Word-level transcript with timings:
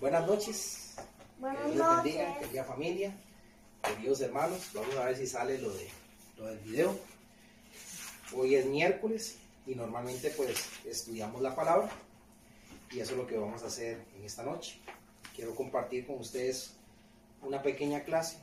Buenas 0.00 0.28
noches. 0.28 0.94
Buenas 1.40 1.60
que 1.64 1.72
Dios 1.72 1.88
les 1.88 1.96
bendiga, 1.96 2.28
noches. 2.28 2.46
querida 2.46 2.64
familia, 2.64 3.16
queridos 3.82 4.20
hermanos. 4.20 4.70
Vamos 4.72 4.94
a 4.94 5.06
ver 5.06 5.16
si 5.16 5.26
sale 5.26 5.58
lo, 5.58 5.70
de, 5.70 5.88
lo 6.36 6.46
del 6.46 6.58
video. 6.60 6.96
Hoy 8.36 8.54
es 8.54 8.66
miércoles 8.66 9.38
y 9.66 9.74
normalmente 9.74 10.30
pues 10.30 10.54
estudiamos 10.86 11.42
la 11.42 11.56
palabra 11.56 11.90
y 12.92 13.00
eso 13.00 13.12
es 13.12 13.18
lo 13.18 13.26
que 13.26 13.38
vamos 13.38 13.64
a 13.64 13.66
hacer 13.66 14.04
en 14.16 14.24
esta 14.24 14.44
noche. 14.44 14.78
Quiero 15.34 15.56
compartir 15.56 16.06
con 16.06 16.20
ustedes 16.20 16.74
una 17.42 17.60
pequeña 17.60 18.04
clase 18.04 18.38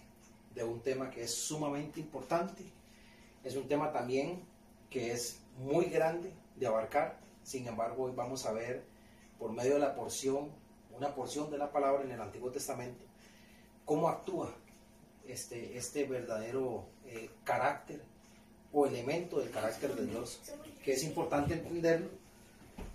de 0.56 0.66
un 0.66 0.82
tema 0.82 1.10
que 1.10 1.24
es 1.24 1.34
sumamente 1.34 2.02
importante. 2.02 2.66
Es 3.46 3.56
un 3.56 3.70
tema 3.70 3.94
también 3.94 4.44
que 4.90 5.14
es 5.14 5.40
muy 5.58 5.86
grande 5.86 6.34
de 6.58 6.68
abarcar. 6.68 7.18
Sin 7.44 7.66
embargo, 7.66 8.04
hoy 8.04 8.12
vamos 8.14 8.46
a 8.46 8.52
ver 8.52 8.84
por 9.40 9.54
medio 9.54 9.76
de 9.76 9.80
la 9.80 9.96
porción, 9.96 10.50
una 10.98 11.14
porción 11.14 11.50
de 11.52 11.58
la 11.58 11.72
palabra 11.72 12.04
en 12.04 12.12
el 12.12 12.22
Antiguo 12.22 12.52
Testamento, 12.52 13.04
cómo 13.84 14.08
actúa 14.08 14.54
este, 15.28 15.78
este 15.78 16.06
verdadero 16.06 16.86
eh, 17.06 17.30
carácter 17.44 18.02
o 18.72 18.86
elemento 18.86 19.40
del 19.40 19.52
carácter 19.52 19.96
de 19.96 20.06
Dios, 20.06 20.40
que 20.84 20.94
es 20.94 21.04
importante 21.04 21.54
entenderlo 21.54 22.10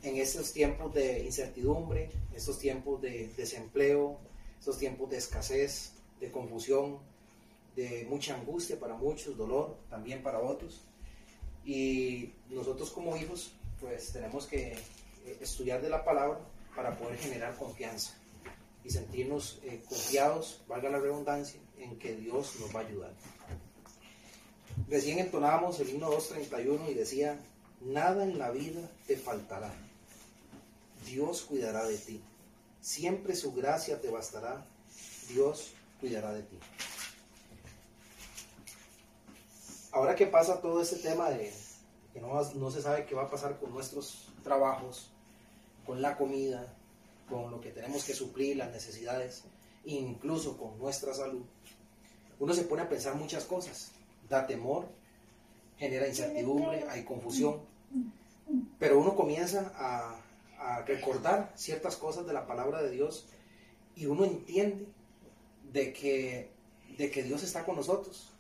en 0.03 0.17
estos 0.17 0.53
tiempos 0.53 0.93
de 0.95 1.25
incertidumbre, 1.25 2.11
estos 2.35 2.59
tiempos 2.59 3.01
de 3.01 3.29
desempleo, 3.37 4.19
estos 4.59 4.79
tiempos 4.79 5.11
de 5.11 5.17
escasez, 5.17 5.93
de 6.21 6.31
confusión, 6.31 6.99
de 7.77 8.07
mucha 8.09 8.35
angustia 8.35 8.79
para 8.79 8.95
muchos, 8.95 9.37
dolor 9.37 9.77
también 9.89 10.23
para 10.23 10.41
otros. 10.41 10.83
Y 11.65 12.33
nosotros 12.49 12.91
como 12.91 13.17
hijos, 13.17 13.53
pues 13.81 14.13
tenemos 14.13 14.47
que 14.47 14.73
eh, 14.73 15.39
estudiar 15.41 15.81
de 15.81 15.89
la 15.89 16.05
palabra 16.05 16.41
para 16.75 16.97
poder 16.97 17.19
generar 17.19 17.57
confianza 17.57 18.15
y 18.85 18.91
sentirnos 18.91 19.61
eh, 19.63 19.83
confiados, 19.89 20.63
valga 20.67 20.91
la 20.91 20.99
redundancia, 20.99 21.61
en 21.79 21.99
que 21.99 22.15
Dios 22.17 22.57
nos 22.61 22.75
va 22.75 22.81
a 22.81 22.87
ayudar. 22.87 23.13
Recién 24.89 25.19
entonábamos 25.19 25.79
el 25.81 25.91
himno 25.91 26.11
231 26.11 26.91
y 26.91 26.95
decía, 26.95 27.39
nada 27.81 28.25
en 28.25 28.39
la 28.39 28.51
vida 28.51 28.81
te 29.07 29.17
faltará, 29.17 29.73
Dios 31.07 31.43
cuidará 31.43 31.85
de 31.85 31.99
ti, 31.99 32.23
siempre 32.81 33.35
su 33.35 33.53
gracia 33.53 34.01
te 34.01 34.11
bastará, 34.11 34.65
Dios 35.29 35.73
cuidará 36.01 36.33
de 36.33 36.43
ti. 36.43 36.59
Ahora 39.93 40.15
que 40.15 40.27
pasa 40.27 40.61
todo 40.61 40.81
este 40.81 40.97
tema 40.97 41.31
de 41.31 41.53
que 42.13 42.21
no, 42.21 42.41
no 42.55 42.71
se 42.71 42.83
sabe 42.83 43.07
qué 43.07 43.15
va 43.15 43.25
a 43.25 43.31
pasar 43.31 43.59
con 43.59 43.73
nuestros 43.73 44.29
trabajos, 44.43 45.11
con 45.87 46.03
la 46.03 46.17
comida, 46.17 46.75
con 47.29 47.51
lo 47.51 47.61
que 47.61 47.71
tenemos 47.71 48.05
que 48.05 48.15
suplir, 48.15 48.57
las 48.57 48.71
necesidades, 48.71 49.45
incluso 49.85 50.57
con 50.57 50.79
nuestra 50.79 51.15
salud, 51.15 51.43
uno 52.39 52.55
se 52.55 52.65
pone 52.65 52.83
a 52.83 52.89
pensar 52.89 53.15
muchas 53.15 53.45
cosas. 53.45 53.93
Da 54.29 54.47
temor, 54.47 54.87
genera 55.77 56.09
incertidumbre, 56.09 56.85
hay 56.89 57.05
confusión. 57.05 57.61
Pero 58.79 58.99
uno 58.99 59.15
comienza 59.15 59.73
a, 59.77 60.21
a 60.59 60.83
recordar 60.83 61.53
ciertas 61.57 61.97
cosas 61.97 62.27
de 62.27 62.33
la 62.33 62.47
palabra 62.47 62.83
de 62.83 62.91
Dios 62.91 63.27
y 63.95 64.07
uno 64.07 64.25
entiende 64.25 64.87
de 65.73 65.93
que, 65.93 66.51
de 66.97 67.11
que 67.11 67.23
Dios 67.23 67.43
está 67.43 67.65
con 67.65 67.77
nosotros. 67.77 68.31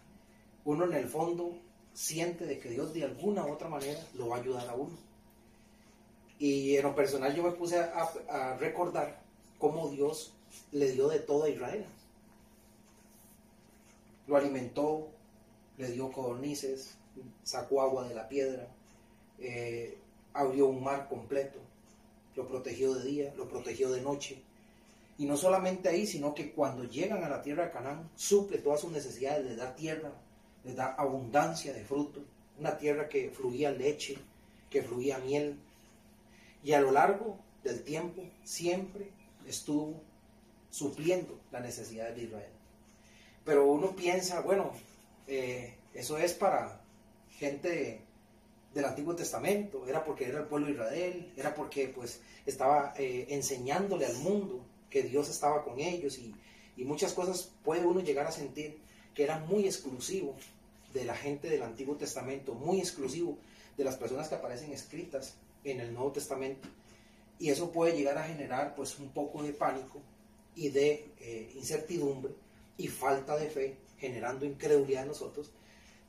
Uno 0.64 0.84
en 0.84 0.94
el 0.94 1.08
fondo 1.08 1.56
siente 1.92 2.46
de 2.46 2.58
que 2.58 2.70
Dios 2.70 2.94
de 2.94 3.04
alguna 3.04 3.44
u 3.44 3.52
otra 3.52 3.68
manera 3.68 4.00
lo 4.14 4.28
va 4.28 4.36
a 4.36 4.40
ayudar 4.40 4.68
a 4.68 4.74
uno. 4.74 4.96
Y 6.40 6.74
en 6.76 6.82
lo 6.84 6.94
personal 6.94 7.34
yo 7.36 7.42
me 7.42 7.52
puse 7.52 7.78
a, 7.78 8.56
recordar 8.58 9.20
cómo 9.58 9.90
Dios 9.90 10.32
le 10.72 10.90
dio 10.90 11.06
de 11.08 11.20
todo 11.20 11.44
a 11.44 11.50
Israel. 11.50 11.84
Lo 14.26 14.36
alimentó, 14.36 15.08
le 15.76 15.92
dio 15.92 16.10
codornices, 16.10 16.96
sacó 17.44 17.82
agua 17.82 18.08
de 18.08 18.14
la 18.14 18.26
piedra, 18.26 18.66
eh, 19.38 19.98
abrió 20.32 20.68
un 20.68 20.82
mar 20.82 21.08
completo, 21.10 21.58
lo 22.34 22.48
protegió 22.48 22.94
de 22.94 23.04
día, 23.04 23.34
lo 23.36 23.46
protegió 23.46 23.90
de 23.90 24.00
noche. 24.00 24.42
Y 25.18 25.26
no 25.26 25.36
solamente 25.36 25.90
ahí, 25.90 26.06
sino 26.06 26.34
que 26.34 26.52
cuando 26.52 26.84
llegan 26.84 27.22
a 27.22 27.28
la 27.28 27.42
tierra 27.42 27.66
de 27.66 27.72
Canaán, 27.72 28.08
suple 28.16 28.56
todas 28.56 28.80
sus 28.80 28.90
necesidades, 28.90 29.44
les 29.44 29.58
da 29.58 29.76
tierra, 29.76 30.10
les 30.64 30.74
da 30.74 30.94
abundancia 30.94 31.74
de 31.74 31.84
fruto, 31.84 32.22
una 32.58 32.78
tierra 32.78 33.10
que 33.10 33.28
fluía 33.28 33.70
leche, 33.70 34.16
que 34.70 34.82
fluía 34.82 35.18
miel. 35.18 35.58
Y 36.62 36.72
a 36.72 36.80
lo 36.80 36.90
largo 36.92 37.38
del 37.64 37.82
tiempo 37.82 38.22
siempre 38.44 39.10
estuvo 39.46 40.02
supliendo 40.70 41.38
las 41.50 41.62
necesidades 41.62 42.16
de 42.16 42.22
Israel. 42.24 42.52
Pero 43.44 43.66
uno 43.66 43.94
piensa, 43.96 44.40
bueno, 44.40 44.72
eh, 45.26 45.74
eso 45.94 46.18
es 46.18 46.34
para 46.34 46.80
gente 47.38 48.00
del 48.74 48.84
Antiguo 48.84 49.16
Testamento, 49.16 49.86
era 49.88 50.04
porque 50.04 50.26
era 50.26 50.40
el 50.40 50.46
pueblo 50.46 50.66
de 50.66 50.72
Israel, 50.74 51.32
era 51.36 51.54
porque 51.54 51.88
pues 51.88 52.20
estaba 52.46 52.94
eh, 52.96 53.26
enseñándole 53.30 54.06
al 54.06 54.16
mundo 54.18 54.64
que 54.88 55.02
Dios 55.02 55.28
estaba 55.28 55.64
con 55.64 55.80
ellos 55.80 56.18
y, 56.18 56.34
y 56.76 56.84
muchas 56.84 57.12
cosas 57.12 57.50
puede 57.64 57.84
uno 57.84 58.00
llegar 58.00 58.26
a 58.26 58.32
sentir 58.32 58.78
que 59.14 59.24
era 59.24 59.38
muy 59.38 59.64
exclusivo 59.64 60.36
de 60.92 61.04
la 61.04 61.16
gente 61.16 61.48
del 61.48 61.62
Antiguo 61.62 61.96
Testamento, 61.96 62.54
muy 62.54 62.78
exclusivo 62.78 63.38
de 63.76 63.84
las 63.84 63.96
personas 63.96 64.28
que 64.28 64.34
aparecen 64.36 64.72
escritas 64.72 65.34
en 65.64 65.80
el 65.80 65.92
Nuevo 65.92 66.12
Testamento. 66.12 66.68
Y 67.38 67.50
eso 67.50 67.70
puede 67.70 67.96
llegar 67.96 68.18
a 68.18 68.24
generar 68.24 68.74
pues 68.74 68.98
un 68.98 69.10
poco 69.10 69.42
de 69.42 69.52
pánico 69.52 70.00
y 70.54 70.68
de 70.68 71.12
eh, 71.20 71.52
incertidumbre 71.54 72.32
y 72.76 72.88
falta 72.88 73.36
de 73.36 73.48
fe, 73.48 73.76
generando 73.98 74.44
incredulidad 74.44 75.02
en 75.02 75.08
nosotros, 75.08 75.50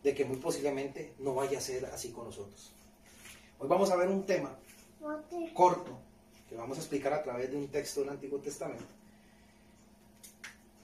de 0.03 0.13
que 0.13 0.25
muy 0.25 0.37
posiblemente 0.37 1.13
no 1.19 1.35
vaya 1.35 1.57
a 1.57 1.61
ser 1.61 1.85
así 1.85 2.11
con 2.11 2.25
nosotros. 2.25 2.71
Hoy 3.59 3.67
vamos 3.67 3.91
a 3.91 3.95
ver 3.95 4.09
un 4.09 4.25
tema 4.25 4.57
corto 5.53 5.97
que 6.49 6.55
vamos 6.55 6.77
a 6.77 6.81
explicar 6.81 7.13
a 7.13 7.23
través 7.23 7.49
de 7.49 7.57
un 7.57 7.67
texto 7.67 8.01
del 8.01 8.09
Antiguo 8.09 8.39
Testamento 8.39 9.01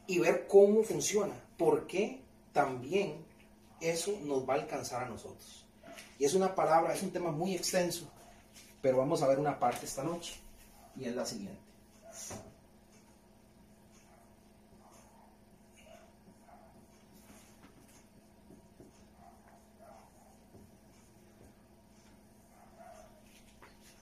y 0.07 0.19
ver 0.19 0.47
cómo 0.47 0.83
funciona, 0.83 1.33
por 1.57 1.85
qué 1.85 2.22
también 2.53 3.25
eso 3.81 4.17
nos 4.23 4.47
va 4.47 4.53
a 4.53 4.57
alcanzar 4.57 5.03
a 5.03 5.09
nosotros. 5.09 5.66
Y 6.17 6.25
es 6.25 6.33
una 6.33 6.56
palabra, 6.56 6.94
es 6.94 7.03
un 7.03 7.11
tema 7.11 7.31
muy 7.31 7.53
extenso, 7.53 8.09
pero 8.81 8.97
vamos 8.97 9.21
a 9.21 9.27
ver 9.27 9.39
una 9.39 9.59
parte 9.59 9.85
esta 9.85 10.03
noche 10.03 10.35
y 10.95 11.05
es 11.05 11.15
la 11.15 11.25
siguiente. 11.25 11.67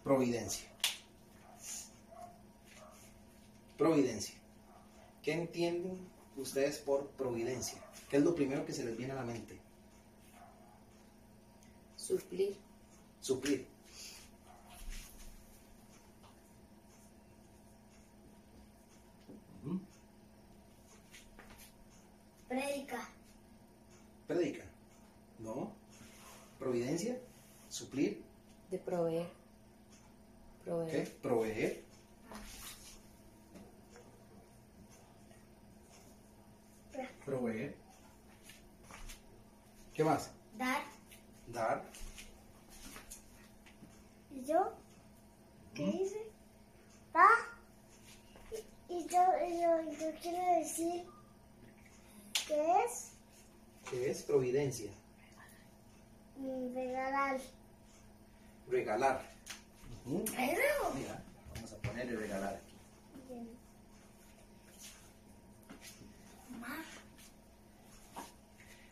Providencia. 0.04 0.70
Providencia. 3.76 4.36
¿Qué 5.24 5.34
entienden 5.34 5.98
ustedes 6.38 6.78
por 6.78 7.08
providencia? 7.08 7.82
¿Qué 8.08 8.18
es 8.18 8.24
lo 8.24 8.36
primero 8.36 8.68
que 8.68 8.74
se 8.74 8.86
les 8.86 8.96
viene 8.96 9.14
a 9.14 9.16
la 9.16 9.24
mente? 9.24 9.60
Suplir. 11.98 12.56
Suplir. 13.20 13.75
Predica. 22.48 23.10
Predica. 24.28 24.64
¿No? 25.40 25.72
Providencia. 26.60 27.20
Suplir. 27.70 28.24
De 28.70 28.78
proveer. 28.78 29.28
¿Qué? 30.64 30.72
Proveer. 30.72 31.12
Proveer. 31.22 31.84
Proveer. 37.26 37.76
¿Qué 39.94 40.04
más? 40.04 40.32
Dar. 40.58 40.84
Dar. 41.48 41.84
¿Y 44.32 44.44
yo? 44.46 44.74
¿Qué 45.74 45.84
hice? 45.84 46.32
Da. 47.14 47.28
Y, 48.52 48.94
y 48.94 49.08
yo, 49.08 49.22
y 49.48 49.62
yo, 49.62 49.92
y 49.92 49.96
yo 49.98 50.20
quiero 50.22 50.60
decir 50.60 51.06
que 52.48 52.84
es 52.86 53.12
¿Qué 53.90 54.10
es 54.10 54.24
providencia? 54.24 54.92
mm, 56.38 56.74
regalar. 56.74 57.40
Regalar. 58.70 59.22
Pero. 60.06 60.94
Mira, 60.96 61.24
vamos 61.54 61.74
a 61.74 61.78
ponerle 61.78 62.16
regalar 62.16 62.56
aquí. 62.56 62.76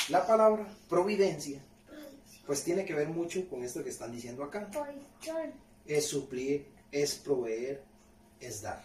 La 0.10 0.28
palabra 0.28 0.68
providencia, 0.90 1.62
pues 2.46 2.64
tiene 2.64 2.86
que 2.86 2.94
ver 2.94 3.08
mucho 3.08 3.48
con 3.50 3.64
esto 3.64 3.84
que 3.84 3.90
están 3.90 4.12
diciendo 4.12 4.44
acá. 4.44 4.70
Es 5.86 6.08
suplir, 6.08 6.68
es 6.92 7.16
proveer, 7.16 7.84
es 8.40 8.62
dar. 8.62 8.84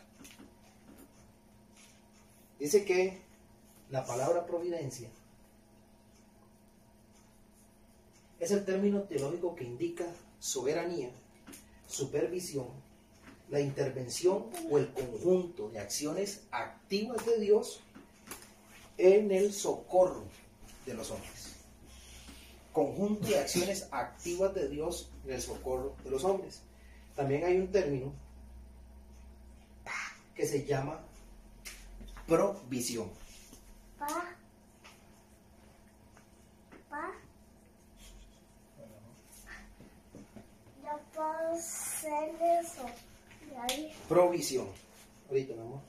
Dice 2.58 2.84
que 2.84 3.20
la 3.90 4.04
palabra 4.04 4.44
providencia 4.46 5.08
es 8.38 8.50
el 8.50 8.64
término 8.64 9.02
teológico 9.02 9.54
que 9.54 9.64
indica 9.64 10.04
soberanía, 10.38 11.10
supervisión, 11.86 12.68
la 13.50 13.60
intervención 13.60 14.46
o 14.70 14.78
el 14.78 14.92
conjunto 14.92 15.70
de 15.70 15.80
acciones 15.80 16.42
activas 16.50 17.24
de 17.26 17.40
Dios 17.40 17.80
en 18.98 19.32
el 19.32 19.52
socorro 19.52 20.24
de 20.86 20.94
los 20.94 21.10
hombres. 21.10 21.54
Conjunto 22.72 23.26
de 23.26 23.38
acciones 23.38 23.88
activas 23.90 24.54
de 24.54 24.68
Dios 24.68 25.10
en 25.24 25.32
el 25.34 25.42
socorro 25.42 25.96
de 26.04 26.10
los 26.10 26.24
hombres. 26.24 26.60
También 27.16 27.44
hay 27.44 27.58
un 27.58 27.72
término 27.72 28.12
que 30.36 30.46
se 30.46 30.64
llama 30.64 31.00
provisión. 32.28 33.10
Pa. 33.98 34.34
Ya 40.82 40.96
puedo 41.14 41.52
hacer 41.54 42.34
eso. 42.62 42.86
Y 43.50 43.54
ahí. 43.54 43.94
Provisión. 44.08 44.68
Ahorita, 45.28 45.54
mi 45.54 45.60
amor. 45.60 45.80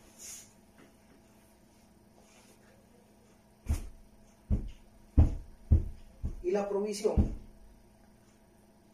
Y 6.43 6.51
la 6.51 6.67
provisión 6.67 7.31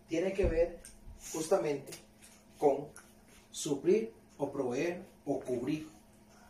tiene 0.09 0.33
que 0.33 0.45
ver 0.45 0.79
justamente 1.31 1.93
con 2.59 2.87
suplir 3.51 4.11
o 4.37 4.51
proveer 4.51 5.01
o 5.25 5.39
cubrir 5.39 5.87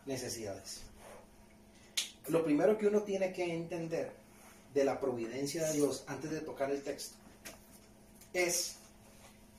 necesidades. 0.04 0.82
Lo 2.28 2.44
primero 2.44 2.76
que 2.76 2.86
uno 2.88 3.02
tiene 3.02 3.32
que 3.32 3.44
entender 3.54 4.12
de 4.74 4.84
la 4.84 5.00
providencia 5.00 5.66
de 5.66 5.74
Dios 5.74 6.04
antes 6.06 6.30
de 6.30 6.40
tocar 6.40 6.70
el 6.70 6.82
texto 6.82 7.16
es 8.32 8.76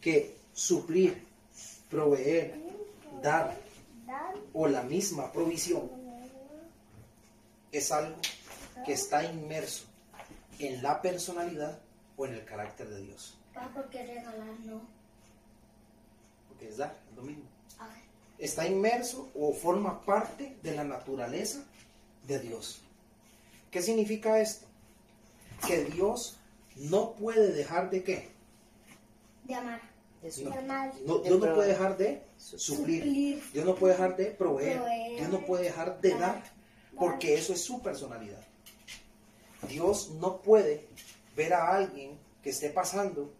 que 0.01 0.35
suplir, 0.53 1.25
proveer, 1.89 2.55
dar 3.21 3.57
o 4.53 4.67
la 4.67 4.83
misma 4.83 5.31
provisión 5.31 5.89
es 7.71 7.91
algo 7.91 8.15
que 8.85 8.93
está 8.93 9.23
inmerso 9.23 9.85
en 10.59 10.81
la 10.81 11.01
personalidad 11.01 11.79
o 12.15 12.25
en 12.25 12.33
el 12.33 12.45
carácter 12.45 12.89
de 12.89 13.01
Dios. 13.01 13.37
Pa, 13.53 13.69
porque 13.73 14.05
regalar 14.05 14.59
no. 14.65 14.81
Porque 16.47 16.69
es 16.69 16.77
dar, 16.77 16.95
es 17.09 17.15
lo 17.15 17.23
mismo. 17.23 17.43
A 17.79 17.87
ver. 17.87 17.97
Está 18.37 18.67
inmerso 18.67 19.29
o 19.35 19.53
forma 19.53 20.05
parte 20.05 20.55
de 20.63 20.75
la 20.75 20.83
naturaleza 20.83 21.63
de 22.27 22.39
Dios. 22.39 22.81
¿Qué 23.71 23.81
significa 23.81 24.39
esto? 24.39 24.67
Que 25.65 25.85
Dios 25.85 26.37
no 26.75 27.13
puede 27.13 27.51
dejar 27.53 27.89
de 27.89 28.03
qué? 28.03 28.29
De 29.45 29.55
amar. 29.55 29.81
No. 30.43 30.49
No, 31.05 31.19
Dios 31.19 31.39
no 31.39 31.53
puede 31.53 31.69
dejar 31.69 31.97
de 31.97 32.21
suplir. 32.37 33.41
Dios 33.53 33.65
no 33.65 33.75
puede 33.75 33.93
dejar 33.93 34.17
de 34.17 34.25
proveer. 34.25 34.77
Proveer. 34.77 35.19
Dios 35.19 35.29
no 35.29 35.45
puede 35.45 35.63
dejar 35.63 36.01
de 36.01 36.17
dar. 36.17 36.43
Porque 36.97 37.35
eso 37.35 37.53
es 37.53 37.63
su 37.63 37.81
personalidad. 37.81 38.41
Dios 39.69 40.11
no 40.19 40.41
puede 40.41 40.87
ver 41.35 41.53
a 41.53 41.75
alguien 41.75 42.17
que 42.43 42.49
esté 42.49 42.69
pasando 42.69 43.31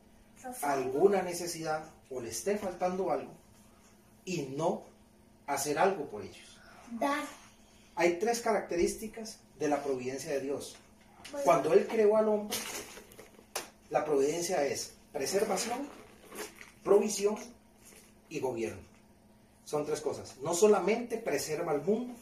alguna 0.62 1.22
necesidad 1.22 1.92
o 2.10 2.22
le 2.22 2.30
esté 2.30 2.58
faltando 2.58 3.12
algo 3.12 3.34
y 4.24 4.44
no 4.56 4.84
hacer 5.48 5.80
algo 5.80 6.06
por 6.10 6.24
ellos. 6.24 6.58
Dar. 6.92 7.24
Hay 7.98 8.20
tres 8.20 8.42
características 8.42 9.40
de 9.58 9.68
la 9.68 9.82
providencia 9.82 10.32
de 10.32 10.42
Dios. 10.42 10.76
Cuando 11.44 11.74
Él 11.74 11.88
creó 11.88 12.16
al 12.16 12.28
hombre, 12.30 12.56
la 13.90 14.06
providencia 14.06 14.64
es 14.64 14.94
preservación, 15.12 15.90
provisión 16.84 17.36
y 18.30 18.40
gobierno. 18.40 18.84
Son 19.66 19.84
tres 19.84 20.00
cosas. 20.02 20.38
No 20.44 20.54
solamente 20.54 21.18
preserva 21.18 21.72
al 21.72 21.82
mundo, 21.82 22.14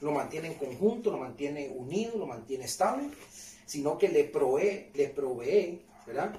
lo 0.00 0.10
mantiene 0.10 0.48
en 0.48 0.54
conjunto, 0.54 1.12
lo 1.12 1.18
mantiene 1.18 1.68
unido, 1.68 2.18
lo 2.18 2.26
mantiene 2.26 2.64
estable, 2.64 3.08
sino 3.66 3.96
que 3.96 4.08
le 4.08 4.24
provee, 4.24 4.90
le 4.94 5.08
provee, 5.10 5.80
¿verdad? 6.08 6.34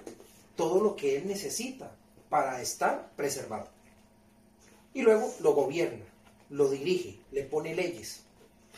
Todo 0.57 0.83
lo 0.83 0.97
que 0.97 1.15
él 1.15 1.27
necesita 1.27 1.95
para 2.27 2.61
estar 2.61 3.09
preservado. 3.15 3.69
Y 4.93 5.01
luego 5.01 5.33
lo 5.39 5.53
gobierna, 5.53 6.03
lo 6.49 6.69
dirige, 6.69 7.21
le 7.31 7.43
pone 7.43 7.73
leyes, 7.73 8.24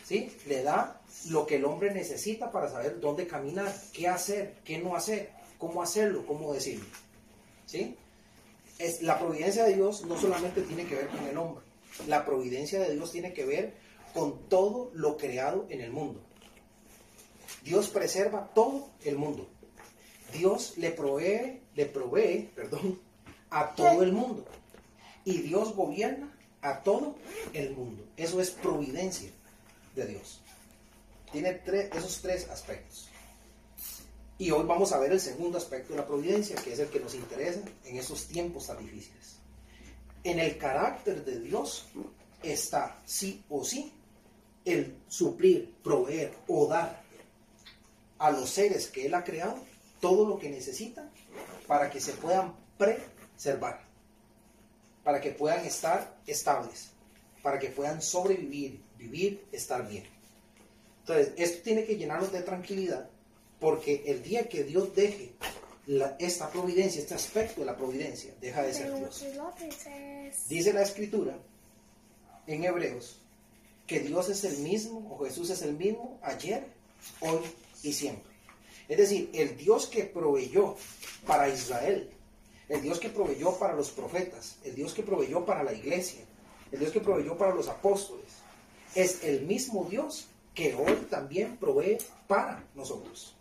¿sí? 0.08 0.32
Le 0.46 0.62
da 0.62 1.02
lo 1.28 1.46
que 1.46 1.56
el 1.56 1.66
hombre 1.66 1.92
necesita 1.92 2.50
para 2.50 2.70
saber 2.70 2.98
dónde 2.98 3.26
caminar, 3.26 3.70
qué 3.92 4.08
hacer, 4.08 4.54
qué 4.64 4.78
no 4.78 4.96
hacer, 4.96 5.30
cómo 5.58 5.82
hacerlo, 5.82 6.24
cómo 6.26 6.54
decirlo, 6.54 6.86
¿sí? 7.66 7.94
Es, 8.78 9.02
la 9.02 9.18
providencia 9.18 9.64
de 9.64 9.74
Dios 9.74 10.06
no 10.06 10.18
solamente 10.18 10.62
tiene 10.62 10.86
que 10.86 10.94
ver 10.94 11.08
con 11.08 11.24
el 11.24 11.36
hombre, 11.36 11.62
la 12.06 12.24
providencia 12.24 12.80
de 12.80 12.94
Dios 12.94 13.12
tiene 13.12 13.34
que 13.34 13.44
ver 13.44 13.74
con 14.14 14.48
todo 14.48 14.90
lo 14.94 15.18
creado 15.18 15.66
en 15.68 15.82
el 15.82 15.90
mundo. 15.90 16.22
Dios 17.62 17.90
preserva 17.90 18.50
todo 18.54 18.88
el 19.04 19.16
mundo. 19.16 19.46
Dios 20.32 20.78
le 20.78 20.90
provee, 20.90 21.60
le 21.74 21.84
provee, 21.84 22.48
perdón, 22.54 22.98
a 23.50 23.74
todo 23.74 24.02
el 24.02 24.12
mundo. 24.12 24.46
Y 25.26 25.38
Dios 25.38 25.74
gobierna 25.74 26.34
a 26.62 26.82
todo 26.82 27.16
el 27.52 27.72
mundo. 27.72 28.04
Eso 28.16 28.40
es 28.40 28.50
providencia 28.50 29.30
de 29.98 30.06
Dios. 30.06 30.40
Tiene 31.32 31.52
tres- 31.54 31.90
esos 31.94 32.20
tres 32.22 32.48
aspectos. 32.48 33.08
Y 34.38 34.50
hoy 34.52 34.64
vamos 34.66 34.92
a 34.92 34.98
ver 34.98 35.12
el 35.12 35.20
segundo 35.20 35.58
aspecto 35.58 35.92
de 35.92 35.98
la 35.98 36.06
providencia, 36.06 36.56
que 36.56 36.72
es 36.72 36.78
el 36.78 36.88
que 36.88 37.00
nos 37.00 37.14
interesa 37.14 37.60
en 37.84 37.96
esos 37.98 38.26
tiempos 38.26 38.66
tan 38.68 38.78
difíciles. 38.78 39.36
En 40.24 40.38
el 40.38 40.56
carácter 40.58 41.24
de 41.24 41.40
Dios 41.40 41.86
está, 42.42 43.00
sí 43.04 43.42
o 43.48 43.64
sí, 43.64 43.92
el 44.64 44.96
suplir, 45.08 45.74
proveer 45.82 46.32
o 46.46 46.66
dar 46.68 47.02
a 48.18 48.30
los 48.30 48.48
seres 48.50 48.86
que 48.88 49.06
Él 49.06 49.14
ha 49.14 49.24
creado 49.24 49.56
todo 50.00 50.28
lo 50.28 50.38
que 50.38 50.48
necesitan 50.50 51.10
para 51.66 51.90
que 51.90 52.00
se 52.00 52.12
puedan 52.12 52.54
preservar, 52.76 53.80
para 55.02 55.20
que 55.20 55.30
puedan 55.32 55.64
estar 55.64 56.16
estables, 56.26 56.90
para 57.48 57.58
que 57.58 57.68
puedan 57.68 58.02
sobrevivir, 58.02 58.78
vivir, 58.98 59.42
estar 59.52 59.88
bien. 59.88 60.04
Entonces, 61.00 61.32
esto 61.38 61.62
tiene 61.62 61.86
que 61.86 61.96
llenarnos 61.96 62.30
de 62.30 62.42
tranquilidad 62.42 63.08
porque 63.58 64.02
el 64.04 64.22
día 64.22 64.50
que 64.50 64.64
Dios 64.64 64.94
deje 64.94 65.32
esta 66.18 66.50
providencia, 66.50 67.00
este 67.00 67.14
aspecto 67.14 67.62
de 67.62 67.66
la 67.66 67.74
providencia, 67.74 68.34
deja 68.38 68.62
de 68.64 68.74
ser 68.74 68.94
Dios. 68.94 69.24
Dice 70.46 70.74
la 70.74 70.82
escritura 70.82 71.38
en 72.46 72.64
Hebreos 72.64 73.18
que 73.86 74.00
Dios 74.00 74.28
es 74.28 74.44
el 74.44 74.58
mismo 74.58 75.08
o 75.10 75.24
Jesús 75.24 75.48
es 75.48 75.62
el 75.62 75.72
mismo 75.72 76.20
ayer, 76.22 76.66
hoy 77.20 77.40
y 77.82 77.94
siempre. 77.94 78.30
Es 78.90 78.98
decir, 78.98 79.30
el 79.32 79.56
Dios 79.56 79.86
que 79.86 80.04
proveyó 80.04 80.76
para 81.26 81.48
Israel, 81.48 82.10
el 82.68 82.82
Dios 82.82 83.00
que 83.00 83.08
proveyó 83.08 83.58
para 83.58 83.72
los 83.72 83.88
profetas, 83.88 84.56
el 84.64 84.74
Dios 84.74 84.92
que 84.92 85.02
proveyó 85.02 85.46
para 85.46 85.62
la 85.62 85.72
iglesia, 85.72 86.28
el 86.72 86.78
Dios 86.78 86.92
que 86.92 87.00
proveyó 87.00 87.36
para 87.36 87.54
los 87.54 87.68
apóstoles, 87.68 88.26
es 88.94 89.22
el 89.24 89.42
mismo 89.46 89.86
Dios 89.88 90.28
que 90.54 90.74
hoy 90.74 90.94
también 91.10 91.56
provee 91.56 91.98
para 92.26 92.64
nosotros. 92.74 93.34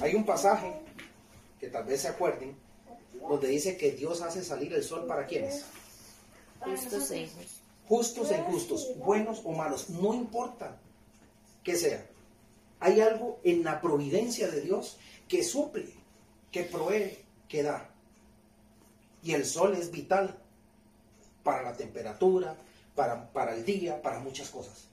Hay 0.00 0.14
un 0.14 0.24
pasaje 0.24 0.72
que 1.58 1.68
tal 1.68 1.84
vez 1.84 2.02
se 2.02 2.08
acuerden, 2.08 2.56
donde 3.20 3.48
dice 3.48 3.76
que 3.76 3.92
Dios 3.92 4.22
hace 4.22 4.42
salir 4.42 4.72
el 4.72 4.82
sol 4.82 5.06
para 5.06 5.26
quienes 5.26 5.64
justos 6.60 7.10
e 7.10 7.20
injustos. 7.20 7.60
justos 7.88 8.30
e 8.30 8.38
injustos, 8.38 8.96
buenos 8.98 9.42
o 9.44 9.52
malos, 9.52 9.90
no 9.90 10.14
importa 10.14 10.78
que 11.62 11.76
sea. 11.76 12.06
Hay 12.80 13.00
algo 13.00 13.40
en 13.42 13.64
la 13.64 13.80
providencia 13.80 14.48
de 14.48 14.60
Dios 14.60 14.98
que 15.26 15.42
suple, 15.42 15.92
que 16.52 16.62
provee, 16.62 17.18
que 17.48 17.62
da. 17.62 17.90
Y 19.22 19.34
el 19.34 19.44
sol 19.44 19.74
es 19.74 19.90
vital 19.90 20.38
para 21.48 21.62
la 21.62 21.72
temperatura, 21.72 22.54
para, 22.94 23.32
para 23.32 23.54
el 23.54 23.64
día, 23.64 24.02
para 24.02 24.18
muchas 24.18 24.50
cosas. 24.50 24.88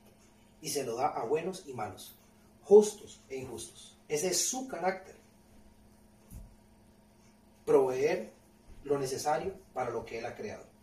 Y 0.61 0.69
se 0.69 0.85
lo 0.85 0.95
da 0.95 1.07
a 1.07 1.25
buenos 1.25 1.63
y 1.67 1.73
malos, 1.73 2.15
justos 2.63 3.19
e 3.27 3.35
injustos. 3.35 3.97
Ese 4.07 4.29
es 4.29 4.47
su 4.47 4.67
carácter. 4.69 5.15
Proveer 7.65 8.31
lo 8.85 8.97
necesario 8.97 9.53
para 9.73 9.89
lo 9.89 10.05
que 10.05 10.19
Él 10.19 10.25
ha 10.25 10.35
creado 10.35 10.75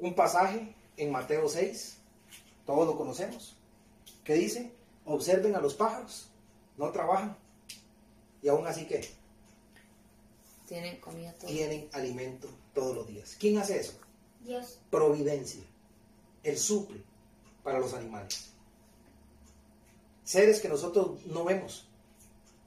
un 0.00 0.14
pasaje 0.14 0.74
en 0.96 1.12
Mateo 1.12 1.48
6, 1.48 1.98
todos 2.66 2.86
lo 2.86 2.96
conocemos, 2.96 3.56
que 4.24 4.34
dice, 4.34 4.72
observen 5.04 5.54
a 5.54 5.60
los 5.60 5.74
pájaros, 5.74 6.30
no 6.76 6.90
trabajan, 6.90 7.36
y 8.42 8.48
aún 8.48 8.66
así 8.66 8.86
que 8.86 9.08
Tienen 10.70 11.00
comida 11.00 11.32
todo. 11.32 11.50
tienen 11.50 11.88
alimento 11.92 12.48
todos 12.72 12.94
los 12.94 13.08
días. 13.08 13.34
¿Quién 13.40 13.58
hace 13.58 13.80
eso? 13.80 13.94
Dios. 14.44 14.78
Providencia. 14.88 15.64
Él 16.44 16.56
suple 16.56 17.02
para 17.64 17.80
los 17.80 17.92
animales. 17.92 18.50
Seres 20.22 20.60
que 20.60 20.68
nosotros 20.68 21.26
no 21.26 21.42
vemos 21.44 21.88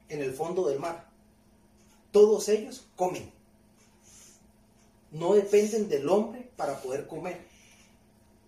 en 0.09 0.21
el 0.21 0.33
fondo 0.33 0.67
del 0.67 0.79
mar. 0.79 1.09
Todos 2.11 2.49
ellos 2.49 2.85
comen. 2.97 3.31
No 5.11 5.33
dependen 5.35 5.87
del 5.87 6.09
hombre 6.09 6.51
para 6.57 6.81
poder 6.81 7.07
comer. 7.07 7.47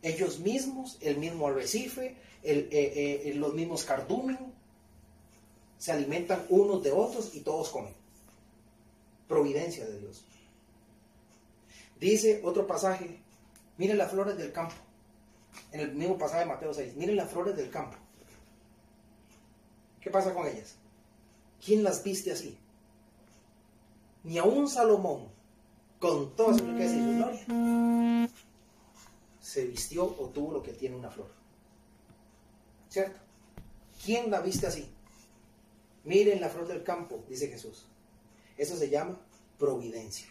Ellos 0.01 0.39
mismos, 0.39 0.97
el 1.00 1.15
mismo 1.17 1.47
arrecife, 1.47 2.17
el- 2.43 2.67
eh, 2.74 3.21
eh, 3.29 3.33
los 3.35 3.53
mismos 3.53 3.85
cardumen, 3.85 4.38
se 5.77 5.93
alimentan 5.93 6.45
unos 6.50 6.83
de 6.83 6.91
otros 6.91 7.33
y 7.33 7.39
todos 7.39 7.69
comen. 7.69 7.93
Providencia 9.27 9.86
de 9.86 10.00
Dios. 10.00 10.25
Dice 12.00 12.41
otro 12.44 12.67
pasaje, 12.67 13.20
miren 13.77 13.98
las 13.98 14.12
flores 14.12 14.38
del 14.38 14.51
campo. 14.51 14.75
En 15.72 15.79
el 15.79 15.94
mismo 15.94 16.17
pasaje 16.17 16.41
de 16.41 16.46
Mateo 16.46 16.74
6, 16.74 16.96
miren 16.96 17.15
las 17.15 17.32
flores 17.32 17.55
del 17.55 17.70
campo. 17.70 17.98
¿Qué 20.01 20.10
pasa 20.10 20.34
con 20.34 20.46
ellas? 20.46 20.75
¿Quién 21.63 21.84
las 21.84 22.03
viste 22.03 22.32
así? 22.32 22.58
Ni 24.24 24.38
a 24.38 24.44
un 24.44 24.70
Salomón, 24.70 25.29
con 26.00 26.36
toda 26.36 26.58
su 26.58 26.65
riqueza 26.65 26.96
y 26.96 27.00
su 27.00 27.15
gloria, 27.15 28.29
se 29.41 29.65
vistió 29.65 30.05
o 30.05 30.29
tuvo 30.29 30.51
lo 30.51 30.63
que 30.63 30.74
tiene 30.74 30.96
una 30.96 31.10
flor. 31.10 31.32
¿Cierto? 32.89 33.20
¿Quién 34.03 34.29
la 34.29 34.41
viste 34.41 34.67
así? 34.67 34.88
Miren 36.03 36.41
la 36.41 36.50
flor 36.50 36.67
del 36.67 36.84
campo, 36.84 37.24
dice 37.27 37.48
Jesús. 37.48 37.88
Eso 38.57 38.77
se 38.77 38.89
llama 38.89 39.19
providencia. 39.57 40.27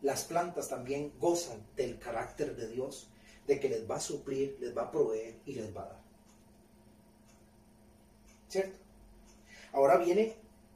Las 0.00 0.24
plantas 0.24 0.68
también 0.68 1.12
gozan 1.20 1.64
del 1.76 1.98
carácter 1.98 2.56
de 2.56 2.68
Dios, 2.68 3.08
de 3.46 3.60
que 3.60 3.68
les 3.68 3.88
va 3.88 3.96
a 3.96 4.00
suplir, 4.00 4.56
les 4.60 4.76
va 4.76 4.82
a 4.82 4.90
proveer 4.90 5.36
y 5.46 5.54
les 5.54 5.74
va 5.76 5.82
a 5.82 5.86
dar. 5.86 6.02
¿Cierto? 8.48 8.76
Ahora 9.72 9.98
viene 9.98 10.34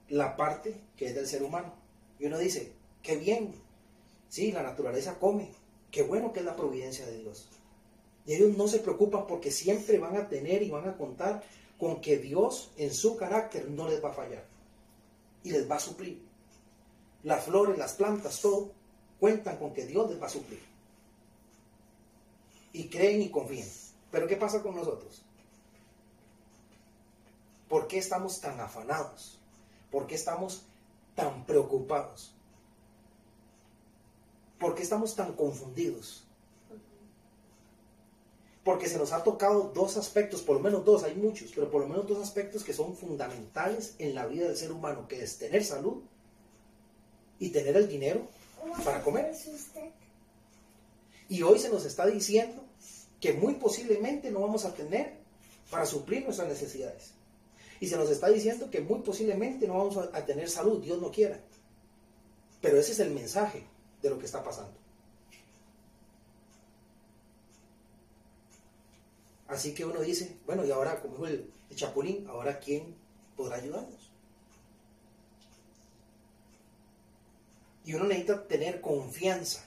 la 0.09 0.37
parte 0.37 0.81
que 0.97 1.07
es 1.07 1.15
del 1.15 1.27
ser 1.27 1.43
humano. 1.43 1.75
Y 2.19 2.27
uno 2.27 2.39
dice, 2.39 2.73
qué 3.03 3.17
bien, 3.17 3.55
sí, 4.29 4.53
la 4.53 4.63
naturaleza 4.63 5.19
come, 5.19 5.51
qué 5.91 6.03
bueno 6.03 6.33
que 6.33 6.41
es 6.41 6.47
la 6.47 6.57
providencia 6.57 7.07
de 7.07 7.19
Dios. 7.19 7.49
Y 8.27 8.35
ellos 8.35 8.57
no 8.57 8.67
se 8.69 8.81
preocupan 8.81 9.27
porque 9.27 9.51
siempre 9.51 9.99
van 9.99 10.17
a 10.17 10.29
tener 10.29 10.63
y 10.63 10.71
van 10.71 10.89
a 10.89 10.97
contar 10.97 11.43
con 11.79 12.01
que 12.01 12.19
Dios 12.19 12.71
en 12.77 12.93
su 12.93 13.17
carácter 13.17 13.71
no 13.71 13.89
les 13.89 14.03
va 14.03 14.11
a 14.11 14.15
fallar 14.15 14.45
y 15.43 15.51
les 15.51 15.71
va 15.71 15.77
a 15.77 15.81
suplir. 15.81 16.26
Las 17.27 17.47
flores, 17.47 17.77
las 17.77 17.95
plantas, 17.95 18.41
todo 18.41 18.71
cuentan 19.19 19.57
con 19.57 19.75
que 19.75 19.85
Dios 19.85 20.09
les 20.09 20.23
va 20.23 20.27
a 20.27 20.31
suplir. 20.31 20.63
Y 22.73 22.89
creen 22.89 23.21
y 23.21 23.31
confían. 23.31 23.67
Pero 24.13 24.29
¿qué 24.29 24.37
pasa 24.37 24.63
con 24.63 24.77
nosotros? 24.77 25.23
¿Por 27.69 27.89
qué 27.89 27.99
estamos 27.99 28.41
tan 28.41 28.61
afanados? 28.61 29.41
¿Por 29.91 30.07
qué 30.07 30.15
estamos 30.15 30.67
tan 31.17 31.45
preocupados? 31.47 32.33
¿Por 34.61 34.77
qué 34.77 34.85
estamos 34.85 35.17
tan 35.17 35.33
confundidos? 35.33 36.23
Porque 38.63 38.89
se 38.89 38.99
nos 38.99 39.13
ha 39.13 39.25
tocado 39.25 39.73
dos 39.75 39.97
aspectos, 39.97 40.43
por 40.43 40.59
lo 40.59 40.63
menos 40.63 40.85
dos, 40.85 41.03
hay 41.03 41.17
muchos, 41.17 41.51
pero 41.53 41.73
por 41.73 41.81
lo 41.81 41.89
menos 41.89 42.07
dos 42.07 42.23
aspectos 42.23 42.63
que 42.63 42.73
son 42.73 42.97
fundamentales 42.97 43.97
en 43.99 44.15
la 44.15 44.27
vida 44.27 44.47
del 44.47 44.57
ser 44.57 44.71
humano, 44.71 45.09
que 45.09 45.25
es 45.25 45.39
tener 45.39 45.65
salud 45.65 46.05
y 47.39 47.51
tener 47.51 47.77
el 47.77 47.89
dinero 47.89 48.29
para 48.85 49.03
comer. 49.03 49.33
Y 51.29 51.43
hoy 51.43 51.59
se 51.59 51.69
nos 51.69 51.85
está 51.85 52.07
diciendo 52.07 52.63
que 53.21 53.33
muy 53.33 53.55
posiblemente 53.55 54.31
no 54.31 54.41
vamos 54.41 54.65
a 54.65 54.75
tener 54.75 55.15
para 55.71 55.87
suplir 55.87 56.25
nuestras 56.25 56.49
necesidades. 56.49 57.13
Y 57.81 57.89
se 57.89 57.97
nos 57.97 58.11
está 58.11 58.29
diciendo 58.29 58.71
que 58.71 58.81
muy 58.81 59.01
posiblemente 59.01 59.67
no 59.67 59.79
vamos 59.79 59.97
a, 59.97 60.17
a 60.17 60.25
tener 60.25 60.49
salud, 60.49 60.83
Dios 60.83 61.01
no 61.01 61.11
quiera. 61.11 61.41
Pero 62.61 62.79
ese 62.79 62.93
es 62.93 63.01
el 63.01 63.11
mensaje 63.11 63.65
de 64.03 64.11
lo 64.11 64.19
que 64.19 64.27
está 64.27 64.43
pasando. 64.43 64.87
Así 69.49 69.75
que 69.75 69.85
uno 69.85 70.01
dice, 70.01 70.37
bueno, 70.45 70.65
y 70.65 70.71
ahora, 70.71 71.01
como 71.01 71.15
dijo 71.15 71.27
el, 71.27 71.51
el 71.71 71.77
Chapulín, 71.77 72.27
ahora 72.29 72.59
¿quién 72.59 72.97
podrá 73.37 73.57
ayudarnos? 73.57 74.06
Y 77.87 77.95
uno 77.95 78.05
necesita 78.05 78.47
tener 78.47 78.81
confianza 78.81 79.65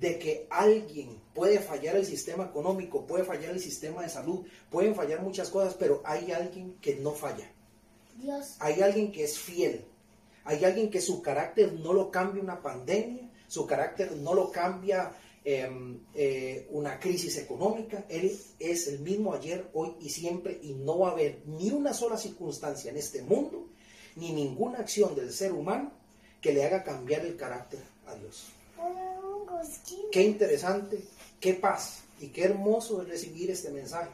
de 0.00 0.18
que 0.18 0.46
alguien 0.50 1.20
puede 1.34 1.60
fallar 1.60 1.94
el 1.96 2.06
sistema 2.06 2.44
económico, 2.44 3.06
puede 3.06 3.22
fallar 3.22 3.50
el 3.50 3.60
sistema 3.60 4.02
de 4.02 4.08
salud, 4.08 4.46
pueden 4.70 4.94
fallar 4.94 5.22
muchas 5.22 5.50
cosas, 5.50 5.74
pero 5.74 6.02
hay 6.04 6.32
alguien 6.32 6.78
que 6.80 6.96
no 6.96 7.12
falla. 7.12 7.52
Dios. 8.16 8.56
Hay 8.60 8.80
alguien 8.80 9.12
que 9.12 9.24
es 9.24 9.38
fiel. 9.38 9.84
Hay 10.44 10.64
alguien 10.64 10.90
que 10.90 11.00
su 11.00 11.22
carácter 11.22 11.74
no 11.74 11.92
lo 11.92 12.10
cambia 12.10 12.42
una 12.42 12.60
pandemia, 12.60 13.30
su 13.46 13.66
carácter 13.66 14.12
no 14.12 14.34
lo 14.34 14.50
cambia 14.50 15.12
eh, 15.44 15.68
eh, 16.14 16.66
una 16.70 16.98
crisis 16.98 17.36
económica. 17.36 18.06
Él 18.08 18.34
es 18.58 18.88
el 18.88 19.00
mismo 19.00 19.34
ayer, 19.34 19.68
hoy 19.74 19.94
y 20.00 20.08
siempre 20.08 20.58
y 20.62 20.72
no 20.72 20.98
va 21.00 21.10
a 21.10 21.12
haber 21.12 21.42
ni 21.46 21.70
una 21.70 21.92
sola 21.92 22.16
circunstancia 22.16 22.90
en 22.90 22.96
este 22.96 23.22
mundo, 23.22 23.68
ni 24.16 24.32
ninguna 24.32 24.78
acción 24.78 25.14
del 25.14 25.30
ser 25.30 25.52
humano 25.52 26.03
que 26.44 26.52
le 26.52 26.62
haga 26.62 26.84
cambiar 26.84 27.24
el 27.24 27.38
carácter 27.38 27.82
a 28.06 28.14
Dios. 28.16 28.48
Qué 30.12 30.20
interesante, 30.22 31.02
qué 31.40 31.54
paz 31.54 32.02
y 32.20 32.28
qué 32.28 32.44
hermoso 32.44 33.00
es 33.00 33.08
recibir 33.08 33.50
este 33.50 33.70
mensaje 33.70 34.10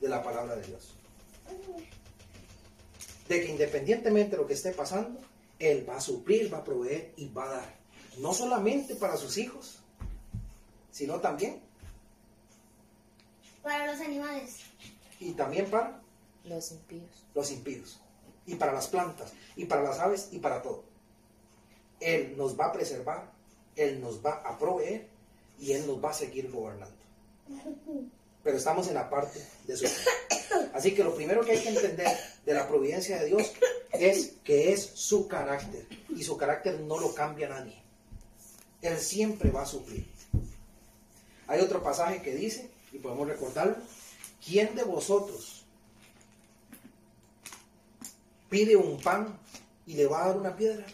de 0.00 0.08
la 0.08 0.22
palabra 0.22 0.56
de 0.56 0.66
Dios. 0.66 0.94
De 3.28 3.42
que 3.42 3.50
independientemente 3.50 4.30
de 4.30 4.36
lo 4.38 4.46
que 4.48 4.54
esté 4.54 4.72
pasando, 4.72 5.20
Él 5.58 5.86
va 5.86 5.96
a 5.96 6.00
suplir, 6.00 6.50
va 6.50 6.58
a 6.58 6.64
proveer 6.64 7.12
y 7.18 7.28
va 7.28 7.44
a 7.44 7.54
dar. 7.56 7.74
No 8.16 8.32
solamente 8.32 8.94
para 8.94 9.18
sus 9.18 9.36
hijos, 9.36 9.80
sino 10.90 11.20
también 11.20 11.60
Para 13.62 13.92
los 13.92 14.00
animales. 14.00 14.56
y 15.20 15.32
también 15.32 15.70
para 15.70 16.00
Los 16.44 16.72
impíos. 16.72 17.26
los 17.34 17.50
impíos, 17.50 18.00
y 18.46 18.54
para 18.54 18.72
las 18.72 18.88
plantas, 18.88 19.34
y 19.54 19.66
para 19.66 19.82
las 19.82 19.98
aves, 19.98 20.28
y 20.32 20.38
para 20.38 20.62
todo. 20.62 20.93
Él 22.04 22.34
nos 22.36 22.58
va 22.58 22.66
a 22.66 22.72
preservar, 22.72 23.32
Él 23.74 24.00
nos 24.00 24.24
va 24.24 24.42
a 24.44 24.58
proveer 24.58 25.06
y 25.58 25.72
Él 25.72 25.86
nos 25.86 26.04
va 26.04 26.10
a 26.10 26.14
seguir 26.14 26.50
gobernando. 26.50 26.94
Pero 28.42 28.58
estamos 28.58 28.88
en 28.88 28.94
la 28.94 29.08
parte 29.08 29.40
de 29.66 29.76
su 29.76 29.86
Así 30.74 30.94
que 30.94 31.02
lo 31.02 31.14
primero 31.14 31.44
que 31.44 31.52
hay 31.52 31.62
que 31.62 31.70
entender 31.70 32.08
de 32.44 32.54
la 32.54 32.68
providencia 32.68 33.18
de 33.18 33.26
Dios 33.26 33.52
es 33.92 34.34
que 34.44 34.72
es 34.72 34.84
su 34.94 35.26
carácter 35.28 35.86
y 36.14 36.22
su 36.22 36.36
carácter 36.36 36.80
no 36.80 36.98
lo 36.98 37.14
cambia 37.14 37.48
nadie. 37.48 37.80
Él 38.82 38.98
siempre 38.98 39.50
va 39.50 39.62
a 39.62 39.66
suplir. 39.66 40.06
Hay 41.46 41.60
otro 41.60 41.82
pasaje 41.82 42.20
que 42.20 42.34
dice, 42.34 42.70
y 42.92 42.98
podemos 42.98 43.28
recordarlo, 43.28 43.76
¿quién 44.44 44.74
de 44.74 44.84
vosotros 44.84 45.64
pide 48.50 48.76
un 48.76 49.00
pan 49.00 49.38
y 49.86 49.94
le 49.94 50.06
va 50.06 50.24
a 50.24 50.28
dar 50.28 50.36
una 50.36 50.54
piedra? 50.54 50.86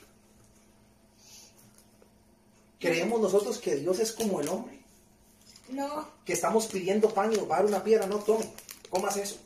¿Creemos 2.81 3.21
nosotros 3.21 3.59
que 3.59 3.77
Dios 3.77 4.01
es 4.01 4.11
como 4.11 4.41
el 4.41 4.49
hombre? 4.49 4.81
No. 5.69 6.09
Que 6.25 6.33
estamos 6.33 6.67
pidiendo 6.67 7.15
pan 7.15 7.33
y 7.33 7.37
nos 7.37 7.49
va 7.49 7.55
a 7.55 7.59
dar 7.59 7.67
una 7.67 7.85
piedra, 7.85 8.07
no 8.07 8.17
tome, 8.17 8.51
comas 8.89 9.17
eso. 9.17 9.37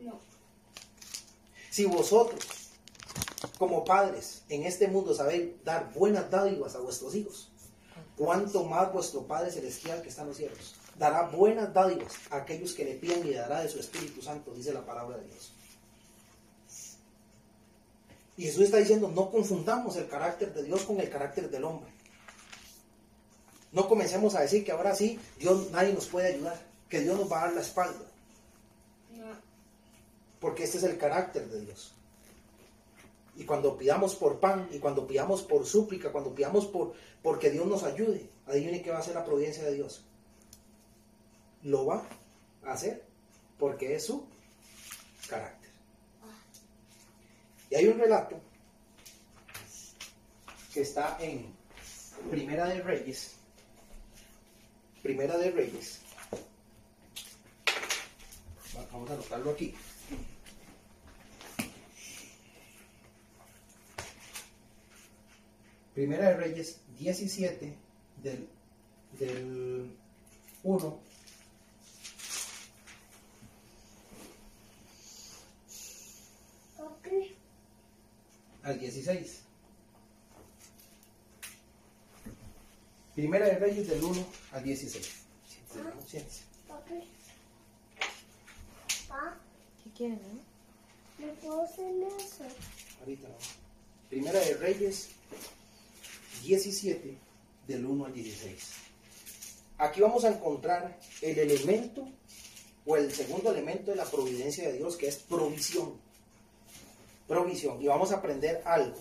No. 0.00 0.18
Si 1.70 1.84
vosotros, 1.84 2.44
como 3.58 3.84
padres 3.84 4.42
en 4.48 4.64
este 4.64 4.88
mundo, 4.88 5.14
sabéis 5.14 5.62
dar 5.64 5.92
buenas 5.92 6.28
dádivas 6.30 6.74
a 6.74 6.80
vuestros 6.80 7.14
hijos, 7.14 7.50
cuánto 8.16 8.64
más 8.64 8.92
vuestro 8.92 9.22
Padre 9.22 9.52
Celestial 9.52 10.02
que 10.02 10.08
está 10.08 10.22
en 10.22 10.28
los 10.28 10.36
cielos 10.36 10.74
dará 10.98 11.22
buenas 11.28 11.72
dádivas 11.72 12.14
a 12.30 12.36
aquellos 12.36 12.72
que 12.72 12.84
le 12.84 12.94
pidan 12.94 13.20
y 13.20 13.30
le 13.30 13.36
dará 13.36 13.60
de 13.60 13.68
su 13.68 13.78
Espíritu 13.78 14.22
Santo, 14.22 14.52
dice 14.52 14.72
la 14.72 14.84
palabra 14.84 15.18
de 15.18 15.26
Dios. 15.26 15.52
Y 18.38 18.44
Jesús 18.44 18.64
está 18.64 18.78
diciendo, 18.78 19.08
no 19.08 19.30
confundamos 19.30 19.96
el 19.96 20.08
carácter 20.08 20.52
de 20.52 20.62
Dios 20.62 20.82
con 20.82 21.00
el 21.00 21.08
carácter 21.08 21.50
del 21.50 21.64
hombre. 21.64 21.90
No 23.72 23.88
comencemos 23.88 24.34
a 24.34 24.40
decir 24.40 24.64
que 24.64 24.72
ahora 24.72 24.94
sí, 24.94 25.18
Dios 25.38 25.70
nadie 25.70 25.92
nos 25.92 26.06
puede 26.06 26.34
ayudar, 26.34 26.60
que 26.88 27.00
Dios 27.00 27.18
nos 27.18 27.30
va 27.30 27.40
a 27.40 27.46
dar 27.46 27.54
la 27.54 27.60
espalda, 27.60 28.04
porque 30.40 30.64
este 30.64 30.78
es 30.78 30.84
el 30.84 30.96
carácter 30.98 31.48
de 31.48 31.60
Dios. 31.60 31.92
Y 33.36 33.44
cuando 33.44 33.76
pidamos 33.76 34.14
por 34.14 34.40
pan, 34.40 34.68
y 34.72 34.78
cuando 34.78 35.06
pidamos 35.06 35.42
por 35.42 35.66
súplica, 35.66 36.10
cuando 36.10 36.34
pidamos 36.34 36.66
por 36.66 36.94
porque 37.22 37.50
Dios 37.50 37.66
nos 37.66 37.82
ayude, 37.82 38.28
adivine 38.46 38.80
qué 38.82 38.90
va 38.90 38.98
a 38.98 39.00
hacer 39.00 39.14
la 39.14 39.24
providencia 39.24 39.64
de 39.64 39.74
Dios. 39.74 40.04
Lo 41.64 41.86
va 41.86 42.06
a 42.64 42.72
hacer 42.72 43.04
porque 43.58 43.94
es 43.96 44.06
su 44.06 44.24
carácter. 45.28 45.70
Y 47.68 47.74
hay 47.74 47.88
un 47.88 47.98
relato 47.98 48.38
que 50.72 50.82
está 50.82 51.18
en 51.20 51.52
Primera 52.30 52.66
de 52.66 52.80
Reyes. 52.82 53.35
Primera 55.06 55.38
de 55.38 55.52
Reyes. 55.52 56.00
Vamos 58.90 59.08
a 59.08 59.14
anotarlo 59.14 59.52
aquí. 59.52 59.72
Primera 65.94 66.30
de 66.30 66.36
Reyes 66.38 66.80
17 66.98 67.72
del, 68.24 68.48
del 69.16 69.96
1 70.64 71.00
Ok. 76.80 77.08
al 78.64 78.80
16. 78.80 79.45
Primera 83.16 83.46
de 83.46 83.58
Reyes 83.58 83.88
del 83.88 84.04
1 84.04 84.26
al 84.52 84.62
16. 84.62 85.10
Siéntese. 86.06 86.42
Pa, 89.08 89.38
¿Qué 89.82 89.90
quieren, 89.96 90.20
no? 90.22 91.24
¿me 91.26 91.32
puedo 91.32 91.62
hacer 91.62 91.94
eso? 92.18 92.44
Ahorita 93.00 93.26
no. 93.26 93.34
Primera 94.10 94.38
de 94.38 94.54
Reyes 94.58 95.08
17 96.42 97.16
del 97.66 97.86
1 97.86 98.04
al 98.04 98.12
16. 98.12 98.72
Aquí 99.78 100.02
vamos 100.02 100.24
a 100.26 100.28
encontrar 100.28 101.00
el 101.22 101.38
elemento 101.38 102.06
o 102.84 102.98
el 102.98 103.10
segundo 103.10 103.50
elemento 103.50 103.92
de 103.92 103.96
la 103.96 104.04
providencia 104.04 104.68
de 104.68 104.76
Dios 104.76 104.94
que 104.94 105.08
es 105.08 105.16
provisión. 105.16 105.94
Provisión. 107.26 107.80
Y 107.80 107.86
vamos 107.86 108.12
a 108.12 108.16
aprender 108.16 108.60
algo 108.66 109.00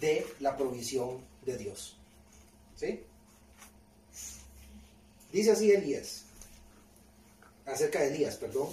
de 0.00 0.26
la 0.40 0.56
provisión 0.56 1.20
de 1.44 1.58
Dios. 1.58 1.98
Dice 5.32 5.50
así 5.50 5.72
Elías, 5.72 6.24
acerca 7.64 8.00
de 8.00 8.14
Elías, 8.14 8.36
perdón. 8.36 8.68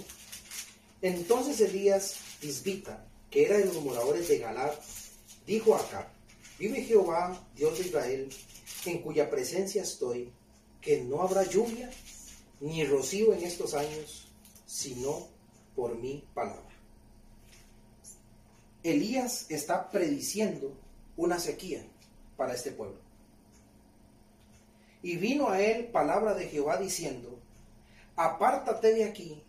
Entonces 1.02 1.62
Elías 1.62 2.18
Tisbita, 2.42 3.06
que 3.30 3.46
era 3.46 3.58
de 3.58 3.66
los 3.66 3.82
moradores 3.82 4.28
de 4.28 4.40
Galad, 4.40 4.74
dijo 5.46 5.76
a 5.76 5.80
Acab, 5.80 6.08
vive 6.58 6.84
Jehová, 6.84 7.48
Dios 7.56 7.78
de 7.78 7.86
Israel, 7.86 8.30
en 8.86 9.02
cuya 9.02 9.30
presencia 9.30 9.84
estoy, 9.84 10.32
que 10.82 11.02
no 11.04 11.22
habrá 11.22 11.44
lluvia 11.44 11.90
ni 12.60 12.84
rocío 12.86 13.34
en 13.34 13.44
estos 13.44 13.74
años, 13.74 14.28
sino 14.66 15.28
por 15.76 15.98
mi 15.98 16.26
palabra. 16.34 16.70
Elías 18.84 19.46
está 19.50 19.90
prediciendo 19.92 20.74
una 21.16 21.40
sequía 21.40 21.86
para 22.36 22.54
este 22.54 22.72
pueblo. 22.72 23.09
Y 25.02 25.18
vino 25.18 25.50
a 25.50 25.62
él 25.62 25.86
palabra 25.88 26.34
de 26.34 26.48
Jehová 26.48 26.78
diciendo, 26.78 27.40
apártate 28.16 28.94
de 28.94 29.06
aquí 29.06 29.42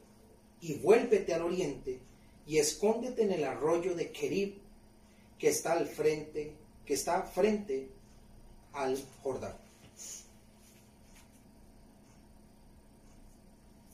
y 0.61 0.75
vuélvete 0.75 1.35
al 1.35 1.43
oriente 1.43 1.99
y 2.47 2.59
escóndete 2.59 3.23
en 3.23 3.33
el 3.33 3.45
arroyo 3.45 3.95
de 3.95 4.13
Kerib 4.13 4.59
que 5.39 5.49
está 5.49 5.73
al 5.73 5.87
frente, 5.87 6.53
que 6.85 6.95
está 6.95 7.23
frente 7.23 7.89
al 8.73 9.03
Jordán. 9.23 9.57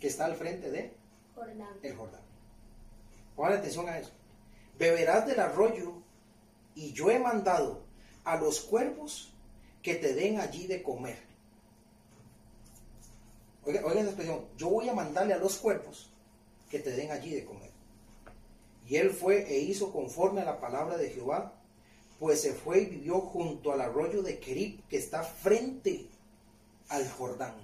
Que 0.01 0.09
está 0.09 0.27
al 0.27 0.35
frente 0.35 0.71
de 0.71 0.93
Jordán. 1.35 1.69
el 1.83 1.97
Jordán. 1.97 2.21
Pongan 3.35 3.53
atención 3.55 3.89
a 3.89 3.99
eso. 3.99 4.11
Beberás 4.79 5.27
del 5.27 5.41
arroyo 5.41 5.95
y 6.75 6.93
yo 6.93 7.11
he 7.11 7.19
mandado 7.19 7.83
a 8.25 8.37
los 8.37 8.61
cuervos 8.61 9.33
que 9.83 9.95
te 9.95 10.15
den 10.15 10.41
allí 10.41 10.67
de 10.67 10.83
comer. 10.83 11.26
Oigan, 13.67 13.85
esa 13.99 14.07
expresión, 14.07 14.47
yo 14.57 14.69
voy 14.69 14.89
a 14.89 14.95
mandarle 14.95 15.35
a 15.35 15.39
los 15.39 15.57
cuervos 15.57 16.09
que 16.71 16.79
te 16.79 16.93
den 16.93 17.11
allí 17.11 17.35
de 17.35 17.45
comer. 17.45 17.71
Y 18.89 18.97
él 18.97 19.11
fue 19.11 19.53
e 19.53 19.59
hizo 19.59 19.93
conforme 19.93 20.43
a 20.43 20.45
la 20.45 20.61
palabra 20.61 20.97
de 20.97 21.11
Jehová, 21.11 21.53
pues 22.21 22.41
se 22.41 22.55
fue 22.55 22.83
y 22.83 22.87
vivió 22.87 23.21
junto 23.21 23.73
al 23.73 23.81
arroyo 23.81 24.23
de 24.23 24.39
Kerib, 24.39 24.87
que 24.89 24.97
está 24.97 25.25
frente 25.25 26.07
al 26.89 27.11
Jordán. 27.11 27.55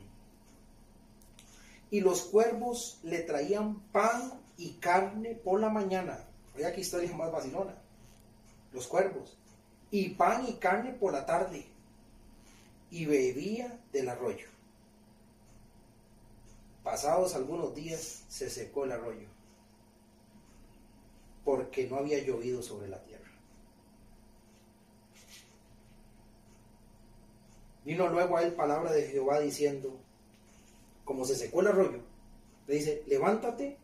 Y 1.91 2.01
los 2.01 2.23
cuervos 2.23 2.99
le 3.05 3.21
traían 3.21 3.81
pan 3.93 4.41
y 4.57 4.73
carne 4.75 5.37
por 5.37 5.61
la 5.61 5.69
mañana. 5.69 6.27
Oiga 6.57 6.73
qué 6.73 6.81
historia 6.81 7.15
más 7.15 7.31
vacilona. 7.31 7.75
Los 8.73 8.89
cuervos. 8.89 9.39
Y 9.91 10.11
pan 10.11 10.47
y 10.49 10.55
carne 10.55 10.93
por 10.93 11.13
la 11.13 11.25
tarde. 11.27 11.65
Y 12.91 13.05
bebía 13.05 13.79
del 13.93 14.09
arroyo. 14.09 14.52
Pasados 16.83 17.35
algunos 17.35 17.75
días 17.75 18.25
se 18.29 18.51
secó 18.51 18.85
el 18.85 18.93
arroyo, 18.93 19.29
porque 21.45 21.89
no 21.89 21.97
había 21.97 22.19
llovido 22.19 22.61
sobre 22.63 22.89
la 22.89 23.03
tierra. 23.05 23.31
Vino 27.85 28.09
luego 28.09 28.37
a 28.37 28.43
él 28.43 28.53
palabra 28.53 28.93
de 28.93 29.09
Jehová 29.09 29.41
diciendo, 29.41 29.97
como 31.05 31.25
se 31.25 31.37
secó 31.37 31.61
el 31.61 31.69
arroyo, 31.69 32.01
le 32.67 32.75
dice, 32.75 33.05
levántate, 33.07 33.77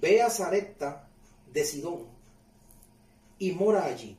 ve 0.00 0.22
a 0.22 0.30
Sarepta 0.30 1.08
de 1.52 1.64
Sidón 1.64 2.06
y 3.38 3.52
mora 3.52 3.84
allí. 3.84 4.16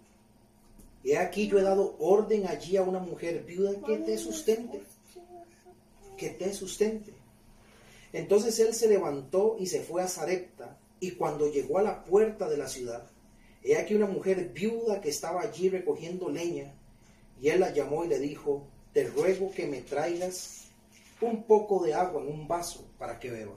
He 1.04 1.18
aquí 1.18 1.48
yo 1.48 1.58
he 1.60 1.64
dado 1.64 1.96
orden 2.00 2.48
allí 2.48 2.78
a 2.78 2.84
una 2.84 3.00
mujer 3.00 3.44
viuda 3.46 3.72
que 3.86 3.98
te 3.98 4.18
sustente 4.18 4.84
que 6.20 6.30
te 6.30 6.54
sustente. 6.54 7.14
Entonces 8.12 8.60
él 8.60 8.74
se 8.74 8.88
levantó 8.88 9.56
y 9.60 9.68
se 9.68 9.82
fue 9.82 10.04
a 10.04 10.08
Sarepta, 10.08 10.78
y 11.00 11.12
cuando 11.12 11.52
llegó 11.52 11.78
a 11.78 11.84
la 11.84 12.04
puerta 12.04 12.50
de 12.50 12.58
la 12.58 12.68
ciudad, 12.68 13.10
he 13.64 13.78
aquí 13.78 13.96
una 13.96 14.08
mujer 14.08 14.50
viuda 14.50 15.00
que 15.00 15.10
estaba 15.10 15.42
allí 15.42 15.70
recogiendo 15.70 16.30
leña, 16.30 16.74
y 17.42 17.50
él 17.50 17.62
la 17.62 17.72
llamó 17.72 18.04
y 18.04 18.10
le 18.10 18.20
dijo, 18.20 18.68
te 18.94 19.08
ruego 19.08 19.52
que 19.52 19.66
me 19.66 19.82
traigas 19.82 20.66
un 21.22 21.44
poco 21.44 21.84
de 21.84 21.94
agua 21.94 22.22
en 22.22 22.28
un 22.28 22.48
vaso 22.48 22.86
para 22.98 23.20
que 23.20 23.32
beba. 23.32 23.56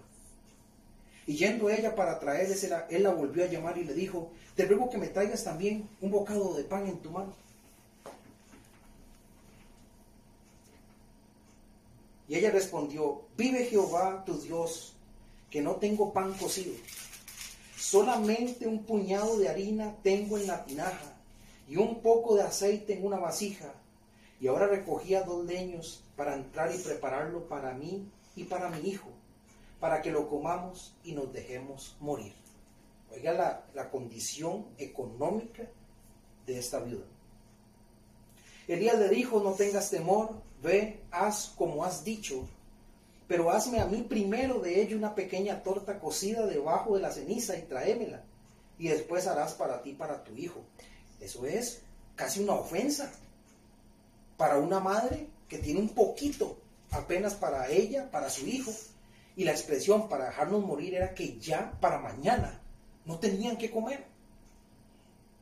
Y 1.26 1.36
yendo 1.36 1.70
ella 1.70 1.94
para 1.94 2.18
traérsela, 2.18 2.86
él 2.90 3.04
la 3.04 3.12
volvió 3.12 3.44
a 3.44 3.48
llamar 3.48 3.78
y 3.78 3.84
le 3.84 3.94
dijo, 3.94 4.30
te 4.54 4.66
ruego 4.66 4.90
que 4.90 4.98
me 4.98 5.08
traigas 5.08 5.44
también 5.44 5.88
un 6.00 6.10
bocado 6.10 6.54
de 6.54 6.64
pan 6.64 6.86
en 6.86 6.98
tu 6.98 7.10
mano. 7.10 7.34
Y 12.28 12.36
ella 12.36 12.50
respondió, 12.50 13.22
vive 13.36 13.66
Jehová 13.66 14.24
tu 14.24 14.40
Dios, 14.40 14.94
que 15.50 15.60
no 15.60 15.76
tengo 15.76 16.12
pan 16.12 16.32
cocido. 16.34 16.74
Solamente 17.76 18.66
un 18.66 18.84
puñado 18.84 19.38
de 19.38 19.48
harina 19.48 19.96
tengo 20.02 20.38
en 20.38 20.46
la 20.46 20.64
tinaja 20.64 21.16
y 21.68 21.76
un 21.76 22.00
poco 22.00 22.36
de 22.36 22.42
aceite 22.42 22.94
en 22.94 23.04
una 23.04 23.18
vasija. 23.18 23.74
Y 24.40 24.46
ahora 24.46 24.66
recogía 24.66 25.22
dos 25.22 25.44
leños 25.44 26.04
para 26.16 26.34
entrar 26.34 26.74
y 26.74 26.78
prepararlo 26.78 27.48
para 27.48 27.74
mí 27.74 28.08
y 28.34 28.44
para 28.44 28.70
mi 28.70 28.88
hijo, 28.88 29.10
para 29.78 30.00
que 30.00 30.10
lo 30.10 30.28
comamos 30.28 30.96
y 31.04 31.12
nos 31.12 31.32
dejemos 31.32 31.96
morir. 32.00 32.34
Oiga 33.10 33.32
la, 33.32 33.66
la 33.74 33.90
condición 33.90 34.66
económica 34.78 35.68
de 36.46 36.58
esta 36.58 36.80
viuda. 36.80 37.04
Elías 38.68 38.98
le 38.98 39.08
dijo, 39.08 39.40
no 39.42 39.52
tengas 39.52 39.90
temor, 39.90 40.40
ve, 40.62 41.00
haz 41.10 41.52
como 41.56 41.84
has 41.84 42.04
dicho, 42.04 42.48
pero 43.26 43.50
hazme 43.50 43.80
a 43.80 43.86
mí 43.86 44.02
primero 44.02 44.60
de 44.60 44.82
ello 44.82 44.96
una 44.96 45.14
pequeña 45.14 45.62
torta 45.62 45.98
cocida 45.98 46.46
debajo 46.46 46.94
de 46.94 47.02
la 47.02 47.10
ceniza 47.10 47.56
y 47.56 47.62
tráemela, 47.62 48.22
y 48.78 48.88
después 48.88 49.26
harás 49.26 49.54
para 49.54 49.82
ti 49.82 49.92
para 49.92 50.22
tu 50.22 50.36
hijo. 50.36 50.60
Eso 51.20 51.46
es 51.46 51.82
casi 52.16 52.42
una 52.42 52.54
ofensa 52.54 53.10
para 54.36 54.58
una 54.58 54.80
madre 54.80 55.28
que 55.48 55.58
tiene 55.58 55.80
un 55.80 55.90
poquito 55.90 56.58
apenas 56.90 57.34
para 57.34 57.68
ella, 57.68 58.10
para 58.10 58.28
su 58.28 58.46
hijo, 58.46 58.70
y 59.36 59.44
la 59.44 59.52
expresión 59.52 60.08
para 60.08 60.26
dejarnos 60.26 60.64
morir 60.64 60.94
era 60.94 61.14
que 61.14 61.38
ya 61.38 61.72
para 61.80 61.98
mañana 61.98 62.60
no 63.04 63.18
tenían 63.18 63.56
que 63.56 63.70
comer. 63.70 64.04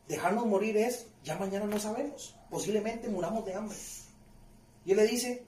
Dejarnos 0.06 0.46
morir 0.46 0.76
es, 0.76 1.06
ya 1.22 1.36
mañana 1.36 1.66
no 1.66 1.78
sabemos, 1.78 2.36
posiblemente 2.50 3.08
muramos 3.08 3.44
de 3.44 3.54
hambre. 3.54 3.76
Y 4.84 4.92
él 4.92 4.96
le 4.96 5.06
dice, 5.06 5.44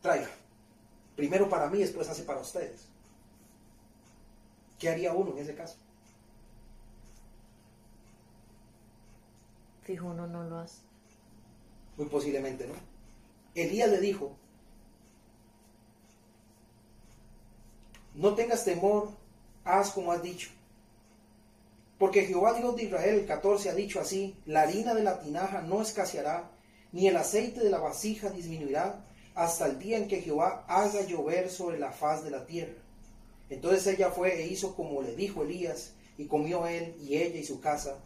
traiga, 0.00 0.28
primero 1.16 1.48
para 1.48 1.68
mí, 1.68 1.78
después 1.78 2.08
hace 2.08 2.22
para 2.22 2.40
ustedes. 2.40 2.86
¿Qué 4.78 4.88
haría 4.88 5.12
uno 5.12 5.32
en 5.32 5.38
ese 5.38 5.54
caso? 5.54 5.76
Fijo, 9.82 10.06
uno 10.06 10.26
no 10.26 10.44
lo 10.44 10.58
hace. 10.58 10.78
Muy 11.96 12.06
posiblemente 12.06 12.66
no. 12.66 12.74
Elías 13.54 13.90
le 13.90 14.00
dijo, 14.00 14.36
no 18.14 18.34
tengas 18.34 18.64
temor, 18.64 19.10
haz 19.64 19.90
como 19.90 20.12
has 20.12 20.22
dicho. 20.22 20.50
Porque 21.98 22.24
Jehová 22.24 22.54
Dios 22.54 22.76
de 22.76 22.84
Israel, 22.84 23.18
el 23.18 23.26
14, 23.26 23.68
ha 23.68 23.74
dicho 23.74 24.00
así, 24.00 24.34
la 24.46 24.62
harina 24.62 24.94
de 24.94 25.02
la 25.02 25.20
tinaja 25.20 25.60
no 25.60 25.82
escaseará, 25.82 26.50
ni 26.92 27.06
el 27.06 27.16
aceite 27.16 27.60
de 27.60 27.70
la 27.70 27.78
vasija 27.78 28.30
disminuirá, 28.30 29.04
hasta 29.34 29.66
el 29.66 29.78
día 29.78 29.96
en 29.96 30.08
que 30.08 30.22
Jehová 30.22 30.64
haga 30.68 31.02
llover 31.02 31.50
sobre 31.50 31.78
la 31.78 31.92
faz 31.92 32.24
de 32.24 32.30
la 32.30 32.46
tierra. 32.46 32.74
Entonces 33.48 33.86
ella 33.86 34.10
fue 34.10 34.42
e 34.42 34.46
hizo 34.46 34.74
como 34.74 35.02
le 35.02 35.14
dijo 35.14 35.42
Elías, 35.42 35.92
y 36.18 36.26
comió 36.26 36.66
él 36.66 36.94
y 37.00 37.16
ella 37.16 37.40
y 37.40 37.44
su 37.44 37.60
casa 37.60 37.96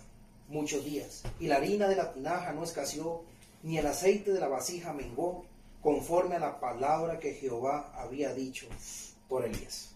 muchos 0.48 0.84
días. 0.84 1.22
Y 1.40 1.48
la 1.48 1.56
harina 1.56 1.88
de 1.88 1.96
la 1.96 2.12
tinaja 2.12 2.52
no 2.52 2.62
escaseó, 2.62 3.22
ni 3.62 3.78
el 3.78 3.86
aceite 3.86 4.32
de 4.32 4.40
la 4.40 4.48
vasija 4.48 4.92
mengó, 4.92 5.44
conforme 5.82 6.36
a 6.36 6.38
la 6.38 6.60
palabra 6.60 7.18
que 7.18 7.34
Jehová 7.34 7.92
había 7.96 8.32
dicho 8.32 8.66
por 9.28 9.44
Elías. 9.44 9.90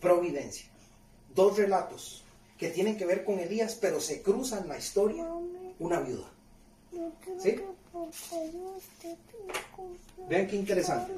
Providencia. 0.00 0.66
Dos 1.34 1.56
relatos 1.56 2.24
que 2.56 2.70
tienen 2.70 2.96
que 2.96 3.06
ver 3.06 3.24
con 3.24 3.38
Elías, 3.38 3.76
pero 3.80 4.00
se 4.00 4.22
cruzan 4.22 4.68
la 4.68 4.78
historia 4.78 5.26
una 5.78 6.00
viuda. 6.00 6.28
¿Sí? 7.38 7.56
Vean 10.28 10.46
qué 10.46 10.56
interesante. 10.56 11.12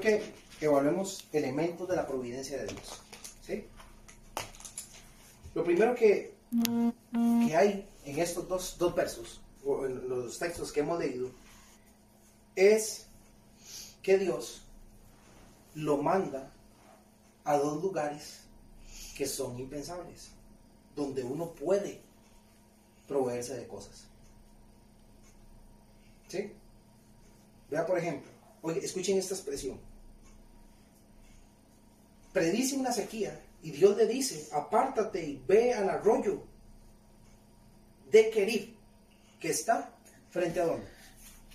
Que 0.00 0.22
evaluemos 0.60 1.28
elementos 1.32 1.88
de 1.88 1.96
la 1.96 2.06
providencia 2.06 2.58
de 2.58 2.66
Dios. 2.66 3.00
¿sí? 3.46 3.64
Lo 5.54 5.64
primero 5.64 5.94
que, 5.94 6.34
que 7.46 7.56
hay 7.56 7.88
en 8.04 8.18
estos 8.18 8.48
dos, 8.48 8.76
dos 8.78 8.94
versos, 8.94 9.40
o 9.64 9.86
en 9.86 10.08
los 10.08 10.38
textos 10.38 10.72
que 10.72 10.80
hemos 10.80 10.98
leído, 10.98 11.30
es 12.56 13.06
que 14.02 14.18
Dios 14.18 14.62
lo 15.74 15.98
manda 15.98 16.50
a 17.44 17.56
dos 17.56 17.82
lugares 17.82 18.40
que 19.16 19.26
son 19.26 19.58
impensables, 19.58 20.30
donde 20.96 21.22
uno 21.22 21.52
puede 21.52 22.00
proveerse 23.06 23.54
de 23.54 23.66
cosas. 23.66 24.04
¿Sí? 26.28 26.52
Vea, 27.70 27.84
por 27.86 27.98
ejemplo, 27.98 28.30
oye, 28.62 28.84
escuchen 28.84 29.18
esta 29.18 29.34
expresión. 29.34 29.78
Predice 32.32 32.76
una 32.76 32.92
sequía 32.92 33.40
y 33.62 33.72
Dios 33.72 33.96
le 33.96 34.06
dice, 34.06 34.48
apártate 34.52 35.24
y 35.24 35.42
ve 35.46 35.74
al 35.74 35.90
arroyo 35.90 36.42
de 38.10 38.30
Kerib, 38.30 38.74
que 39.38 39.50
está 39.50 39.92
frente 40.30 40.60
a 40.60 40.66
dónde. 40.66 40.86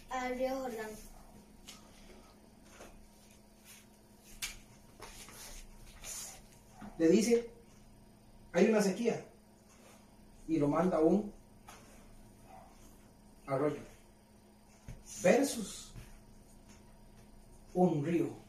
Al 0.09 0.37
río 0.37 0.55
Jordán. 0.55 0.89
Le 6.97 7.09
dice, 7.09 7.49
hay 8.53 8.69
una 8.69 8.81
sequía 8.81 9.21
y 10.47 10.57
lo 10.57 10.67
manda 10.67 10.97
a 10.97 11.01
un 11.01 11.33
arroyo 13.47 13.79
versus 15.21 15.91
un 17.73 18.05
río 18.05 18.44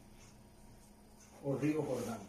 o 1.43 1.55
río 1.55 1.81
Jordán. 1.83 2.19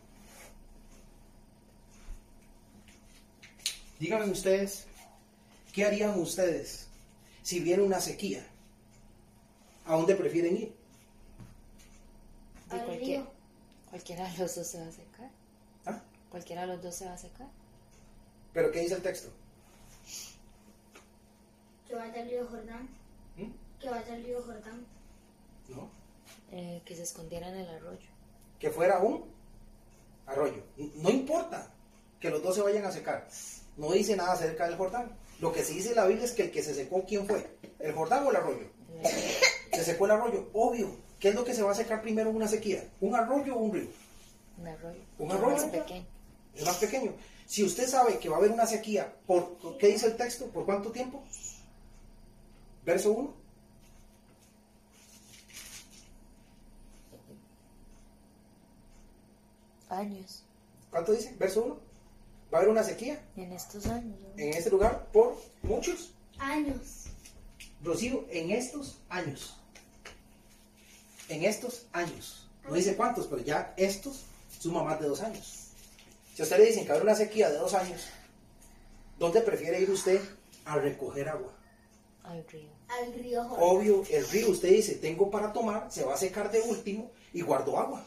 Díganme 3.99 4.31
ustedes, 4.31 4.87
¿qué 5.73 5.85
harían 5.85 6.19
ustedes 6.21 6.87
si 7.43 7.61
viene 7.61 7.83
una 7.83 8.01
sequía? 8.01 8.47
¿A 9.87 9.97
dónde 9.97 10.15
prefieren 10.15 10.57
ir? 10.57 10.73
De 12.71 12.77
Al 12.79 12.85
cualquier, 12.87 13.21
río. 13.23 13.31
cualquiera 13.91 14.31
de 14.31 14.39
los 14.39 14.55
dos 14.55 14.67
se 14.67 14.81
va 14.81 14.87
a 14.87 14.93
secar. 14.93 15.31
¿Ah? 15.87 16.01
Cualquiera 16.31 16.63
de 16.63 16.67
los 16.69 16.83
dos 16.83 16.95
se 16.95 17.07
va 17.07 17.15
a 17.15 17.19
secar. 17.19 17.49
¿Pero 18.53 18.71
qué 18.71 18.81
dice 18.81 18.95
el 18.95 19.03
texto? 19.03 19.31
Que 21.89 21.95
vaya 21.95 22.23
al 22.23 22.29
río 22.29 22.47
Jordán. 22.47 22.89
¿Mm? 23.37 23.81
Que 23.81 23.89
vaya 23.91 24.13
al 24.15 24.23
río 24.25 24.43
Jordán. 24.43 24.87
¿No? 25.69 25.89
Eh, 26.53 26.83
que 26.85 26.95
se 26.95 27.03
escondiera 27.03 27.49
en 27.49 27.57
el 27.57 27.69
arroyo. 27.69 28.09
Que 28.59 28.71
fuera 28.71 28.99
un 28.99 29.25
arroyo. 30.27 30.63
No 30.97 31.11
importa 31.11 31.73
que 32.21 32.31
los 32.31 32.43
dos 32.43 32.55
se 32.55 32.63
vayan 32.63 32.85
a 32.85 32.93
secar. 32.93 33.29
No 33.77 33.93
dice 33.93 34.17
nada 34.17 34.33
acerca 34.33 34.67
del 34.67 34.77
Jordán. 34.77 35.17
Lo 35.41 35.53
que 35.53 35.63
sí 35.63 35.75
dice 35.75 35.95
la 35.95 36.07
Biblia 36.07 36.25
es 36.25 36.33
que 36.33 36.45
el 36.45 36.51
que 36.51 36.63
se 36.63 36.75
secó, 36.75 37.05
¿quién 37.07 37.27
fue? 37.27 37.47
¿El 37.79 37.93
Jordán 37.93 38.27
o 38.27 38.31
el 38.31 38.37
arroyo? 38.37 38.67
Se 39.73 39.85
secó 39.85 40.07
el 40.07 40.13
arroyo. 40.13 40.49
Obvio. 40.53 40.91
¿Qué 41.21 41.29
es 41.31 41.35
lo 41.35 41.45
que 41.45 41.55
se 41.55 41.63
va 41.63 41.73
a 41.73 41.75
secar 41.75 42.03
primero 42.03 42.31
en 42.31 42.37
una 42.37 42.49
sequía? 42.49 42.89
¿Un 43.01 43.15
arroyo 43.15 43.55
o 43.57 43.59
un 43.59 43.73
río? 43.73 43.89
Un 44.59 44.69
arroyo. 44.69 45.01
Un 45.19 45.33
arroyo. 45.33 45.57
Más 45.57 45.65
pequeño. 45.65 46.07
Es 46.55 46.65
más 46.65 46.77
pequeño. 46.77 47.15
Si 47.47 47.65
usted 47.65 47.87
sabe 47.87 48.19
que 48.19 48.29
va 48.29 48.37
a 48.37 48.39
haber 48.39 48.51
una 48.51 48.67
sequía, 48.67 49.15
¿por 49.27 49.57
qué 49.79 49.89
dice 49.89 50.07
el 50.07 50.17
texto? 50.17 50.47
¿Por 50.47 50.65
cuánto 50.65 50.91
tiempo? 50.91 51.23
Verso 52.85 53.13
1. 53.13 53.35
Años. 59.91 60.45
¿Cuánto 60.91 61.13
dice? 61.13 61.35
Verso 61.39 61.65
1. 61.65 61.79
Va 62.53 62.59
a 62.59 62.61
haber 62.63 62.71
una 62.71 62.83
sequía 62.83 63.23
En 63.37 63.53
estos 63.53 63.87
años. 63.87 64.19
¿no? 64.21 64.43
en 64.43 64.55
este 64.55 64.71
lugar 64.71 65.07
por 65.13 65.37
muchos 65.63 66.13
Años. 66.39 67.07
Rocío, 67.83 68.25
en 68.31 68.51
estos 68.51 68.99
años. 69.09 69.57
En 71.29 71.45
estos 71.45 71.87
años. 71.93 72.49
No 72.67 72.75
dice 72.75 72.97
cuántos, 72.97 73.27
pero 73.27 73.43
ya 73.43 73.75
estos 73.77 74.25
suma 74.61 74.83
más 74.85 75.01
de 75.01 75.09
dos 75.09 75.21
años. 75.21 75.69
Si 76.35 76.43
a 76.43 76.45
usted 76.45 76.59
le 76.59 76.67
dicen 76.67 76.83
que 76.85 76.89
va 76.89 76.95
a 76.95 76.97
haber 76.99 77.09
una 77.09 77.17
sequía 77.17 77.51
de 77.51 77.59
dos 77.59 77.75
años, 77.75 78.03
¿dónde 79.19 79.41
prefiere 79.41 79.81
ir 79.81 79.91
usted 79.91 80.21
a 80.65 80.77
recoger 80.77 81.29
agua? 81.29 81.53
Al 82.25 82.47
río. 82.47 82.71
Al 82.89 83.13
río. 83.15 83.43
Obvio, 83.59 84.05
el 84.11 84.29
río, 84.29 84.51
usted 84.51 84.71
dice, 84.71 84.97
tengo 84.97 85.31
para 85.31 85.53
tomar, 85.53 85.91
se 85.91 86.05
va 86.05 86.15
a 86.15 86.19
secar 86.19 86.51
de 86.51 86.61
último 86.61 87.11
y 87.33 87.41
guardo 87.41 87.79
agua. 87.79 88.05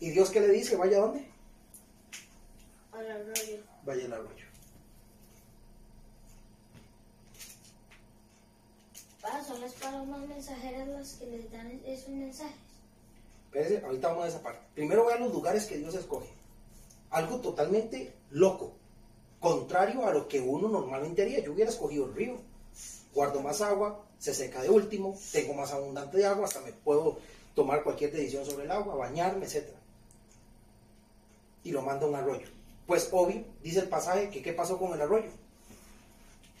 ¿Y 0.00 0.10
Dios 0.10 0.30
qué 0.30 0.40
le 0.40 0.48
dice? 0.48 0.76
¿Vaya 0.76 0.98
a 0.98 1.00
dónde? 1.00 1.26
Al 2.92 3.10
arroyo. 3.10 3.58
Vaya 3.84 4.04
al 4.04 4.12
arroyo. 4.12 4.46
Pa, 9.22 9.42
son 9.42 9.60
las 9.60 9.72
palomas 9.74 10.20
mensajeras 10.28 10.88
las 10.88 11.12
que 11.14 11.26
les 11.26 11.50
dan 11.50 11.80
esos 11.86 12.08
mensajes. 12.08 12.54
Espérese, 13.46 13.84
ahorita 13.84 14.08
vamos 14.08 14.24
a 14.24 14.28
esa 14.28 14.42
parte. 14.42 14.60
Primero 14.74 15.06
vean 15.06 15.20
los 15.20 15.32
lugares 15.32 15.66
que 15.66 15.78
Dios 15.78 15.94
escoge. 15.94 16.28
Algo 17.10 17.40
totalmente 17.40 18.12
loco, 18.30 18.72
contrario 19.40 20.06
a 20.06 20.12
lo 20.12 20.28
que 20.28 20.40
uno 20.40 20.68
normalmente 20.68 21.22
haría. 21.22 21.40
Yo 21.40 21.52
hubiera 21.52 21.70
escogido 21.70 22.06
el 22.06 22.14
río. 22.14 22.36
Guardo 23.14 23.40
más 23.40 23.62
agua, 23.62 24.04
se 24.18 24.34
seca 24.34 24.60
de 24.60 24.68
último, 24.68 25.18
tengo 25.32 25.54
más 25.54 25.72
abundante 25.72 26.18
de 26.18 26.26
agua, 26.26 26.44
hasta 26.44 26.60
me 26.60 26.72
puedo 26.72 27.18
tomar 27.54 27.82
cualquier 27.82 28.12
decisión 28.12 28.44
sobre 28.44 28.64
el 28.64 28.70
agua, 28.70 28.94
bañarme, 28.94 29.46
etc. 29.46 29.68
Y 31.66 31.72
lo 31.72 31.82
manda 31.82 32.06
a 32.06 32.08
un 32.08 32.14
arroyo. 32.14 32.46
Pues 32.86 33.08
obvio, 33.10 33.44
dice 33.60 33.80
el 33.80 33.88
pasaje, 33.88 34.30
que 34.30 34.40
qué 34.40 34.52
pasó 34.52 34.78
con 34.78 34.92
el 34.92 35.00
arroyo. 35.00 35.30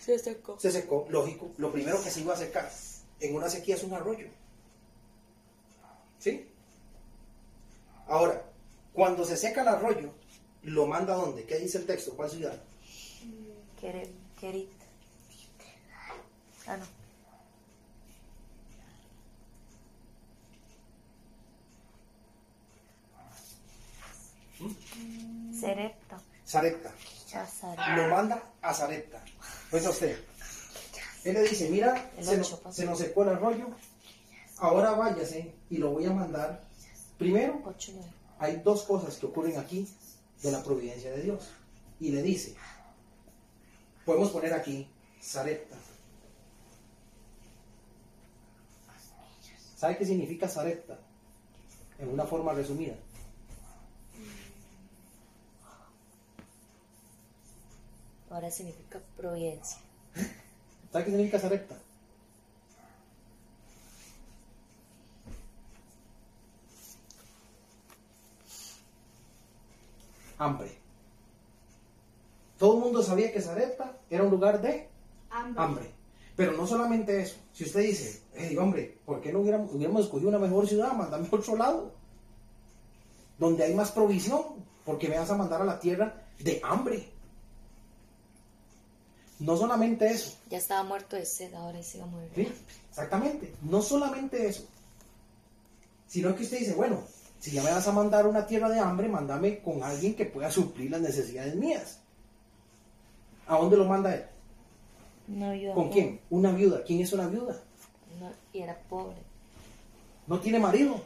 Se 0.00 0.18
secó. 0.18 0.58
Se 0.58 0.72
secó, 0.72 1.06
lógico. 1.08 1.52
Lo 1.58 1.70
primero 1.70 2.02
que 2.02 2.10
se 2.10 2.22
iba 2.22 2.34
a 2.34 2.36
secar 2.36 2.68
en 3.20 3.36
una 3.36 3.48
sequía 3.48 3.76
es 3.76 3.84
un 3.84 3.94
arroyo. 3.94 4.26
¿Sí? 6.18 6.48
Ahora, 8.08 8.42
cuando 8.92 9.24
se 9.24 9.36
seca 9.36 9.62
el 9.62 9.68
arroyo, 9.68 10.10
lo 10.62 10.86
manda 10.86 11.14
a 11.14 11.18
dónde? 11.18 11.44
¿Qué 11.44 11.58
dice 11.58 11.78
el 11.78 11.86
texto? 11.86 12.16
¿Cuál 12.16 12.30
ciudad? 12.30 12.60
Querit. 13.80 14.72
Ah, 16.66 16.76
no. 16.76 16.95
Sarepta. 26.44 26.92
Chazar. 27.26 27.98
Lo 27.98 28.08
manda 28.08 28.42
a 28.62 28.72
Sarepta. 28.74 29.22
Pues 29.70 29.84
a 29.86 29.90
usted. 29.90 30.18
Él 31.24 31.34
le 31.34 31.42
dice, 31.42 31.68
mira, 31.70 32.10
El 32.16 32.24
se, 32.24 32.36
no- 32.36 32.86
nos 32.90 32.98
secó 32.98 33.22
el 33.24 33.30
arroyo, 33.30 33.66
ahora 34.58 34.92
váyase 34.92 35.52
y 35.70 35.78
lo 35.78 35.90
voy 35.90 36.06
a 36.06 36.12
mandar. 36.12 36.62
Primero, 37.18 37.60
8, 37.64 37.92
9. 37.94 38.10
hay 38.38 38.56
dos 38.58 38.84
cosas 38.84 39.16
que 39.16 39.26
ocurren 39.26 39.58
aquí 39.58 39.88
de 40.42 40.52
la 40.52 40.62
providencia 40.62 41.10
de 41.10 41.22
Dios. 41.22 41.48
Y 41.98 42.10
le 42.12 42.22
dice, 42.22 42.54
podemos 44.04 44.30
poner 44.30 44.52
aquí 44.54 44.88
Sarepta. 45.20 45.76
¿Sabe 49.76 49.98
qué 49.98 50.06
significa 50.06 50.48
Sarepta? 50.48 50.98
En 51.98 52.08
una 52.10 52.24
forma 52.24 52.52
resumida. 52.52 52.94
Ahora 58.36 58.50
significa 58.50 59.00
providencia. 59.16 59.78
¿Sabe 60.92 61.04
qué 61.06 61.10
significa 61.10 61.38
Sarepta? 61.38 61.74
Hambre. 70.36 70.76
Todo 72.58 72.74
el 72.74 72.80
mundo 72.80 73.02
sabía 73.02 73.32
que 73.32 73.40
Sarepta 73.40 73.96
era 74.10 74.24
un 74.24 74.30
lugar 74.30 74.60
de 74.60 74.86
Hambre. 75.30 75.62
hambre. 75.62 75.90
Pero 76.36 76.52
no 76.52 76.66
solamente 76.66 77.22
eso. 77.22 77.36
Si 77.54 77.64
usted 77.64 77.80
dice, 77.80 78.20
hey, 78.34 78.54
hombre, 78.58 78.98
¿por 79.06 79.22
qué 79.22 79.32
no 79.32 79.40
hubiéramos, 79.40 79.72
hubiéramos 79.72 80.04
escogido 80.04 80.28
una 80.28 80.38
mejor 80.38 80.68
ciudad? 80.68 80.92
Mándame 80.92 81.26
a 81.26 81.34
otro 81.34 81.56
lado. 81.56 81.90
Donde 83.38 83.64
hay 83.64 83.74
más 83.74 83.92
provisión. 83.92 84.42
Porque 84.84 85.08
me 85.08 85.18
vas 85.18 85.30
a 85.30 85.38
mandar 85.38 85.62
a 85.62 85.64
la 85.64 85.80
tierra 85.80 86.26
de 86.38 86.60
hambre. 86.62 87.15
No 89.38 89.56
solamente 89.56 90.06
eso. 90.06 90.36
Ya 90.48 90.58
estaba 90.58 90.82
muerto 90.82 91.16
de 91.16 91.26
sed, 91.26 91.52
ahora 91.54 91.82
sí 91.82 91.98
va 91.98 92.04
a 92.04 92.08
morir. 92.08 92.30
¿Sí? 92.34 92.48
Exactamente. 92.90 93.52
No 93.62 93.82
solamente 93.82 94.46
eso. 94.46 94.64
Sino 96.08 96.34
que 96.34 96.44
usted 96.44 96.60
dice, 96.60 96.74
bueno, 96.74 97.02
si 97.38 97.50
ya 97.50 97.62
me 97.62 97.70
vas 97.70 97.86
a 97.86 97.92
mandar 97.92 98.26
una 98.26 98.46
tierra 98.46 98.68
de 98.70 98.80
hambre, 98.80 99.08
mándame 99.08 99.58
con 99.60 99.82
alguien 99.82 100.14
que 100.14 100.24
pueda 100.24 100.50
suplir 100.50 100.90
las 100.90 101.00
necesidades 101.00 101.54
mías. 101.54 101.98
¿A 103.46 103.58
dónde 103.58 103.76
lo 103.76 103.84
manda 103.84 104.14
él? 104.14 104.24
No 105.28 105.50
ayuda. 105.50 105.74
¿Con 105.74 105.90
quién? 105.90 106.20
Una 106.30 106.52
viuda. 106.52 106.82
¿Quién 106.84 107.00
es 107.00 107.12
una 107.12 107.26
viuda? 107.26 107.60
No, 108.18 108.30
y 108.52 108.62
era 108.62 108.78
pobre. 108.88 109.16
No 110.26 110.40
tiene 110.40 110.58
marido. 110.58 111.00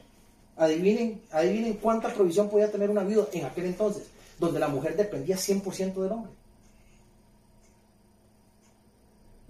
Adivinen, 0.56 1.22
adivinen 1.32 1.74
cuánta 1.74 2.12
provisión 2.12 2.48
podía 2.48 2.70
tener 2.70 2.90
una 2.90 3.02
viuda 3.02 3.28
en 3.32 3.46
aquel 3.46 3.64
entonces, 3.66 4.04
donde 4.38 4.60
la 4.60 4.68
mujer 4.68 4.96
dependía 4.96 5.36
100% 5.36 5.94
del 5.94 6.12
hombre. 6.12 6.32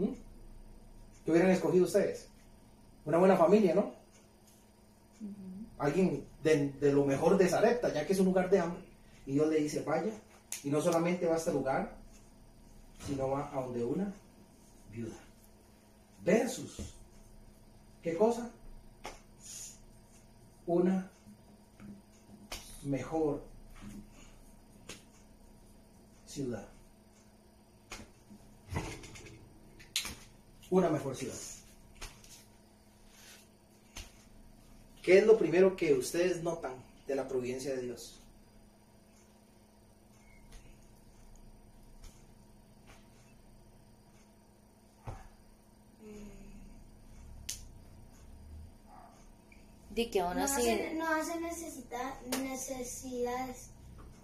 ¿Mm? 0.01 0.15
¿Qué 1.25 1.31
hubieran 1.31 1.51
escogido 1.51 1.85
ustedes? 1.85 2.29
Una 3.05 3.19
buena 3.19 3.37
familia, 3.37 3.75
¿no? 3.75 3.93
Alguien 5.79 6.25
de, 6.43 6.73
de 6.73 6.93
lo 6.93 7.05
mejor 7.05 7.37
de 7.37 7.49
Zarepta, 7.49 7.93
ya 7.93 8.07
que 8.07 8.13
es 8.13 8.19
un 8.19 8.27
lugar 8.27 8.51
de 8.51 8.61
hambre. 8.61 8.83
Y 9.27 9.33
Dios 9.33 9.49
le 9.49 9.61
dice, 9.61 9.83
vaya, 9.83 10.13
y 10.65 10.71
no 10.71 10.81
solamente 10.81 11.27
va 11.27 11.35
a 11.35 11.39
este 11.39 11.53
lugar, 11.53 11.95
sino 13.07 13.31
va 13.31 13.51
a 13.53 13.61
donde 13.63 13.85
una 13.85 14.13
viuda. 14.91 15.17
Versus, 16.25 16.95
¿qué 18.03 18.17
cosa? 18.17 18.51
Una 20.67 21.11
mejor 22.85 23.43
ciudad. 26.27 26.67
Una 30.71 30.89
mejor 30.89 31.17
ciudad. 31.17 31.35
¿Qué 35.03 35.19
es 35.19 35.27
lo 35.27 35.37
primero 35.39 35.77
que 35.77 35.95
ustedes 35.95 36.43
notan 36.43 36.73
de 37.07 37.15
la 37.17 37.27
providencia 37.27 37.75
de 37.75 37.83
Dios? 37.83 38.17
Di 49.95 50.11
que 50.11 50.21
aún 50.21 50.37
No 50.37 50.45
así. 50.45 50.61
hace, 50.71 50.95
no 50.95 51.07
hace 51.09 51.41
necesita- 51.41 52.21
necesidades. 52.41 53.71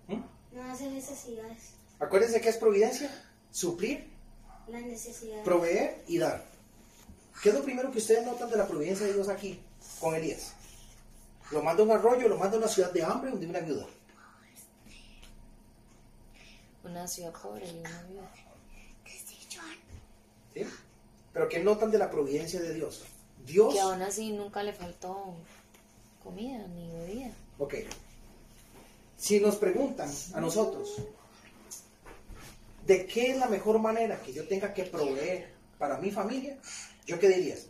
¿Mm? 0.09 0.23
No 0.57 0.63
hace 0.73 0.91
necesidades. 0.91 1.71
Acuérdense 1.99 2.41
que 2.41 2.49
es 2.51 2.57
providencia, 2.57 3.11
suplir, 3.51 4.07
Las 4.69 4.83
necesidades. 4.83 5.45
proveer 5.45 6.03
y 6.09 6.19
dar. 6.19 6.45
¿Qué 7.43 7.51
es 7.51 7.55
lo 7.55 7.63
primero 7.63 7.91
que 7.93 7.99
ustedes 7.99 8.25
notan 8.25 8.51
de 8.51 8.57
la 8.57 8.67
providencia 8.67 9.07
de 9.07 9.13
Dios 9.15 9.29
aquí 9.29 9.61
con 10.01 10.15
Elías? 10.15 10.53
Lo 11.53 11.63
manda 11.63 11.83
a 11.83 11.87
un 11.87 11.93
arroyo, 11.93 12.29
lo 12.29 12.37
manda 12.39 12.57
a 12.57 12.59
una 12.59 12.69
ciudad 12.69 12.91
de 12.93 13.05
hambre 13.05 13.31
donde 13.31 13.47
hay 13.47 13.51
una 13.51 13.61
viuda. 13.61 13.87
Una 16.85 17.07
ciudad 17.07 17.33
pobre 17.33 17.67
y 17.69 17.79
una 17.79 18.03
viuda. 18.05 18.31
¿sí? 20.55 20.67
Pero 21.33 21.49
¿qué 21.49 21.59
notan 21.63 21.91
de 21.91 21.99
la 21.99 22.11
providencia 22.11 22.61
de 22.61 22.75
Dios? 22.75 23.05
Dios, 23.45 23.75
Que 23.75 23.81
aún 23.81 24.03
así 24.03 24.33
nunca 24.33 24.63
le 24.63 24.73
faltó 24.73 25.35
comida 26.23 26.67
ni 26.69 26.91
bebida. 26.91 27.31
ok. 27.59 27.75
Si 29.19 29.41
nos 29.41 29.57
preguntan 29.57 30.11
a 30.35 30.41
nosotros, 30.41 30.97
¿de 32.87 33.07
qué 33.07 33.33
es 33.33 33.39
la 33.39 33.49
mejor 33.49 33.79
manera 33.81 34.21
que 34.23 34.33
yo 34.33 34.47
tenga 34.47 34.73
que 34.73 34.85
proveer 34.85 35.53
para 35.79 35.99
mi 35.99 36.11
familia? 36.11 36.59
¿Yo 37.05 37.19
qué 37.19 37.29
dirías? 37.29 37.69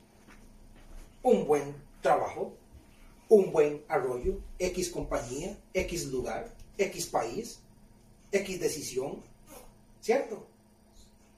Un 1.22 1.46
buen 1.46 1.74
trabajo, 2.02 2.54
un 3.28 3.50
buen 3.50 3.82
arroyo, 3.88 4.38
X 4.58 4.90
compañía, 4.90 5.56
X 5.72 6.06
lugar, 6.06 6.54
X 6.76 7.06
país, 7.06 7.60
X 8.30 8.60
decisión, 8.60 9.22
¿cierto? 10.00 10.46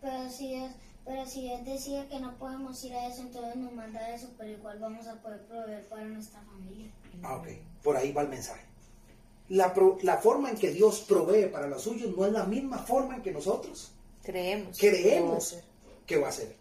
Pero 0.01 0.29
si 0.29 0.55
es, 0.55 0.73
pero 1.05 1.25
si 1.25 1.51
él 1.51 1.65
decía 1.65 2.09
que 2.09 2.21
no 2.21 2.37
podemos 2.37 2.83
ir 2.85 2.95
a 2.95 3.07
eso, 3.07 3.23
entonces 3.23 3.57
nos 3.57 3.73
manda 3.73 4.15
eso, 4.15 4.29
pero 4.37 4.51
igual 4.51 4.79
vamos 4.81 5.07
a 5.07 5.15
poder 5.23 5.47
proveer 5.47 5.89
para 5.89 6.05
nuestra 6.05 6.41
familia. 6.43 6.91
Ah, 7.23 7.37
ok. 7.37 7.49
Por 7.83 7.97
ahí 7.97 8.13
va 8.13 8.23
el 8.23 8.29
mensaje. 8.29 8.67
La, 9.51 9.73
pro- 9.73 9.99
la 10.03 10.19
forma 10.19 10.51
en 10.51 10.57
que 10.59 10.71
Dios 10.73 11.01
provee 11.09 11.47
para 11.47 11.67
los 11.69 11.83
suyos 11.83 12.15
no 12.17 12.27
es 12.27 12.33
la 12.33 12.45
misma 12.45 12.79
forma 12.79 13.17
en 13.17 13.23
que 13.23 13.31
nosotros 13.33 13.93
Creemos. 14.23 14.77
que 14.79 14.91
lo 14.91 14.97
va 14.97 14.99
a 14.99 15.03
creemos 15.03 15.59
que 16.07 16.17
va 16.19 16.29
a 16.29 16.33
ser. 16.33 16.55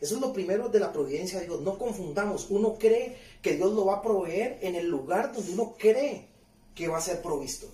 Eso 0.00 0.14
es 0.14 0.20
lo 0.22 0.32
primero 0.32 0.68
de 0.70 0.80
la 0.80 0.90
providencia 0.92 1.38
de 1.40 1.46
Dios. 1.46 1.60
No 1.60 1.76
confundamos. 1.78 2.46
Uno 2.50 2.76
cree 2.78 3.16
que 3.42 3.56
Dios 3.56 3.72
lo 3.74 3.84
va 3.84 3.96
a 3.96 4.02
proveer 4.02 4.58
en 4.62 4.74
el 4.74 4.88
lugar 4.88 5.32
donde 5.34 5.52
uno 5.52 5.74
cree 5.78 6.26
que 6.74 6.88
va 6.88 6.96
a 6.98 7.02
ser 7.02 7.20
provisto. 7.20 7.66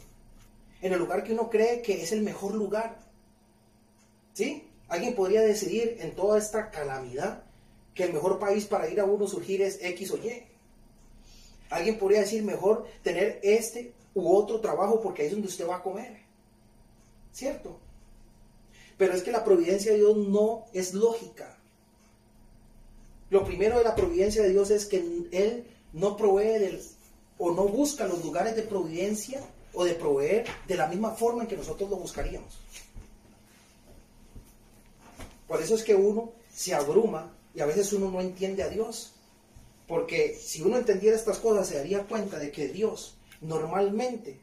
En 0.83 0.93
el 0.93 0.99
lugar 0.99 1.23
que 1.23 1.33
uno 1.33 1.49
cree 1.49 1.83
que 1.83 2.03
es 2.03 2.11
el 2.11 2.23
mejor 2.23 2.55
lugar. 2.55 2.99
¿Sí? 4.35 4.65
Alguien 4.89 5.15
podría 5.15 5.41
decidir 5.43 5.97
en 6.01 6.15
toda 6.17 6.39
esta 6.39 6.71
calamidad 6.71 7.45
que 7.95 8.05
el 8.05 8.13
mejor 8.13 8.39
país 8.39 8.67
para 8.67 8.89
ir 8.91 9.01
a 9.01 9.05
uno 9.05 9.27
surgir 9.27 9.63
es 9.63 9.79
X 9.83 10.11
o 10.11 10.17
Y. 10.19 10.43
Alguien 11.71 11.99
podría 11.99 12.21
decir 12.21 12.43
mejor 12.43 12.87
tener 13.03 13.41
este 13.43 13.93
u 14.17 14.35
otro 14.35 14.61
trabajo 14.61 15.01
porque 15.01 15.23
ahí 15.23 15.29
es 15.29 15.33
donde 15.35 15.47
usted 15.49 15.69
va 15.69 15.77
a 15.77 15.83
comer. 15.83 16.17
¿Cierto? 17.33 17.79
Pero 18.97 19.13
es 19.13 19.23
que 19.23 19.31
la 19.31 19.45
providencia 19.45 19.93
de 19.93 19.99
Dios 19.99 20.17
no 20.17 20.65
es 20.73 20.95
lógica. 20.95 21.59
Lo 23.29 23.45
primero 23.45 23.77
de 23.77 23.85
la 23.85 23.95
providencia 23.95 24.43
de 24.43 24.51
Dios 24.51 24.71
es 24.71 24.87
que 24.87 24.97
Él 25.33 25.67
no 25.93 26.17
provee 26.17 26.59
del- 26.59 26.83
o 27.39 27.53
no 27.53 27.69
busca 27.69 28.07
los 28.07 28.25
lugares 28.25 28.57
de 28.57 28.63
providencia 28.63 29.43
o 29.75 29.85
de 29.85 29.93
proveer 29.93 30.47
de 30.67 30.77
la 30.77 30.87
misma 30.87 31.11
forma 31.11 31.43
en 31.43 31.49
que 31.49 31.57
nosotros 31.59 31.91
lo 31.91 31.97
buscaríamos. 31.97 32.55
Por 35.47 35.61
eso 35.61 35.75
es 35.75 35.83
que 35.83 35.95
uno 35.95 36.33
se 36.55 36.75
abruma 36.75 37.33
y 37.55 37.61
a 37.61 37.67
veces 37.67 37.93
uno 37.93 38.11
no 38.11 38.21
entiende 38.23 38.63
a 38.63 38.69
Dios. 38.71 39.13
Porque 39.87 40.35
si 40.35 40.63
uno 40.63 40.79
entendiera 40.79 41.15
estas 41.17 41.39
cosas 41.39 41.69
se 41.69 41.77
daría 41.77 42.05
cuenta 42.05 42.39
de 42.39 42.51
que 42.51 42.69
Dios 42.69 43.16
normalmente 43.41 44.41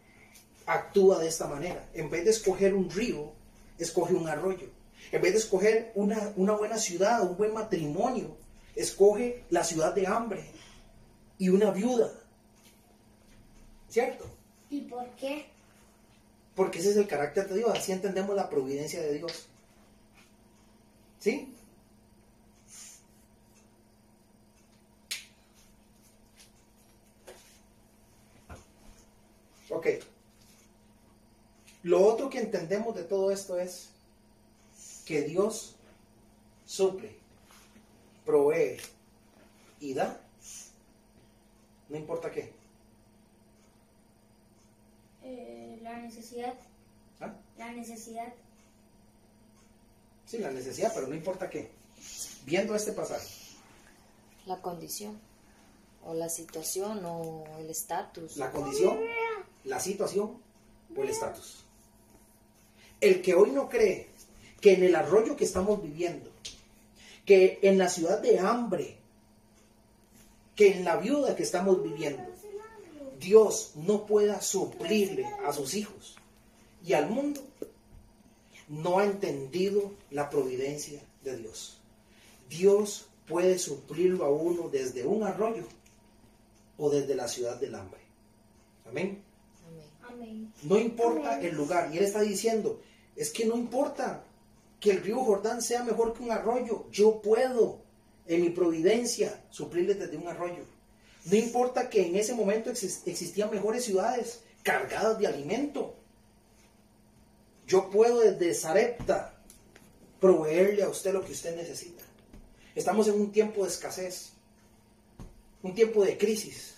actúa 0.66 1.20
de 1.20 1.28
esta 1.28 1.48
manera. 1.48 1.88
En 1.94 2.10
vez 2.10 2.26
de 2.26 2.32
escoger 2.32 2.74
un 2.74 2.90
río, 2.90 3.34
escoge 3.78 4.14
un 4.14 4.28
arroyo. 4.28 4.68
En 5.12 5.22
vez 5.22 5.34
de 5.34 5.40
escoger 5.40 5.92
una, 5.96 6.34
una 6.36 6.54
buena 6.54 6.78
ciudad, 6.78 7.22
un 7.22 7.38
buen 7.38 7.54
matrimonio, 7.54 8.36
escoge 8.76 9.44
la 9.50 9.64
ciudad 9.64 9.94
de 9.94 10.08
hambre 10.08 10.44
y 11.38 11.50
una 11.50 11.72
viuda. 11.72 12.12
¿Cierto? 13.90 14.26
¿Y 14.70 14.82
por 14.82 15.08
qué? 15.12 15.46
Porque 16.56 16.80
ese 16.80 16.92
es 16.92 16.98
el 16.98 17.08
carácter 17.08 17.48
de 17.48 17.58
Dios. 17.58 17.72
Así 17.78 17.92
entendemos 17.92 18.36
la 18.36 18.50
providencia 18.50 19.02
de 19.02 19.14
Dios. 19.14 19.48
¿Sí? 21.20 21.54
Ok. 29.84 30.02
Lo 31.84 32.06
otro 32.06 32.30
que 32.30 32.40
entendemos 32.40 32.96
de 32.96 33.04
todo 33.04 33.32
esto 33.32 33.60
es 33.60 33.90
que 35.06 35.24
Dios 35.24 35.76
suple, 36.66 37.18
provee 38.26 38.78
y 39.82 39.94
da. 39.94 40.22
No 41.90 41.98
importa 41.98 42.32
qué. 42.32 42.54
Eh, 45.24 45.78
la 45.82 45.98
necesidad. 45.98 46.54
¿Ah? 47.20 47.34
La 47.58 47.74
necesidad. 47.74 48.34
Sí, 50.26 50.38
la 50.38 50.52
necesidad, 50.52 50.94
pero 50.96 51.08
no 51.08 51.16
importa 51.16 51.50
qué. 51.50 51.70
Viendo 52.46 52.74
este 52.76 52.94
pasaje, 52.94 53.28
La 54.46 54.62
condición. 54.62 55.20
O 56.06 56.14
la 56.14 56.28
situación 56.28 57.06
o 57.06 57.46
el 57.60 57.70
estatus. 57.70 58.36
la 58.36 58.52
condición, 58.52 59.00
la 59.64 59.80
situación 59.80 60.38
o 60.96 61.04
el 61.04 61.10
estatus. 61.10 61.66
El 63.00 63.22
que 63.22 63.34
hoy 63.34 63.52
no 63.52 63.70
cree 63.70 64.08
que 64.62 64.74
en 64.74 64.84
el 64.84 64.96
arroyo 64.96 65.36
que 65.36 65.44
estamos 65.44 65.82
viviendo, 65.82 66.30
que 67.26 67.60
en 67.62 67.78
la 67.78 67.90
ciudad 67.90 68.22
de 68.22 68.40
hambre, 68.40 68.98
que 70.56 70.76
en 70.78 70.86
la 70.86 70.98
viuda 70.98 71.36
que 71.36 71.44
estamos 71.44 71.84
viviendo, 71.84 72.24
Dios 73.20 73.72
no 73.76 74.06
pueda 74.06 74.42
suplirle 74.42 75.26
a 75.46 75.54
sus 75.54 75.74
hijos 75.76 76.16
y 76.86 76.94
al 76.94 77.10
mundo, 77.10 77.42
no 78.68 79.00
ha 79.00 79.06
entendido 79.06 79.92
la 80.12 80.30
providencia 80.30 81.02
de 81.24 81.38
Dios. 81.38 81.78
Dios 82.50 83.08
puede 83.28 83.58
suplirlo 83.58 84.26
a 84.26 84.30
uno 84.30 84.70
desde 84.70 85.06
un 85.06 85.24
arroyo 85.24 85.66
o 86.78 86.90
desde 86.90 87.16
la 87.16 87.28
ciudad 87.28 87.60
del 87.60 87.76
hambre. 87.76 88.02
Amén. 88.86 89.23
No 90.64 90.78
importa 90.78 91.40
el 91.42 91.56
lugar. 91.56 91.94
Y 91.94 91.98
él 91.98 92.04
está 92.06 92.22
diciendo, 92.22 92.82
es 93.16 93.32
que 93.32 93.46
no 93.46 93.56
importa 93.56 94.24
que 94.80 94.92
el 94.92 95.02
río 95.04 95.24
Jordán 95.24 95.62
sea 95.62 95.84
mejor 95.84 96.14
que 96.14 96.24
un 96.24 96.32
arroyo. 96.32 96.86
Yo 96.92 97.22
puedo, 97.22 97.80
en 98.28 98.42
mi 98.42 98.50
providencia, 98.50 99.44
suplirles 99.50 100.00
desde 100.00 100.18
un 100.18 100.28
arroyo. 100.28 100.64
No 101.26 101.36
importa 101.38 101.90
que 101.90 102.06
en 102.06 102.16
ese 102.16 102.34
momento 102.34 102.70
exis- 102.70 103.02
existían 103.06 103.50
mejores 103.50 103.86
ciudades 103.86 104.42
cargadas 104.62 105.18
de 105.20 105.28
alimento. 105.28 105.96
Yo 107.66 107.90
puedo 107.90 108.20
desde 108.20 108.54
Sarepta 108.54 109.34
proveerle 110.20 110.84
a 110.84 110.90
usted 110.90 111.14
lo 111.14 111.24
que 111.24 111.32
usted 111.32 111.56
necesita. 111.56 112.04
Estamos 112.76 113.08
en 113.08 113.16
un 113.20 113.32
tiempo 113.32 113.64
de 113.64 113.70
escasez, 113.70 114.32
un 115.62 115.74
tiempo 115.74 116.04
de 116.04 116.18
crisis. 116.18 116.76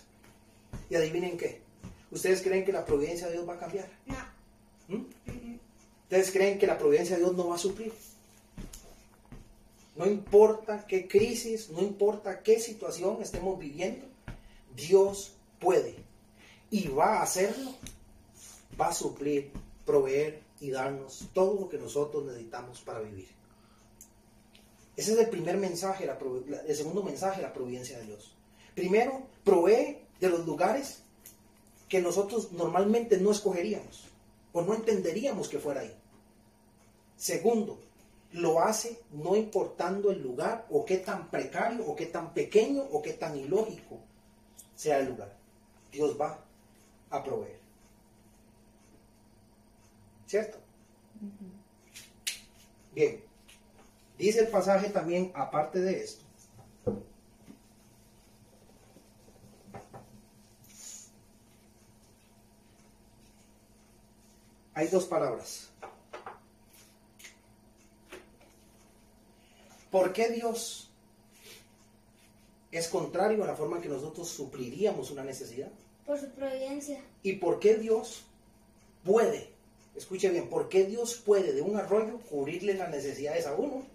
Y 0.90 0.94
adivinen 0.94 1.36
qué. 1.36 1.60
¿Ustedes 2.16 2.40
creen 2.40 2.64
que 2.64 2.72
la 2.72 2.82
providencia 2.82 3.26
de 3.26 3.34
Dios 3.34 3.46
va 3.46 3.54
a 3.54 3.58
cambiar? 3.58 3.90
No. 4.06 4.16
¿Mm? 4.88 5.04
¿Ustedes 6.04 6.30
creen 6.30 6.58
que 6.58 6.66
la 6.66 6.78
providencia 6.78 7.16
de 7.16 7.22
Dios 7.22 7.36
no 7.36 7.48
va 7.48 7.56
a 7.56 7.58
suplir? 7.58 7.92
No 9.96 10.06
importa 10.06 10.86
qué 10.86 11.06
crisis, 11.06 11.68
no 11.68 11.82
importa 11.82 12.42
qué 12.42 12.58
situación 12.58 13.20
estemos 13.20 13.58
viviendo, 13.58 14.06
Dios 14.74 15.34
puede 15.60 15.94
y 16.70 16.88
va 16.88 17.18
a 17.18 17.22
hacerlo. 17.22 17.74
Va 18.80 18.88
a 18.88 18.94
suplir, 18.94 19.50
proveer 19.84 20.40
y 20.58 20.70
darnos 20.70 21.28
todo 21.34 21.60
lo 21.60 21.68
que 21.68 21.76
nosotros 21.76 22.24
necesitamos 22.24 22.80
para 22.80 23.00
vivir. 23.00 23.28
Ese 24.96 25.12
es 25.12 25.18
el 25.18 25.28
primer 25.28 25.58
mensaje, 25.58 26.08
el 26.66 26.76
segundo 26.76 27.02
mensaje, 27.02 27.42
la 27.42 27.52
providencia 27.52 27.98
de 27.98 28.06
Dios. 28.06 28.32
Primero, 28.74 29.22
provee 29.44 29.98
de 30.18 30.30
los 30.30 30.46
lugares 30.46 31.02
que 31.88 32.00
nosotros 32.00 32.52
normalmente 32.52 33.18
no 33.18 33.30
escogeríamos 33.30 34.04
o 34.52 34.62
no 34.62 34.74
entenderíamos 34.74 35.48
que 35.48 35.58
fuera 35.58 35.82
ahí. 35.82 35.94
Segundo, 37.16 37.80
lo 38.32 38.60
hace 38.60 39.00
no 39.12 39.36
importando 39.36 40.10
el 40.10 40.22
lugar 40.22 40.66
o 40.70 40.84
qué 40.84 40.98
tan 40.98 41.30
precario 41.30 41.86
o 41.86 41.96
qué 41.96 42.06
tan 42.06 42.34
pequeño 42.34 42.82
o 42.90 43.02
qué 43.02 43.12
tan 43.12 43.36
ilógico 43.36 44.00
sea 44.74 44.98
el 44.98 45.08
lugar. 45.08 45.36
Dios 45.90 46.20
va 46.20 46.44
a 47.10 47.22
proveer. 47.22 47.58
¿Cierto? 50.26 50.58
Bien. 52.94 53.22
Dice 54.18 54.40
el 54.40 54.48
pasaje 54.48 54.88
también, 54.88 55.30
aparte 55.34 55.80
de 55.80 56.02
esto, 56.02 56.24
hay 64.76 64.88
dos 64.88 65.06
palabras. 65.06 65.70
¿Por 69.90 70.12
qué 70.12 70.28
Dios 70.28 70.90
es 72.70 72.86
contrario 72.88 73.42
a 73.42 73.46
la 73.46 73.56
forma 73.56 73.76
en 73.76 73.82
que 73.82 73.88
nosotros 73.88 74.28
supliríamos 74.28 75.10
una 75.10 75.24
necesidad? 75.24 75.70
Por 76.04 76.20
su 76.20 76.28
providencia. 76.28 77.00
¿Y 77.22 77.36
por 77.36 77.58
qué 77.58 77.76
Dios 77.76 78.26
puede, 79.02 79.48
escuche 79.94 80.28
bien, 80.28 80.50
por 80.50 80.68
qué 80.68 80.84
Dios 80.84 81.14
puede 81.14 81.54
de 81.54 81.62
un 81.62 81.76
arroyo 81.76 82.20
cubrirle 82.28 82.74
las 82.74 82.90
necesidades 82.90 83.46
a 83.46 83.54
uno? 83.54 83.86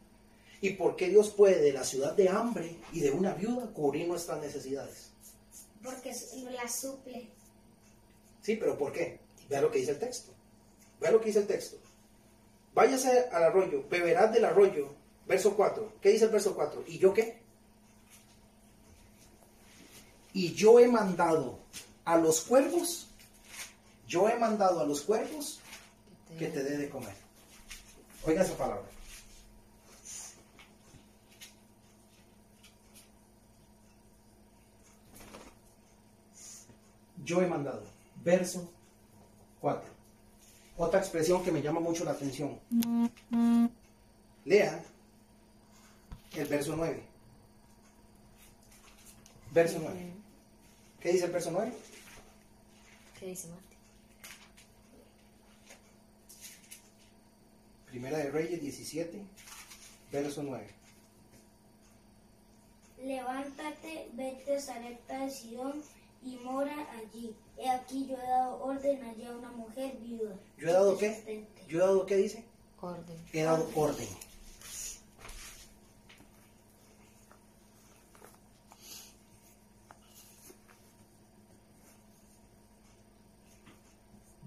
¿Y 0.61 0.71
por 0.71 0.95
qué 0.95 1.09
Dios 1.09 1.29
puede 1.29 1.61
de 1.61 1.73
la 1.73 1.83
ciudad 1.83 2.13
de 2.13 2.29
hambre 2.29 2.75
y 2.91 3.01
de 3.01 3.11
una 3.11 3.35
viuda 3.35 3.67
cubrir 3.67 4.07
nuestras 4.07 4.41
necesidades? 4.41 5.11
Porque 5.83 6.11
la 6.49 6.67
suple. 6.67 7.27
Sí, 8.41 8.55
pero 8.55 8.75
¿por 8.79 8.91
qué? 8.91 9.19
Vea 9.47 9.61
lo 9.61 9.69
que 9.69 9.77
dice 9.77 9.91
el 9.91 9.99
texto. 9.99 10.31
Vea 11.01 11.11
lo 11.11 11.19
que 11.19 11.27
dice 11.27 11.39
el 11.39 11.47
texto. 11.47 11.77
Váyase 12.73 13.27
al 13.31 13.43
arroyo, 13.43 13.83
beberás 13.89 14.31
del 14.31 14.45
arroyo. 14.45 14.93
Verso 15.27 15.55
4. 15.55 15.93
¿Qué 15.99 16.09
dice 16.09 16.25
el 16.25 16.31
verso 16.31 16.55
4? 16.55 16.83
¿Y 16.87 16.99
yo 16.99 17.13
qué? 17.13 17.41
Y 20.33 20.53
yo 20.53 20.79
he 20.79 20.87
mandado 20.87 21.59
a 22.05 22.17
los 22.17 22.41
cuervos, 22.41 23.07
yo 24.07 24.29
he 24.29 24.37
mandado 24.37 24.79
a 24.79 24.85
los 24.85 25.01
cuervos 25.01 25.59
que 26.37 26.47
te 26.47 26.63
dé 26.63 26.77
de 26.77 26.89
comer. 26.89 27.15
Oiga 28.23 28.43
esa 28.43 28.55
palabra. 28.55 28.85
Yo 37.23 37.41
he 37.41 37.47
mandado. 37.47 37.83
Verso 38.23 38.69
4. 39.59 40.00
Otra 40.77 40.99
expresión 40.99 41.43
que 41.43 41.51
me 41.51 41.62
llama 41.62 41.79
mucho 41.79 42.03
la 42.03 42.12
atención. 42.12 42.60
Lea 44.45 44.84
el 46.36 46.47
verso 46.47 46.75
9. 46.75 47.03
Verso 49.51 49.79
9. 49.81 50.13
¿Qué 50.99 51.12
dice 51.12 51.25
el 51.25 51.31
verso 51.31 51.51
9? 51.51 51.73
¿Qué 53.19 53.25
dice 53.27 53.47
Mati? 53.49 53.75
Primera 57.88 58.17
de 58.19 58.31
Reyes 58.31 58.62
17, 58.62 59.21
verso 60.12 60.43
9. 60.43 60.67
Levántate, 63.03 64.10
vete 64.13 64.55
a 64.55 64.62
Sarepta 64.62 65.25
de 65.25 65.29
Sidón 65.29 65.84
y 66.23 66.38
mora 66.38 66.88
allí. 66.93 67.36
He 67.62 67.69
aquí 67.69 68.08
yo 68.08 68.17
he 68.17 68.28
dado 68.28 68.60
orden 68.63 69.04
allí 69.04 69.24
a 69.24 69.36
una 69.36 69.52
mujer 69.52 69.95
viuda. 69.97 70.36
¿Yo 70.58 70.67
he 70.67 70.71
dado 70.74 70.97
qué? 70.97 71.45
¿Yo 71.67 71.78
he 71.78 71.82
dado 71.82 72.06
qué 72.08 72.17
dice? 72.17 72.43
Orden. 72.82 73.15
He 73.32 73.43
dado 73.43 73.69
orden. 73.76 74.08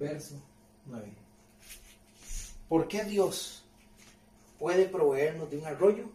Verso 0.00 0.34
9. 0.86 1.12
¿Por 2.68 2.88
qué 2.88 3.04
Dios 3.04 3.64
puede 4.58 4.86
proveernos 4.86 5.48
de 5.52 5.58
un 5.58 5.66
arroyo? 5.66 6.10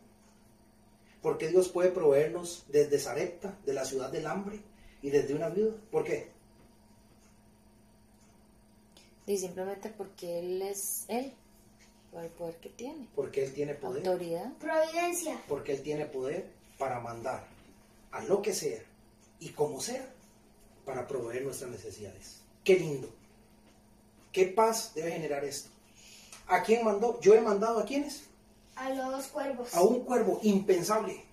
¿Por 1.22 1.38
qué 1.38 1.48
Dios 1.48 1.70
puede 1.70 1.92
proveernos 1.92 2.66
desde 2.68 3.00
Sarepta, 3.00 3.58
de 3.66 3.72
la 3.72 3.86
ciudad 3.86 4.12
del 4.12 4.28
hambre, 4.28 4.60
y 5.02 5.12
desde 5.12 5.34
una 5.34 5.48
viuda? 5.48 5.78
¿Por 5.92 6.04
qué? 6.04 6.38
Y 9.30 9.38
simplemente 9.38 9.89
porque 9.96 10.39
Él 10.39 10.60
es 10.63 11.06
Él, 11.08 11.32
por 12.12 12.24
el 12.24 12.32
poder 12.32 12.56
que 12.56 12.70
tiene. 12.70 13.08
Porque 13.15 13.46
Él 13.46 13.54
tiene 13.54 13.76
poder. 13.76 14.08
Autoridad. 14.08 14.52
Providencia. 14.54 15.39
porque 15.47 15.74
Él 15.74 15.84
tiene 15.84 16.06
poder 16.08 16.49
para 16.80 16.99
mandar 16.99 17.45
a 18.12 18.24
lo 18.24 18.41
que 18.41 18.56
sea 18.56 18.80
y 19.39 19.49
como 19.49 19.82
sea 19.82 20.03
para 20.84 21.08
proveer 21.08 21.43
nuestras 21.43 21.70
necesidades. 21.70 22.41
Qué 22.64 22.80
lindo. 22.80 23.08
Qué 24.32 24.47
paz 24.47 24.93
debe 24.95 25.12
generar 25.12 25.45
esto. 25.45 25.70
¿A 26.47 26.64
quién 26.64 26.84
mandó? 26.84 27.22
Yo 27.22 27.36
he 27.36 27.41
mandado 27.41 27.78
a 27.78 27.86
quiénes? 27.86 28.24
A 28.76 28.89
los 28.89 29.28
cuervos. 29.28 29.76
A 29.76 29.84
un 29.84 30.06
cuervo 30.06 30.39
impensable. 30.41 31.24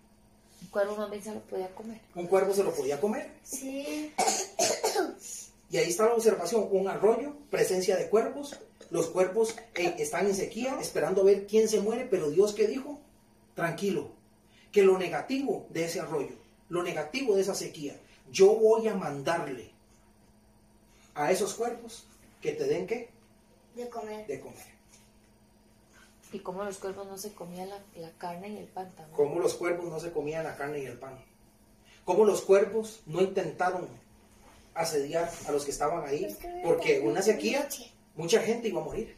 Un 0.61 0.69
cuervo 0.69 1.09
bien 1.09 1.25
se 1.25 1.33
lo 1.33 1.41
podía 1.41 1.75
comer. 1.75 2.03
Un 2.15 2.27
cuervo 2.27 2.53
se 2.53 2.63
lo 2.63 2.75
podía 2.75 3.01
comer. 3.01 3.33
Sí. 3.43 4.13
Y 5.71 5.79
ahí 5.79 5.89
está 5.89 6.07
la 6.07 6.15
observación, 6.15 6.69
un 6.71 6.89
arroyo, 6.89 7.37
presencia 7.51 7.97
de 7.97 8.09
cuervos. 8.09 8.59
Los 8.91 9.09
cuervos 9.09 9.57
eh, 9.75 9.97
están 9.99 10.27
en 10.27 10.35
sequía, 10.35 10.79
esperando 10.81 11.23
a 11.23 11.25
ver 11.25 11.47
quién 11.47 11.69
se 11.69 11.81
muere, 11.81 12.07
pero 12.07 12.31
Dios 12.31 12.55
qué 12.55 12.69
dijo? 12.69 13.01
Tranquilo, 13.55 14.11
que 14.71 14.83
lo 14.83 14.99
negativo 14.99 15.67
de 15.71 15.87
ese 15.87 16.01
arroyo, 16.01 16.37
lo 16.69 16.83
negativo 16.83 17.35
de 17.35 17.43
esa 17.43 17.55
sequía, 17.55 17.99
yo 18.31 18.55
voy 18.55 18.87
a 18.87 18.95
mandarle 18.95 19.73
a 21.15 21.33
esos 21.33 21.55
cuervos 21.55 22.07
que 22.41 22.53
te 22.53 22.65
den 22.65 22.87
qué? 22.87 23.11
De 23.75 23.89
comer. 23.89 24.27
De 24.27 24.41
comer. 24.41 24.77
Y 26.33 26.41
como 26.41 26.65
los 26.65 26.79
cuervos 26.79 27.07
no 27.07 27.19
se 27.19 27.33
comían 27.33 27.71
la, 27.71 27.83
la 27.97 28.11
carne 28.19 28.49
y 28.51 28.57
el 28.59 28.67
pan 28.67 28.91
también. 28.95 29.17
Como 29.17 29.41
los 29.41 29.55
cuervos 29.55 29.91
no 29.91 29.99
se 29.99 30.13
comían 30.13 30.45
la 30.45 30.57
carne 30.57 30.81
y 30.81 30.87
el 30.87 30.99
pan. 30.99 31.19
Como 32.05 32.25
los 32.25 32.43
cuervos 32.43 33.01
no 33.07 33.21
intentaron 33.21 33.89
asediar 34.77 35.31
a 35.47 35.53
los 35.53 35.65
que 35.65 35.71
estaban 35.71 36.07
ahí, 36.07 36.37
porque 36.63 37.01
una 37.01 37.23
sequía, 37.23 37.69
mucha 38.15 38.41
gente 38.43 38.69
iba 38.69 38.81
a 38.81 38.85
morir. 38.85 39.17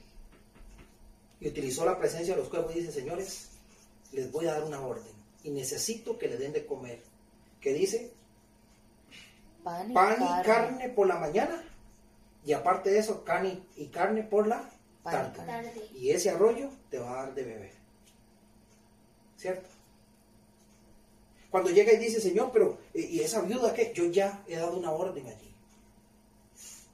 y 1.41 1.49
utilizó 1.49 1.85
la 1.85 1.99
presencia 1.99 2.35
de 2.35 2.41
los 2.41 2.49
cuervos 2.49 2.75
y 2.75 2.81
dice, 2.81 2.93
señores, 2.93 3.49
les 4.13 4.31
voy 4.33 4.47
a 4.47 4.55
dar 4.55 4.65
una 4.65 4.81
orden 4.81 5.13
y 5.45 5.51
necesito 5.51 6.19
que 6.19 6.29
le 6.29 6.37
den 6.37 6.53
de 6.53 6.67
comer. 6.67 7.01
¿Qué 7.61 7.73
dice? 7.73 8.11
Pan 9.63 9.91
y, 9.91 9.95
Pan 9.95 10.15
y 10.15 10.27
carne. 10.27 10.45
carne 10.45 10.89
por 10.89 11.07
la 11.07 11.17
mañana 11.17 11.65
y 12.45 12.53
aparte 12.53 12.91
de 12.91 12.99
eso, 12.99 13.25
carne 13.25 13.63
y 13.77 13.87
carne 13.87 14.23
por 14.23 14.47
la 14.47 14.69
tarde. 15.03 15.73
Y 15.95 16.11
ese 16.11 16.31
arroyo 16.31 16.71
te 16.91 16.99
va 16.99 17.13
a 17.13 17.25
dar 17.25 17.35
de 17.35 17.45
beber. 17.45 17.73
¿Cierto? 19.37 19.69
Cuando 21.51 21.71
llega 21.71 21.93
y 21.93 21.99
dice, 21.99 22.21
Señor, 22.21 22.51
pero 22.53 22.79
¿y 22.95 23.05
y 23.05 23.21
esa 23.21 23.41
viuda 23.43 23.73
qué? 23.73 23.93
Yo 23.95 24.07
ya 24.07 24.43
he 24.49 24.57
dado 24.57 24.77
una 24.77 24.91
orden 24.93 25.27
allí. 25.27 25.48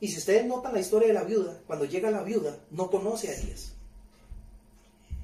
Y 0.04 0.08
si 0.08 0.18
ustedes 0.18 0.44
notan 0.44 0.74
la 0.74 0.80
historia 0.80 1.08
de 1.08 1.14
la 1.14 1.24
viuda, 1.24 1.58
cuando 1.66 1.86
llega 1.86 2.10
la 2.10 2.22
viuda, 2.22 2.58
no 2.70 2.90
conoce 2.90 3.30
a 3.30 3.32
Elías. 3.32 3.72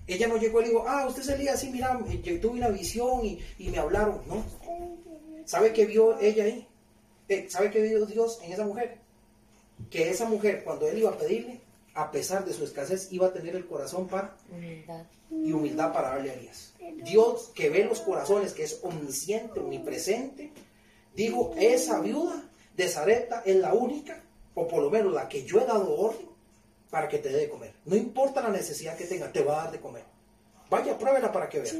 Ella 0.06 0.26
no 0.26 0.38
llegó 0.38 0.60
y 0.60 0.62
le 0.64 0.70
dijo, 0.70 0.86
ah, 0.88 1.06
usted 1.06 1.20
es 1.20 1.28
Elías, 1.28 1.60
sí, 1.60 1.68
mira, 1.68 2.00
yo 2.22 2.40
tuve 2.40 2.52
una 2.52 2.70
visión 2.70 3.22
y, 3.22 3.38
y 3.58 3.68
me 3.68 3.76
hablaron. 3.76 4.22
No. 4.26 4.42
¿Sabe 5.44 5.74
qué 5.74 5.84
vio 5.84 6.18
ella 6.18 6.44
ahí? 6.44 6.66
Eh, 7.28 7.46
¿Sabe 7.50 7.70
qué 7.70 7.82
vio 7.82 8.06
Dios 8.06 8.40
en 8.42 8.54
esa 8.54 8.64
mujer? 8.64 8.96
Que 9.90 10.08
esa 10.08 10.24
mujer, 10.24 10.64
cuando 10.64 10.88
él 10.88 10.96
iba 10.96 11.10
a 11.10 11.18
pedirle, 11.18 11.60
a 11.92 12.10
pesar 12.10 12.46
de 12.46 12.54
su 12.54 12.64
escasez, 12.64 13.12
iba 13.12 13.26
a 13.26 13.34
tener 13.34 13.54
el 13.56 13.66
corazón 13.66 14.08
para 14.08 14.34
Humildad. 14.50 15.04
y 15.30 15.52
humildad 15.52 15.92
para 15.92 16.08
darle 16.12 16.30
a 16.30 16.34
Elías. 16.36 16.72
Dios 17.04 17.52
que 17.54 17.68
ve 17.68 17.84
los 17.84 18.00
corazones, 18.00 18.54
que 18.54 18.62
es 18.62 18.80
omnisciente, 18.82 19.60
omnipresente, 19.60 20.52
dijo, 21.14 21.52
esa 21.58 22.00
viuda 22.00 22.48
de 22.78 22.88
Zareta 22.88 23.42
es 23.44 23.56
la 23.56 23.74
única, 23.74 24.24
o 24.54 24.66
por 24.68 24.82
lo 24.82 24.90
menos 24.90 25.12
la 25.12 25.28
que 25.28 25.44
yo 25.44 25.60
he 25.60 25.64
dado 25.64 25.94
orden, 25.98 26.30
para 26.90 27.08
que 27.08 27.18
te 27.18 27.28
dé 27.28 27.38
de 27.38 27.48
comer. 27.48 27.72
No 27.84 27.96
importa 27.96 28.42
la 28.42 28.50
necesidad 28.50 28.96
que 28.96 29.04
tenga, 29.04 29.32
te 29.32 29.42
va 29.42 29.60
a 29.60 29.64
dar 29.64 29.72
de 29.72 29.80
comer. 29.80 30.04
Vaya, 30.68 30.98
pruébela 30.98 31.32
para 31.32 31.48
que 31.48 31.60
vea. 31.60 31.72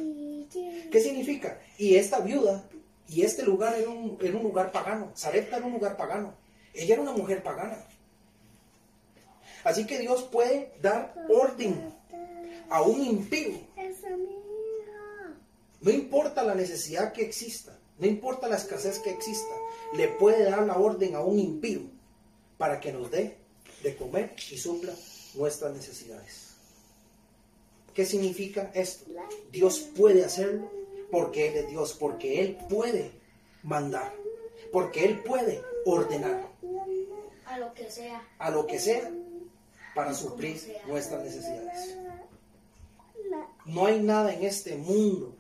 ¿Qué 0.91 1.01
significa? 1.01 1.61
Y 1.79 1.97
esta 1.97 2.21
viuda, 2.21 2.65
y 3.09 3.23
este 3.23 3.43
lugar 3.43 3.75
era 3.75 3.91
un, 3.91 4.19
era 4.21 4.37
un 4.37 4.43
lugar 4.43 4.73
pagano. 4.73 5.13
Zarepta 5.17 5.57
era 5.57 5.67
un 5.67 5.73
lugar 5.73 5.97
pagano. 5.97 6.35
Ella 6.73 6.95
era 6.95 7.03
una 7.03 7.13
mujer 7.13 7.43
pagana. 7.43 7.85
Así 9.65 9.87
que 9.87 9.99
Dios 9.99 10.23
puede 10.23 10.73
dar 10.81 11.15
orden 11.29 11.93
a 12.69 12.83
un 12.83 13.03
impío. 13.03 13.59
No 15.81 15.91
importa 15.91 16.43
la 16.43 16.55
necesidad 16.55 17.13
que 17.13 17.23
exista, 17.23 17.79
no 17.99 18.07
importa 18.07 18.49
la 18.49 18.57
escasez 18.57 18.99
que 18.99 19.11
exista, 19.11 19.55
le 19.95 20.09
puede 20.09 20.45
dar 20.45 20.67
la 20.67 20.77
orden 20.77 21.15
a 21.15 21.21
un 21.21 21.39
impío 21.39 21.81
para 22.61 22.79
que 22.79 22.93
nos 22.93 23.11
dé 23.11 23.39
de 23.83 23.97
comer 23.97 24.37
y 24.51 24.59
supla 24.59 24.93
nuestras 25.35 25.73
necesidades. 25.73 26.51
¿Qué 27.95 28.05
significa 28.05 28.71
esto? 28.75 29.07
Dios 29.51 29.79
puede 29.97 30.27
hacerlo 30.27 30.71
porque 31.11 31.49
Él 31.49 31.57
es 31.57 31.69
Dios, 31.71 31.97
porque 31.99 32.43
Él 32.43 32.59
puede 32.69 33.13
mandar, 33.63 34.13
porque 34.73 35.07
Él 35.07 35.23
puede 35.23 35.63
ordenar 35.87 36.51
A 37.47 37.59
lo 37.59 37.73
que 37.73 37.91
sea. 37.91 38.29
a 38.39 38.51
lo 38.51 38.67
que 38.67 38.79
sea 38.79 39.11
para 39.95 40.13
suplir 40.13 40.61
nuestras 40.87 41.25
necesidades. 41.25 41.97
No 43.65 43.87
hay 43.87 44.01
nada 44.03 44.35
en 44.35 44.45
este 44.45 44.77
mundo 44.77 45.35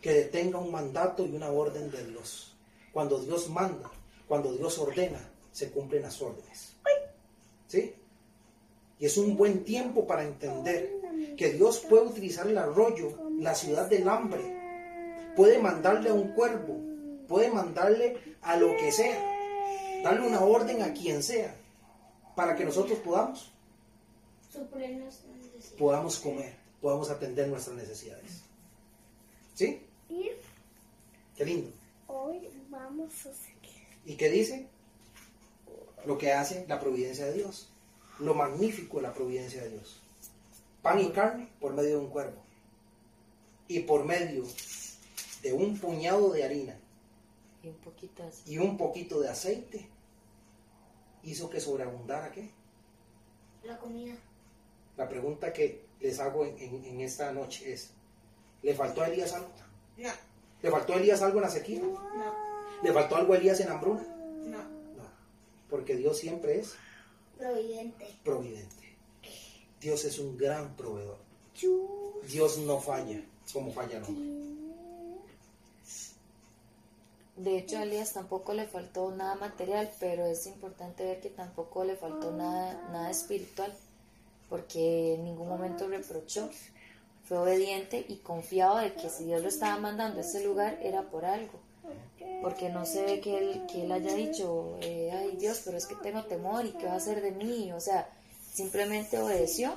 que 0.00 0.12
detenga 0.12 0.60
un 0.60 0.70
mandato 0.70 1.26
y 1.26 1.32
una 1.34 1.50
orden 1.50 1.90
de 1.90 2.06
Dios. 2.06 2.54
Cuando 2.92 3.18
Dios 3.18 3.48
manda, 3.50 3.90
cuando 4.28 4.52
Dios 4.52 4.78
ordena, 4.78 5.29
se 5.52 5.70
cumplen 5.70 6.02
las 6.02 6.20
órdenes. 6.20 6.76
¿Sí? 7.66 7.94
Y 8.98 9.06
es 9.06 9.16
un 9.16 9.36
buen 9.36 9.64
tiempo 9.64 10.06
para 10.06 10.24
entender 10.24 10.92
que 11.36 11.52
Dios 11.52 11.78
puede 11.88 12.06
utilizar 12.06 12.46
el 12.46 12.58
arroyo, 12.58 13.16
la 13.38 13.54
ciudad 13.54 13.88
del 13.88 14.08
hambre, 14.08 14.42
puede 15.36 15.58
mandarle 15.58 16.10
a 16.10 16.14
un 16.14 16.32
cuervo, 16.32 16.78
puede 17.26 17.50
mandarle 17.50 18.36
a 18.42 18.56
lo 18.56 18.76
que 18.76 18.92
sea, 18.92 20.02
darle 20.02 20.26
una 20.26 20.40
orden 20.40 20.82
a 20.82 20.92
quien 20.92 21.22
sea, 21.22 21.54
para 22.34 22.54
que 22.56 22.64
nosotros 22.64 22.98
podamos, 22.98 23.52
podamos 25.78 26.18
comer, 26.18 26.54
podamos 26.80 27.10
atender 27.10 27.48
nuestras 27.48 27.76
necesidades. 27.76 28.42
¿Sí? 29.54 29.80
Qué 31.36 31.46
lindo. 31.46 31.72
hoy 32.06 32.50
vamos 32.68 33.14
a 33.24 33.32
seguir. 33.32 33.86
¿Y 34.04 34.14
qué 34.16 34.28
dice? 34.28 34.68
Lo 36.06 36.18
que 36.18 36.32
hace 36.32 36.64
la 36.68 36.80
providencia 36.80 37.26
de 37.26 37.34
Dios. 37.34 37.68
Lo 38.18 38.34
magnífico 38.34 38.96
de 38.98 39.02
la 39.04 39.14
providencia 39.14 39.62
de 39.62 39.70
Dios. 39.70 40.00
Pan 40.82 40.98
y 40.98 41.10
carne 41.10 41.48
por 41.60 41.72
medio 41.74 41.90
de 41.90 41.96
un 42.04 42.10
cuervo. 42.10 42.42
Y 43.68 43.80
por 43.80 44.04
medio 44.04 44.44
de 45.42 45.52
un 45.52 45.78
puñado 45.78 46.30
de 46.32 46.44
harina 46.44 46.76
Y 47.62 47.68
un 47.68 47.74
poquito 47.76 48.22
así. 48.24 48.42
y 48.54 48.58
un 48.58 48.76
poquito 48.76 49.20
de 49.20 49.28
aceite, 49.28 49.88
hizo 51.22 51.48
que 51.50 51.60
sobreabundara 51.60 52.30
qué? 52.32 52.50
La 53.64 53.78
comida. 53.78 54.14
La 54.96 55.08
pregunta 55.08 55.52
que 55.52 55.84
les 56.00 56.18
hago 56.18 56.44
en, 56.44 56.58
en- 56.58 56.84
en 56.84 57.00
esta 57.00 57.30
noche 57.32 57.72
es, 57.72 57.90
¿le 58.62 58.74
faltó 58.74 59.02
a 59.02 59.08
Elías 59.08 59.32
algo? 59.34 59.48
No. 59.98 60.10
¿Le 60.62 60.70
faltó 60.70 60.94
a 60.94 60.96
Elías 60.96 61.22
algo 61.22 61.38
en 61.38 61.44
la 61.44 61.50
sequía? 61.50 61.80
No. 61.80 62.34
¿Le 62.82 62.92
faltó 62.92 63.16
algo 63.16 63.34
a 63.34 63.36
Elías 63.36 63.60
en 63.60 63.68
hambruna? 63.70 64.02
No. 64.46 64.79
Porque 65.70 65.96
Dios 65.96 66.18
siempre 66.18 66.58
es 66.58 66.74
Providente. 67.38 68.06
providente. 68.24 68.96
Dios 69.80 70.04
es 70.04 70.18
un 70.18 70.36
gran 70.36 70.76
proveedor. 70.76 71.18
Dios 72.28 72.58
no 72.58 72.80
falla 72.80 73.22
como 73.52 73.72
falla 73.72 73.98
el 73.98 74.04
hombre. 74.04 74.40
De 77.36 77.56
hecho, 77.56 77.78
a 77.78 77.84
Elías 77.84 78.12
tampoco 78.12 78.52
le 78.52 78.66
faltó 78.66 79.10
nada 79.12 79.34
material, 79.36 79.90
pero 79.98 80.26
es 80.26 80.46
importante 80.46 81.04
ver 81.04 81.20
que 81.20 81.30
tampoco 81.30 81.84
le 81.84 81.96
faltó 81.96 82.30
nada, 82.32 82.88
nada 82.92 83.10
espiritual, 83.10 83.72
porque 84.50 85.14
en 85.14 85.24
ningún 85.24 85.48
momento 85.48 85.88
reprochó. 85.88 86.50
Fue 87.24 87.38
obediente 87.38 88.04
y 88.08 88.16
confiado 88.16 88.76
de 88.78 88.92
que 88.94 89.08
si 89.08 89.24
Dios 89.24 89.40
lo 89.40 89.48
estaba 89.48 89.78
mandando 89.80 90.18
a 90.18 90.20
ese 90.22 90.44
lugar 90.44 90.78
era 90.82 91.08
por 91.08 91.24
algo. 91.24 91.58
Porque 92.42 92.70
no 92.70 92.86
se 92.86 93.02
ve 93.02 93.20
que 93.20 93.36
él, 93.36 93.66
que 93.70 93.84
él 93.84 93.92
haya 93.92 94.14
dicho, 94.14 94.78
eh, 94.80 95.10
ay 95.12 95.36
Dios, 95.36 95.60
pero 95.64 95.76
es 95.76 95.86
que 95.86 95.94
tengo 95.96 96.24
temor 96.24 96.64
y 96.64 96.70
qué 96.70 96.86
va 96.86 96.92
a 96.92 96.96
hacer 96.96 97.20
de 97.20 97.32
mí. 97.32 97.70
O 97.72 97.80
sea, 97.80 98.08
simplemente 98.52 99.18
obedeció, 99.18 99.76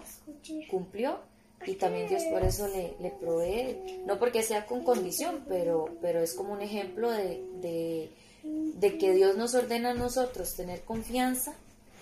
cumplió 0.70 1.20
y 1.66 1.76
también 1.76 2.07
Dios 2.07 2.24
por 2.26 2.43
eso 2.43 2.68
le, 2.68 2.95
le 2.99 3.11
provee, 3.11 4.01
no 4.05 4.20
porque 4.20 4.43
sea 4.43 4.66
con 4.66 4.84
condición, 4.84 5.45
pero, 5.47 5.86
pero 6.01 6.20
es 6.20 6.34
como 6.34 6.53
un 6.53 6.61
ejemplo 6.61 7.09
de, 7.11 7.43
de, 7.61 8.11
de 8.43 8.97
que 8.97 9.14
Dios 9.14 9.38
nos 9.38 9.55
ordena 9.55 9.91
a 9.91 9.93
nosotros 9.93 10.55
tener 10.55 10.82
confianza, 10.82 11.53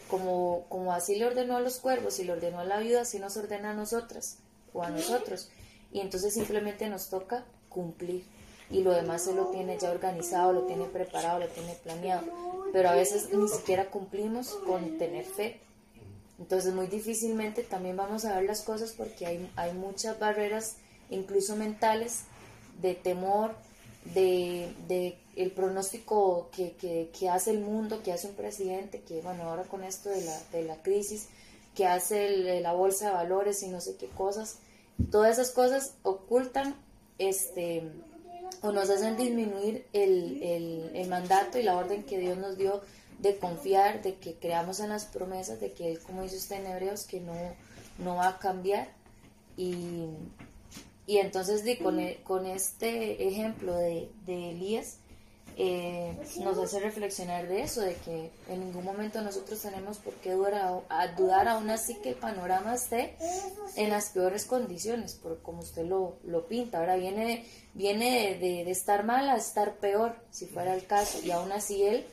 como, 0.10 0.66
como 0.68 0.94
así 0.94 1.16
le 1.16 1.26
ordenó 1.26 1.56
a 1.56 1.62
los 1.62 1.80
cuervos 1.80 2.20
y 2.20 2.24
le 2.24 2.34
ordenó 2.34 2.60
a 2.60 2.66
la 2.66 2.80
viuda, 2.80 3.02
así 3.02 3.20
nos 3.20 3.38
ordena 3.38 3.72
a 3.72 3.74
nosotras 3.74 4.38
o 4.74 4.84
a 4.84 4.90
nosotros. 4.90 5.50
Y 5.94 6.00
entonces 6.00 6.34
simplemente 6.34 6.90
nos 6.90 7.10
toca 7.10 7.46
cumplir. 7.70 8.24
Y 8.72 8.82
lo 8.84 8.92
demás 8.94 9.24
se 9.24 9.34
lo 9.34 9.48
tiene 9.48 9.78
ya 9.78 9.92
organizado, 9.92 10.54
lo 10.54 10.62
tiene 10.64 10.86
preparado, 10.86 11.40
lo 11.40 11.48
tiene 11.48 11.74
planeado. 11.84 12.26
Pero 12.72 12.90
a 12.90 12.94
veces 12.96 13.34
ni 13.34 13.48
siquiera 13.50 13.90
cumplimos 13.90 14.50
con 14.66 14.98
tener 14.98 15.26
fe. 15.26 15.60
Entonces 16.40 16.74
muy 16.74 16.88
difícilmente 16.88 17.64
también 17.64 17.98
vamos 17.98 18.26
a 18.26 18.36
ver 18.36 18.46
las 18.46 18.62
cosas 18.62 18.94
porque 18.94 19.26
hay, 19.28 19.52
hay 19.56 19.74
muchas 19.74 20.18
barreras, 20.20 20.78
incluso 21.10 21.56
mentales, 21.56 22.22
de 22.82 22.96
temor, 22.96 23.54
de, 24.16 24.74
de 24.88 25.18
el 25.36 25.52
pronóstico 25.52 26.50
que, 26.56 26.72
que, 26.74 27.12
que 27.18 27.30
hace 27.30 27.52
el 27.52 27.60
mundo, 27.60 28.02
que 28.04 28.12
hace 28.12 28.28
un 28.28 28.34
presidente, 28.36 29.02
que 29.02 29.22
bueno, 29.22 29.44
ahora 29.44 29.64
con 29.64 29.84
esto 29.84 30.10
de 30.10 30.22
la, 30.22 30.40
de 30.52 30.64
la 30.64 30.82
crisis, 30.82 31.28
que 31.76 31.86
hace 31.86 32.26
el- 32.28 32.64
la 32.64 32.74
bolsa 32.74 33.08
de 33.10 33.14
valores 33.14 33.62
y 33.62 33.68
no 33.68 33.80
sé 33.80 33.96
qué 33.98 34.08
cosas, 34.08 34.58
todas 35.12 35.38
esas 35.38 35.52
cosas 35.52 35.94
ocultan 36.04 36.76
este 37.20 37.84
o 38.62 38.72
nos 38.72 38.90
hacen 38.90 39.18
disminuir 39.18 39.86
el, 39.94 40.42
el, 40.44 40.92
el 40.94 41.10
mandato 41.10 41.58
y 41.58 41.64
la 41.64 41.78
orden 41.78 42.04
que 42.04 42.20
Dios 42.20 42.38
nos 42.38 42.58
dio 42.58 42.82
de 43.20 43.38
confiar, 43.38 44.02
de 44.02 44.16
que 44.16 44.36
creamos 44.36 44.80
en 44.80 44.90
las 44.90 45.06
promesas, 45.06 45.60
de 45.60 45.72
que 45.72 45.92
Él, 45.92 46.00
como 46.00 46.24
dice 46.24 46.38
usted 46.38 46.58
en 46.58 46.68
Hebreos, 46.68 47.06
que 47.06 47.20
no, 47.20 47.34
no 48.00 48.16
va 48.16 48.30
a 48.30 48.40
cambiar. 48.40 48.90
Y, 49.58 50.08
y 51.06 51.18
entonces 51.18 51.64
di, 51.64 51.78
con, 51.78 52.00
con 52.24 52.46
este 52.46 53.28
ejemplo 53.28 53.76
de, 53.76 54.10
de 54.26 54.52
Elías, 54.52 54.98
eh, 55.58 56.18
nos 56.40 56.58
hace 56.58 56.80
reflexionar 56.80 57.48
de 57.48 57.62
eso, 57.64 57.82
de 57.82 57.96
que 57.96 58.32
en 58.48 58.62
ningún 58.62 58.86
momento 58.86 59.22
nosotros 59.22 59.62
tenemos 59.62 59.98
por 59.98 60.14
qué 60.16 60.32
dudar, 60.32 61.48
aún 61.48 61.70
así 61.70 61.96
que 61.96 62.10
el 62.10 62.16
panorama 62.16 62.76
esté 62.76 63.16
en 63.76 63.90
las 63.90 64.10
peores 64.10 64.46
condiciones, 64.46 65.16
por 65.16 65.42
como 65.42 65.62
usted 65.62 65.86
lo, 65.86 66.16
lo 66.24 66.48
pinta. 66.48 66.80
Ahora 66.80 66.96
viene, 66.96 67.46
viene 67.74 68.38
de, 68.40 68.70
estar 68.72 69.04
mal 69.04 69.30
a 69.30 69.36
estar 69.36 69.76
peor, 69.76 70.16
si 70.32 70.46
fuera 70.46 70.74
el 70.74 70.86
caso, 70.86 71.20
y 71.24 71.32
aún 71.32 71.52
así 71.52 71.84
él, 71.84 72.06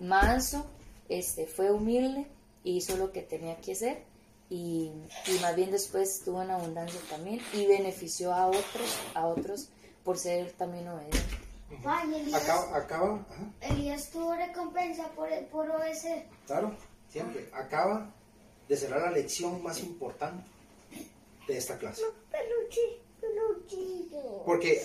manso, 0.00 0.66
este, 1.08 1.46
fue 1.46 1.70
humilde, 1.70 2.26
hizo 2.64 2.96
lo 2.96 3.12
que 3.12 3.22
tenía 3.22 3.56
que 3.56 3.72
hacer 3.72 4.02
y, 4.50 4.90
y 5.26 5.38
más 5.40 5.56
bien 5.56 5.70
después 5.70 6.22
tuvo 6.24 6.42
en 6.42 6.50
abundancia 6.50 7.00
también 7.08 7.40
y 7.54 7.66
benefició 7.66 8.32
a 8.32 8.46
otros, 8.46 8.98
a 9.14 9.26
otros 9.26 9.68
por 10.04 10.18
ser 10.18 10.52
también 10.52 10.88
obediente. 10.88 11.47
Y 11.70 12.14
Elías, 12.14 12.42
Acaba, 12.42 12.76
acaba, 12.76 13.26
Elías 13.60 14.10
tuvo 14.10 14.34
recompensa 14.34 15.08
por, 15.10 15.28
por 15.50 15.70
obedecer. 15.70 16.26
claro, 16.46 16.74
siempre, 17.10 17.48
acaba 17.52 18.10
de 18.68 18.76
cerrar 18.76 19.02
la 19.02 19.10
lección 19.10 19.62
más 19.62 19.80
importante 19.80 20.44
de 21.46 21.56
esta 21.56 21.78
clase. 21.78 22.02
Peluche, 22.30 22.80
peluchito. 23.20 24.42
Porque 24.46 24.82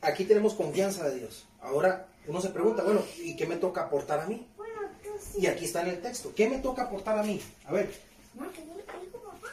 aquí 0.00 0.24
tenemos 0.24 0.54
confianza 0.54 1.08
de 1.08 1.18
Dios. 1.20 1.46
Ahora 1.60 2.08
uno 2.28 2.40
se 2.40 2.50
pregunta, 2.50 2.84
bueno, 2.84 3.02
¿y 3.18 3.34
qué 3.36 3.46
me 3.46 3.56
toca 3.56 3.82
aportar 3.82 4.20
a 4.20 4.26
mí? 4.26 4.46
Bueno, 4.56 4.80
tú 5.02 5.10
sí. 5.20 5.40
Y 5.42 5.46
aquí 5.46 5.64
está 5.64 5.82
en 5.82 5.88
el 5.88 6.00
texto, 6.02 6.32
¿qué 6.34 6.48
me 6.48 6.58
toca 6.58 6.82
aportar 6.84 7.18
a 7.18 7.22
mí? 7.24 7.40
A 7.66 7.72
ver, 7.72 7.92
No, 8.34 8.50
que 8.52 8.64
yo 8.66 8.74
le 8.74 8.82
digo, 9.06 9.20
papá. 9.20 9.48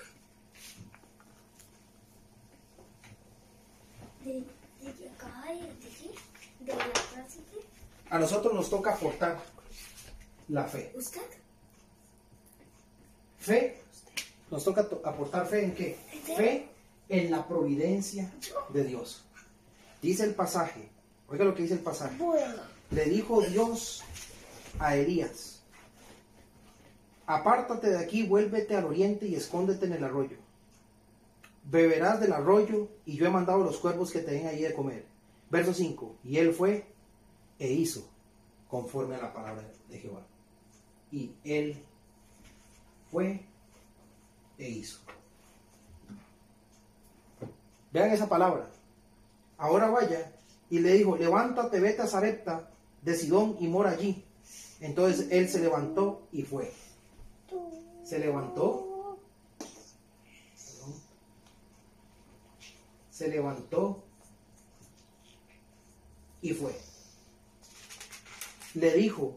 ¿De, 4.23 4.33
de 4.33 4.93
qué 4.93 5.09
acaba 5.09 5.45
de, 5.47 5.55
de 5.55 5.61
qué? 5.63 5.71
¿De 5.71 5.75
la 5.77 5.79
clase 5.79 6.59
qué? 6.59 6.60
A 8.09 8.19
nosotros 8.19 8.53
nos 8.53 8.69
toca 8.69 8.93
aportar 8.93 9.39
la 10.49 10.65
fe. 10.65 10.91
¿Usted? 10.95 11.21
Fe, 13.39 13.81
nos 14.49 14.63
toca 14.63 14.87
to- 14.87 15.01
aportar 15.05 15.47
fe 15.47 15.63
en 15.63 15.73
qué? 15.75 15.97
Fe 16.35 16.67
en 17.09 17.31
la 17.31 17.47
providencia 17.47 18.31
de 18.69 18.83
Dios. 18.83 19.23
Dice 20.01 20.23
el 20.25 20.35
pasaje, 20.35 20.89
oiga 21.29 21.45
lo 21.45 21.55
que 21.55 21.63
dice 21.63 21.75
el 21.75 21.79
pasaje. 21.81 22.15
Bueno. 22.17 22.61
Le 22.91 23.05
dijo 23.05 23.41
Dios 23.41 24.03
a 24.79 24.95
Elías, 24.97 25.61
apártate 27.25 27.89
de 27.89 27.99
aquí, 27.99 28.23
vuélvete 28.23 28.75
al 28.75 28.85
oriente 28.85 29.25
y 29.25 29.35
escóndete 29.35 29.85
en 29.85 29.93
el 29.93 30.03
arroyo. 30.03 30.37
Beberás 31.63 32.19
del 32.19 32.33
arroyo 32.33 32.89
y 33.05 33.15
yo 33.15 33.25
he 33.25 33.29
mandado 33.29 33.61
a 33.61 33.65
los 33.65 33.77
cuervos 33.77 34.11
que 34.11 34.19
te 34.19 34.31
den 34.31 34.47
allí 34.47 34.63
de 34.63 34.73
comer. 34.73 35.05
Verso 35.51 35.73
5. 35.73 36.15
Y 36.23 36.37
él 36.37 36.53
fue 36.53 36.85
e 37.59 37.71
hizo 37.71 38.09
conforme 38.69 39.15
a 39.15 39.21
la 39.21 39.33
palabra 39.33 39.69
de 39.89 39.99
Jehová. 39.99 40.25
Y 41.11 41.33
él 41.43 41.77
fue 43.11 43.45
e 44.57 44.69
hizo. 44.69 44.99
Vean 47.91 48.11
esa 48.11 48.29
palabra. 48.29 48.69
Ahora 49.57 49.89
vaya 49.89 50.31
y 50.69 50.79
le 50.79 50.93
dijo, 50.93 51.17
levántate, 51.17 51.81
vete 51.81 52.01
a 52.01 52.07
Sarepta 52.07 52.71
de 53.01 53.13
Sidón 53.13 53.57
y 53.59 53.67
mora 53.67 53.91
allí. 53.91 54.23
Entonces 54.79 55.27
él 55.31 55.49
se 55.49 55.59
levantó 55.59 56.27
y 56.31 56.43
fue. 56.43 56.71
Se 58.05 58.19
levantó. 58.19 59.19
Se 63.09 63.27
levantó 63.27 64.01
y 66.41 66.53
fue. 66.53 66.75
Le 68.73 68.93
dijo, 68.93 69.35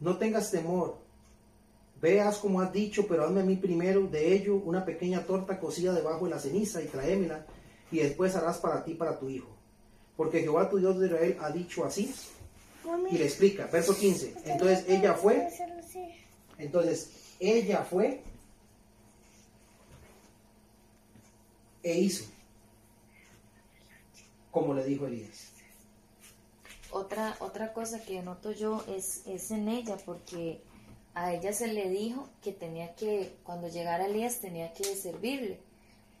no 0.00 0.16
tengas 0.18 0.50
temor, 0.50 0.98
veas 2.00 2.38
como 2.38 2.60
has 2.60 2.72
dicho, 2.72 3.06
pero 3.06 3.24
hazme 3.24 3.40
a 3.40 3.44
mí 3.44 3.56
primero 3.56 4.06
de 4.08 4.34
ello 4.34 4.56
una 4.56 4.84
pequeña 4.84 5.24
torta 5.24 5.60
cocida 5.60 5.92
debajo 5.92 6.24
de 6.24 6.32
la 6.32 6.40
ceniza 6.40 6.82
y 6.82 6.86
tráemela, 6.86 7.46
y 7.90 7.98
después 7.98 8.34
harás 8.34 8.58
para 8.58 8.84
ti 8.84 8.94
para 8.94 9.18
tu 9.18 9.28
hijo. 9.28 9.48
Porque 10.16 10.40
Jehová 10.40 10.68
tu 10.68 10.78
Dios 10.78 10.98
de 10.98 11.06
Israel 11.06 11.36
ha 11.40 11.50
dicho 11.50 11.84
así, 11.84 12.12
y 13.10 13.16
le 13.16 13.24
explica, 13.24 13.66
verso 13.66 13.96
15. 13.96 14.34
Entonces 14.46 14.84
ella 14.88 15.14
fue, 15.14 15.48
entonces 16.58 17.10
ella 17.38 17.84
fue 17.84 18.22
e 21.82 21.98
hizo, 21.98 22.24
como 24.52 24.72
le 24.74 24.84
dijo 24.84 25.06
Elías. 25.06 25.48
Otra, 26.92 27.36
otra 27.40 27.72
cosa 27.72 28.00
que 28.04 28.22
noto 28.22 28.52
yo 28.52 28.84
es, 28.86 29.22
es 29.26 29.50
en 29.50 29.66
ella, 29.68 29.96
porque 30.04 30.62
a 31.14 31.32
ella 31.32 31.52
se 31.52 31.66
le 31.68 31.88
dijo 31.88 32.28
que 32.42 32.52
tenía 32.52 32.94
que, 32.94 33.34
cuando 33.44 33.68
llegara 33.68 34.06
Elías, 34.06 34.40
tenía 34.40 34.72
que 34.74 34.84
servirle. 34.84 35.58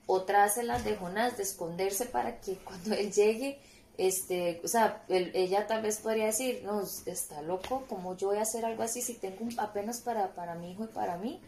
Otra 0.06 0.44
hace 0.44 0.62
las 0.64 0.84
de 0.84 0.96
Jonás, 0.96 1.36
de 1.36 1.42
esconderse 1.44 2.06
para 2.06 2.40
que 2.40 2.54
cuando 2.64 2.94
él 2.94 3.12
llegue, 3.12 3.60
este, 3.98 4.60
o 4.64 4.68
sea, 4.68 5.04
él- 5.08 5.30
ella 5.34 5.66
tal 5.66 5.82
vez 5.82 5.98
podría 5.98 6.26
decir, 6.26 6.62
no, 6.64 6.80
está 7.06 7.42
loco, 7.42 7.84
¿cómo 7.88 8.16
yo 8.16 8.28
voy 8.28 8.38
a 8.38 8.42
hacer 8.42 8.64
algo 8.64 8.82
así 8.82 9.02
si 9.02 9.14
tengo 9.14 9.44
un- 9.44 9.60
apenas 9.60 10.00
para, 10.00 10.34
para 10.34 10.54
mi 10.54 10.72
hijo 10.72 10.84
y 10.84 10.88
para 10.88 11.18
mí? 11.18 11.40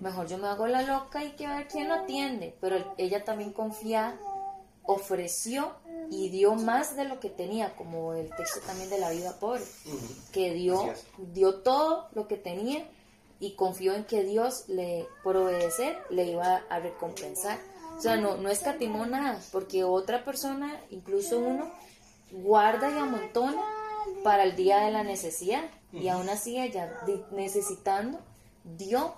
Mejor 0.00 0.26
yo 0.28 0.38
me 0.38 0.46
hago 0.48 0.66
la 0.68 0.82
loca 0.82 1.24
y 1.24 1.32
que 1.32 1.46
a 1.46 1.56
ver 1.58 1.66
quién 1.68 1.88
lo 1.88 1.94
atiende. 1.94 2.54
Pero 2.60 2.76
él- 2.76 2.86
ella 2.96 3.24
también 3.24 3.52
confía, 3.52 4.16
ofreció 4.84 5.72
y 6.14 6.28
dio 6.28 6.54
más 6.54 6.96
de 6.96 7.04
lo 7.04 7.18
que 7.18 7.28
tenía, 7.28 7.74
como 7.74 8.14
el 8.14 8.30
texto 8.36 8.60
también 8.60 8.88
de 8.88 8.98
la 8.98 9.10
vida 9.10 9.38
pobre, 9.40 9.64
que 10.32 10.52
dio, 10.54 10.92
dio 11.32 11.56
todo 11.56 12.08
lo 12.14 12.28
que 12.28 12.36
tenía 12.36 12.86
y 13.40 13.54
confió 13.56 13.94
en 13.94 14.04
que 14.04 14.22
Dios 14.22 14.68
le, 14.68 15.08
por 15.24 15.36
obedecer, 15.36 15.98
le 16.10 16.24
iba 16.26 16.62
a 16.68 16.78
recompensar. 16.78 17.58
O 17.96 18.00
sea, 18.00 18.16
no, 18.16 18.36
no 18.36 18.48
escatimó 18.48 19.06
nada, 19.06 19.40
porque 19.52 19.82
otra 19.84 20.24
persona, 20.24 20.80
incluso 20.90 21.38
uno, 21.38 21.70
guarda 22.30 22.90
y 22.90 22.98
amontona 22.98 23.62
para 24.22 24.44
el 24.44 24.54
día 24.56 24.80
de 24.80 24.92
la 24.92 25.02
necesidad. 25.02 25.64
Y 25.92 26.08
aún 26.08 26.28
así 26.28 26.60
ella, 26.60 26.92
necesitando, 27.32 28.18
dio 28.64 29.14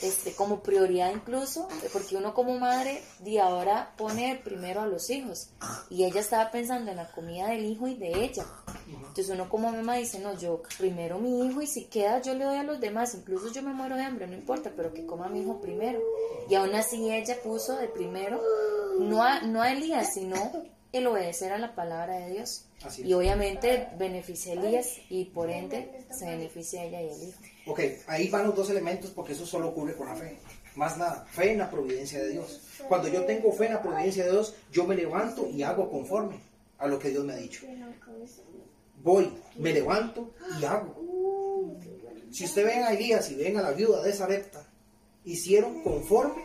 este, 0.00 0.32
como 0.34 0.62
prioridad 0.62 1.12
incluso, 1.12 1.68
porque 1.92 2.16
uno 2.16 2.32
como 2.32 2.58
madre 2.58 3.02
de 3.18 3.40
ahora 3.40 3.92
pone 3.96 4.40
primero 4.44 4.80
a 4.80 4.86
los 4.86 5.10
hijos. 5.10 5.50
Y 5.90 6.04
ella 6.04 6.20
estaba 6.20 6.50
pensando 6.50 6.90
en 6.90 6.98
la 6.98 7.10
comida 7.10 7.48
del 7.48 7.64
hijo 7.64 7.88
y 7.88 7.96
de 7.96 8.24
ella. 8.24 8.46
Entonces 8.86 9.30
uno 9.30 9.48
como 9.48 9.72
mamá 9.72 9.96
dice, 9.96 10.20
no, 10.20 10.38
yo 10.38 10.62
primero 10.78 11.18
mi 11.18 11.46
hijo 11.46 11.60
y 11.62 11.66
si 11.66 11.86
queda 11.86 12.22
yo 12.22 12.34
le 12.34 12.44
doy 12.44 12.58
a 12.58 12.62
los 12.62 12.80
demás, 12.80 13.14
incluso 13.14 13.52
yo 13.52 13.62
me 13.62 13.72
muero 13.72 13.96
de 13.96 14.04
hambre, 14.04 14.28
no 14.28 14.34
importa, 14.34 14.72
pero 14.76 14.94
que 14.94 15.04
coma 15.04 15.28
mi 15.28 15.40
hijo 15.40 15.60
primero. 15.60 16.00
Y 16.48 16.54
aún 16.54 16.74
así 16.74 17.10
ella 17.12 17.36
puso 17.42 17.76
de 17.76 17.88
primero, 17.88 18.40
no 19.00 19.22
a, 19.22 19.40
no 19.40 19.62
a 19.62 19.72
Elías, 19.72 20.14
sino 20.14 20.36
el 20.92 21.06
obedecer 21.06 21.52
a 21.52 21.58
la 21.58 21.74
palabra 21.74 22.18
de 22.18 22.30
Dios. 22.30 22.66
Y 22.98 23.12
obviamente 23.12 23.88
beneficia 23.98 24.52
a 24.52 24.56
Elías 24.56 24.98
y 25.10 25.26
por 25.26 25.50
ende 25.50 26.06
se 26.10 26.26
beneficia 26.26 26.82
a 26.82 26.84
ella 26.84 27.02
y 27.02 27.08
el 27.08 27.28
hijo. 27.28 27.40
Ok, 27.68 27.80
ahí 28.06 28.28
van 28.30 28.46
los 28.46 28.56
dos 28.56 28.70
elementos 28.70 29.10
porque 29.10 29.34
eso 29.34 29.44
solo 29.44 29.68
ocurre 29.68 29.94
con 29.94 30.06
la 30.06 30.16
fe. 30.16 30.38
Más 30.74 30.96
nada, 30.96 31.26
fe 31.30 31.52
en 31.52 31.58
la 31.58 31.70
providencia 31.70 32.18
de 32.18 32.30
Dios. 32.30 32.62
Cuando 32.88 33.08
yo 33.08 33.24
tengo 33.24 33.52
fe 33.52 33.66
en 33.66 33.74
la 33.74 33.82
providencia 33.82 34.24
de 34.24 34.30
Dios, 34.30 34.54
yo 34.72 34.86
me 34.86 34.96
levanto 34.96 35.46
y 35.48 35.62
hago 35.62 35.90
conforme 35.90 36.40
a 36.78 36.86
lo 36.86 36.98
que 36.98 37.10
Dios 37.10 37.24
me 37.24 37.34
ha 37.34 37.36
dicho. 37.36 37.66
Voy, 39.02 39.30
me 39.56 39.72
levanto 39.72 40.32
y 40.60 40.64
hago. 40.64 40.94
Si 42.30 42.44
usted 42.44 42.64
ven 42.64 42.84
a 42.84 42.92
Elías 42.92 43.30
y 43.30 43.34
ven 43.34 43.58
a 43.58 43.62
la 43.62 43.72
viuda 43.72 44.02
de 44.02 44.12
Sarepta, 44.12 44.66
hicieron 45.24 45.82
conforme 45.82 46.42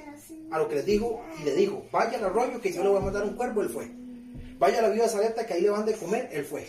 a 0.52 0.60
lo 0.60 0.68
que 0.68 0.76
les 0.76 0.86
dijo 0.86 1.22
y 1.40 1.44
le 1.44 1.56
dijo, 1.56 1.86
vaya 1.92 2.18
al 2.18 2.26
arroyo 2.26 2.60
que 2.60 2.74
yo 2.74 2.84
le 2.84 2.90
voy 2.90 2.98
a 2.98 3.02
mandar 3.02 3.24
un 3.24 3.36
cuervo, 3.36 3.62
él 3.62 3.70
fue. 3.70 3.90
Vaya 4.60 4.80
a 4.80 4.82
la 4.82 4.90
viuda 4.90 5.06
de 5.06 5.12
Sarepta 5.12 5.46
que 5.46 5.54
ahí 5.54 5.62
le 5.62 5.70
van 5.70 5.86
de 5.86 5.94
comer, 5.94 6.30
él 6.34 6.44
fue. 6.44 6.68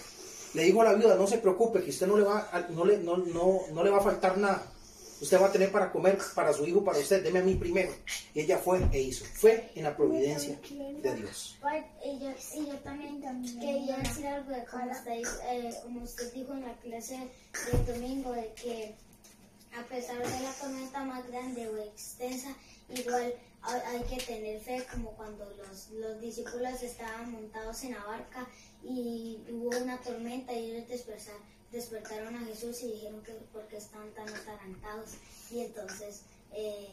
Le 0.54 0.62
dijo 0.62 0.80
a 0.82 0.84
la 0.84 0.94
viuda, 0.94 1.16
no 1.16 1.26
se 1.26 1.38
preocupe, 1.38 1.82
que 1.82 1.90
usted 1.90 2.06
no 2.06 2.16
le 2.16 2.24
va 2.24 2.48
a, 2.52 2.60
no 2.70 2.84
le, 2.84 2.98
no, 2.98 3.16
no, 3.16 3.60
no 3.72 3.84
le 3.84 3.90
va 3.90 3.98
a 3.98 4.02
faltar 4.02 4.38
nada. 4.38 4.62
Usted 5.20 5.40
va 5.40 5.46
a 5.46 5.52
tener 5.52 5.72
para 5.72 5.90
comer 5.90 6.18
para 6.34 6.52
su 6.52 6.66
hijo, 6.66 6.84
para 6.84 6.98
usted, 6.98 7.22
deme 7.22 7.38
a 7.38 7.42
mí 7.42 7.54
primero. 7.54 7.92
Y 8.34 8.40
ella 8.40 8.58
fue 8.58 8.80
e 8.92 9.00
hizo. 9.00 9.24
Fue 9.24 9.70
en 9.74 9.84
la 9.84 9.96
providencia 9.96 10.58
de 11.02 11.14
Dios. 11.14 11.58
Y 12.04 12.18
yo, 12.18 12.30
y 12.54 12.66
yo 12.66 12.78
también 12.80 13.20
quería 13.58 13.96
decir 13.96 14.26
algo 14.26 14.50
de 14.50 14.64
como 14.64 14.90
usted, 14.90 15.22
eh, 15.50 15.74
como 15.82 16.02
usted 16.02 16.32
dijo 16.32 16.52
en 16.52 16.62
la 16.62 16.76
clase 16.76 17.28
del 17.72 17.86
domingo, 17.86 18.32
de 18.32 18.52
que 18.54 18.94
a 19.76 19.82
pesar 19.84 20.18
de 20.18 20.40
la 20.40 20.52
tormenta 20.52 21.04
más 21.04 21.26
grande 21.28 21.68
o 21.68 21.78
extensa, 21.78 22.54
igual 22.90 23.34
hay 23.62 24.02
que 24.02 24.22
tener 24.24 24.60
fe, 24.60 24.84
como 24.92 25.10
cuando 25.12 25.50
los, 25.56 25.90
los 25.90 26.20
discípulos 26.20 26.82
estaban 26.82 27.32
montados 27.32 27.82
en 27.84 27.92
la 27.92 28.04
barca 28.04 28.46
y 28.84 29.42
hubo 29.50 29.76
una 29.78 29.98
tormenta 30.00 30.52
y 30.52 30.70
ellos 30.70 30.88
despertaron, 30.88 31.42
despertaron 31.72 32.36
a 32.36 32.44
Jesús 32.46 32.82
y 32.82 32.92
dijeron 32.92 33.22
que 33.22 33.32
porque 33.52 33.78
estaban 33.78 34.10
tan 34.12 34.28
atarantados. 34.28 35.10
Y 35.50 35.60
entonces 35.60 36.22
eh, 36.52 36.88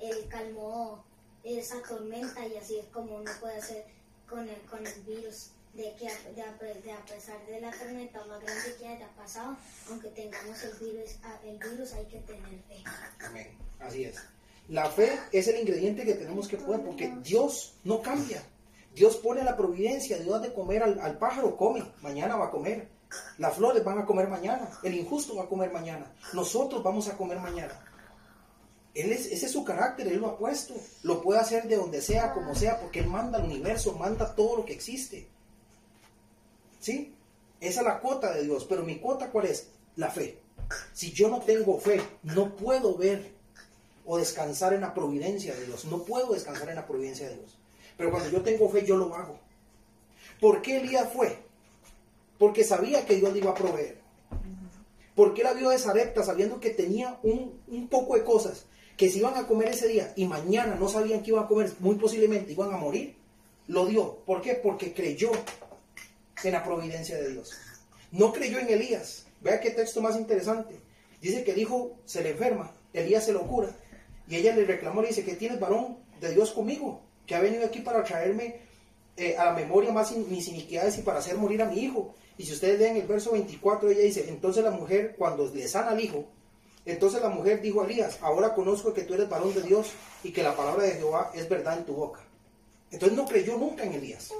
él 0.00 0.26
calmó 0.28 1.04
esa 1.44 1.80
tormenta 1.82 2.46
y 2.46 2.56
así 2.56 2.78
es 2.78 2.86
como 2.86 3.16
uno 3.16 3.30
puede 3.40 3.56
hacer 3.56 3.84
con 4.28 4.48
el, 4.48 4.60
con 4.62 4.86
el 4.86 5.00
virus. 5.02 5.50
De 5.74 5.94
que 5.94 6.08
a, 6.08 6.12
de, 6.34 6.80
de 6.82 6.92
a 6.92 7.04
pesar 7.04 7.46
de 7.46 7.60
la 7.60 7.70
tormenta 7.70 8.24
más 8.24 8.42
grande 8.42 8.74
que 8.76 8.88
haya 8.88 9.08
pasado, 9.14 9.56
aunque 9.88 10.08
tengamos 10.08 10.60
el 10.64 10.72
virus, 10.78 11.10
el 11.44 11.58
virus 11.58 11.92
hay 11.92 12.06
que 12.06 12.18
tener 12.18 12.58
fe. 12.66 12.82
Amén. 13.20 13.46
Así 13.78 14.04
es. 14.04 14.16
La 14.68 14.90
fe 14.90 15.16
es 15.32 15.46
el 15.46 15.60
ingrediente 15.60 16.04
que 16.04 16.14
tenemos 16.14 16.48
que 16.48 16.56
poner 16.56 16.84
porque 16.84 17.14
Dios 17.22 17.74
no 17.84 18.02
cambia. 18.02 18.42
Dios 18.94 19.16
pone 19.16 19.44
la 19.44 19.56
providencia, 19.56 20.18
Dios 20.18 20.42
de 20.42 20.52
comer 20.52 20.82
al, 20.82 21.00
al 21.00 21.18
pájaro, 21.18 21.56
come, 21.56 21.84
mañana 22.02 22.36
va 22.36 22.46
a 22.46 22.50
comer. 22.50 22.88
Las 23.38 23.56
flores 23.56 23.82
van 23.82 23.98
a 23.98 24.06
comer 24.06 24.28
mañana, 24.28 24.70
el 24.82 24.94
injusto 24.94 25.34
va 25.36 25.44
a 25.44 25.48
comer 25.48 25.72
mañana, 25.72 26.14
nosotros 26.32 26.82
vamos 26.82 27.08
a 27.08 27.16
comer 27.16 27.40
mañana. 27.40 27.80
Él 28.94 29.12
es, 29.12 29.26
ese 29.26 29.46
es 29.46 29.52
su 29.52 29.64
carácter, 29.64 30.08
Él 30.08 30.18
lo 30.18 30.28
ha 30.28 30.38
puesto. 30.38 30.74
Lo 31.02 31.22
puede 31.22 31.40
hacer 31.40 31.68
de 31.68 31.76
donde 31.76 32.02
sea, 32.02 32.32
como 32.32 32.54
sea, 32.54 32.80
porque 32.80 33.00
Él 33.00 33.06
manda 33.06 33.38
al 33.38 33.44
universo, 33.44 33.94
manda 33.94 34.34
todo 34.34 34.56
lo 34.58 34.64
que 34.64 34.72
existe. 34.72 35.28
¿Sí? 36.80 37.14
Esa 37.60 37.80
es 37.80 37.86
la 37.86 38.00
cuota 38.00 38.32
de 38.32 38.42
Dios. 38.42 38.66
Pero 38.68 38.82
mi 38.82 38.98
cuota, 38.98 39.30
¿cuál 39.30 39.46
es? 39.46 39.68
La 39.96 40.10
fe. 40.10 40.40
Si 40.92 41.12
yo 41.12 41.28
no 41.28 41.40
tengo 41.40 41.78
fe, 41.78 42.00
no 42.22 42.56
puedo 42.56 42.96
ver 42.96 43.32
o 44.06 44.18
descansar 44.18 44.72
en 44.72 44.80
la 44.80 44.94
providencia 44.94 45.54
de 45.54 45.66
Dios. 45.66 45.84
No 45.84 46.04
puedo 46.04 46.32
descansar 46.32 46.68
en 46.68 46.76
la 46.76 46.86
providencia 46.86 47.28
de 47.28 47.36
Dios. 47.36 47.58
Pero 48.00 48.12
cuando 48.12 48.30
yo 48.30 48.40
tengo 48.40 48.66
fe, 48.70 48.86
yo 48.86 48.96
lo 48.96 49.14
hago. 49.14 49.38
¿Por 50.40 50.62
qué 50.62 50.78
Elías 50.78 51.12
fue? 51.12 51.36
Porque 52.38 52.64
sabía 52.64 53.04
que 53.04 53.16
Dios 53.16 53.30
le 53.30 53.40
iba 53.40 53.50
a 53.50 53.54
proveer. 53.54 54.00
¿Por 55.14 55.34
qué 55.34 55.42
la 55.42 55.52
vio 55.52 55.68
de 55.68 55.78
Sarepta 55.78 56.22
sabiendo 56.22 56.60
que 56.60 56.70
tenía 56.70 57.20
un, 57.22 57.60
un 57.68 57.88
poco 57.88 58.16
de 58.16 58.24
cosas 58.24 58.64
que 58.96 59.10
se 59.10 59.18
iban 59.18 59.36
a 59.36 59.46
comer 59.46 59.68
ese 59.68 59.88
día 59.88 60.14
y 60.16 60.24
mañana 60.24 60.76
no 60.76 60.88
sabían 60.88 61.22
que 61.22 61.28
iban 61.28 61.44
a 61.44 61.46
comer, 61.46 61.70
muy 61.80 61.96
posiblemente 61.96 62.52
iban 62.52 62.72
a 62.72 62.78
morir? 62.78 63.16
Lo 63.66 63.84
dio. 63.84 64.16
¿Por 64.24 64.40
qué? 64.40 64.54
Porque 64.54 64.94
creyó 64.94 65.30
en 66.42 66.52
la 66.52 66.64
providencia 66.64 67.18
de 67.18 67.32
Dios. 67.32 67.52
No 68.12 68.32
creyó 68.32 68.60
en 68.60 68.70
Elías. 68.70 69.26
Vea 69.42 69.60
qué 69.60 69.72
texto 69.72 70.00
más 70.00 70.16
interesante. 70.16 70.80
Dice 71.20 71.44
que 71.44 71.52
el 71.52 71.58
hijo 71.58 71.98
se 72.06 72.22
le 72.22 72.30
enferma, 72.30 72.72
Elías 72.94 73.26
se 73.26 73.34
lo 73.34 73.46
cura. 73.46 73.76
Y 74.26 74.36
ella 74.36 74.56
le 74.56 74.64
reclamó, 74.64 75.02
le 75.02 75.08
dice, 75.08 75.22
que 75.22 75.36
tienes 75.36 75.60
varón 75.60 75.98
de 76.18 76.32
Dios 76.32 76.52
conmigo, 76.52 77.02
que 77.30 77.36
ha 77.36 77.40
venido 77.40 77.64
aquí 77.64 77.78
para 77.78 78.02
traerme 78.02 78.56
eh, 79.16 79.36
a 79.36 79.44
la 79.44 79.52
memoria 79.52 79.92
más 79.92 80.10
mis 80.16 80.48
iniquidades 80.48 80.98
y 80.98 81.02
para 81.02 81.20
hacer 81.20 81.36
morir 81.36 81.62
a 81.62 81.66
mi 81.66 81.78
hijo. 81.78 82.12
Y 82.36 82.44
si 82.44 82.54
ustedes 82.54 82.80
leen 82.80 82.96
el 82.96 83.06
verso 83.06 83.30
24, 83.30 83.88
ella 83.88 84.00
dice, 84.00 84.28
entonces 84.28 84.64
la 84.64 84.72
mujer, 84.72 85.14
cuando 85.16 85.46
le 85.46 85.68
sana 85.68 85.92
al 85.92 86.00
hijo, 86.00 86.24
entonces 86.84 87.22
la 87.22 87.28
mujer 87.28 87.62
dijo 87.62 87.82
a 87.82 87.84
Elías, 87.84 88.18
ahora 88.20 88.52
conozco 88.52 88.92
que 88.92 89.02
tú 89.02 89.14
eres 89.14 89.28
varón 89.28 89.54
de 89.54 89.62
Dios 89.62 89.92
y 90.24 90.32
que 90.32 90.42
la 90.42 90.56
palabra 90.56 90.82
de 90.82 90.94
Jehová 90.94 91.30
es 91.32 91.48
verdad 91.48 91.78
en 91.78 91.84
tu 91.84 91.94
boca. 91.94 92.18
Entonces 92.90 93.16
no 93.16 93.26
creyó 93.26 93.56
nunca 93.56 93.84
en 93.84 93.92
Elías. 93.92 94.32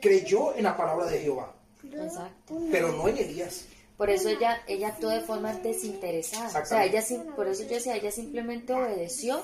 Creyó 0.00 0.56
en 0.56 0.64
la 0.64 0.76
palabra 0.76 1.06
de 1.06 1.20
Jehová. 1.20 1.54
Exacto. 1.84 2.58
Pero 2.72 2.90
no 2.90 3.06
en 3.06 3.16
Elías. 3.16 3.66
Por 3.96 4.10
eso 4.10 4.28
ella, 4.28 4.60
ella 4.66 4.88
actuó 4.88 5.10
de 5.10 5.20
forma 5.20 5.52
desinteresada. 5.52 6.62
O 6.62 6.66
sea, 6.66 6.84
ella, 6.84 7.00
por 7.36 7.46
eso 7.46 7.62
yo 7.62 7.76
decía, 7.76 7.94
ella 7.94 8.10
simplemente 8.10 8.72
obedeció 8.72 9.40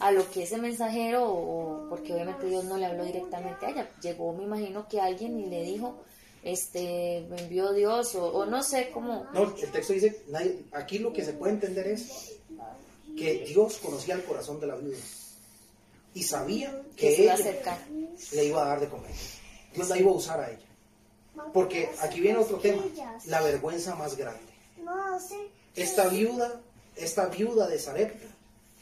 a 0.00 0.10
lo 0.12 0.30
que 0.30 0.42
ese 0.44 0.56
mensajero, 0.58 1.28
o, 1.30 1.88
porque 1.88 2.12
obviamente 2.12 2.46
Dios 2.46 2.64
no 2.64 2.76
le 2.76 2.86
habló 2.86 3.04
directamente 3.04 3.66
a 3.66 3.70
ella. 3.70 3.90
Llegó, 4.02 4.32
me 4.32 4.44
imagino 4.44 4.88
que 4.88 5.00
alguien 5.00 5.38
y 5.40 5.46
le 5.46 5.62
dijo, 5.62 5.96
este, 6.42 7.26
me 7.30 7.40
envió 7.42 7.72
Dios, 7.72 8.14
o, 8.14 8.26
o 8.26 8.46
no 8.46 8.62
sé 8.62 8.90
cómo. 8.92 9.26
No, 9.32 9.54
el 9.56 9.70
texto 9.72 9.92
dice, 9.92 10.22
nadie- 10.28 10.64
aquí 10.72 10.98
lo 10.98 11.12
que 11.12 11.24
se 11.24 11.32
puede 11.32 11.54
entender 11.54 11.86
es 11.88 12.32
que 13.16 13.44
Dios 13.46 13.78
conocía 13.78 14.14
el 14.14 14.24
corazón 14.24 14.60
de 14.60 14.66
la 14.66 14.76
viuda 14.76 14.96
y 16.14 16.22
sabía 16.22 16.70
que 16.96 17.08
que 17.14 17.22
ella 17.22 17.36
le 18.32 18.44
iba 18.44 18.62
a 18.64 18.68
dar 18.68 18.80
de 18.80 18.88
comer. 18.88 19.10
Dios 19.74 19.88
la 19.88 19.98
iba 19.98 20.10
a 20.10 20.14
usar 20.14 20.40
a 20.40 20.50
ella. 20.50 20.66
Porque 21.52 21.90
aquí 22.00 22.20
viene 22.20 22.38
otro 22.38 22.58
tema, 22.58 22.82
la 23.26 23.40
vergüenza 23.40 23.94
más 23.96 24.16
grande. 24.16 24.40
Esta 25.74 26.08
viuda, 26.08 26.60
esta 26.94 27.26
viuda 27.26 27.66
de 27.66 27.78
Sarepta, 27.78 28.28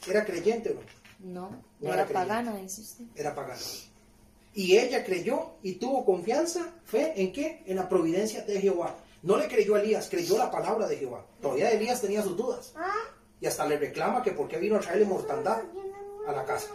era 0.07 0.25
creyente, 0.25 0.75
¿no? 0.75 0.81
No, 1.49 1.63
No 1.79 1.93
era 1.93 2.05
pagana, 2.05 2.55
dice 2.57 2.81
usted. 2.81 3.05
era 3.15 3.33
pagana. 3.33 3.61
Y 4.53 4.77
ella 4.77 5.03
creyó 5.03 5.53
y 5.63 5.73
tuvo 5.75 6.05
confianza, 6.05 6.73
fe, 6.85 7.13
¿en 7.15 7.31
qué? 7.31 7.63
En 7.65 7.77
la 7.77 7.87
providencia 7.89 8.43
de 8.43 8.59
Jehová. 8.61 8.95
No 9.23 9.37
le 9.37 9.47
creyó 9.47 9.75
a 9.75 9.81
Elías, 9.81 10.09
creyó 10.09 10.37
la 10.37 10.51
palabra 10.51 10.87
de 10.87 10.97
Jehová. 10.97 11.25
Todavía 11.41 11.71
Elías 11.71 12.01
tenía 12.01 12.21
sus 12.21 12.35
dudas. 12.35 12.73
Y 13.39 13.45
hasta 13.47 13.65
le 13.65 13.77
reclama 13.77 14.21
que 14.21 14.31
por 14.31 14.47
qué 14.47 14.57
vino 14.57 14.75
a 14.75 14.79
traerle 14.79 15.05
mortandad 15.05 15.61
a 16.27 16.31
la 16.33 16.43
casa. 16.45 16.67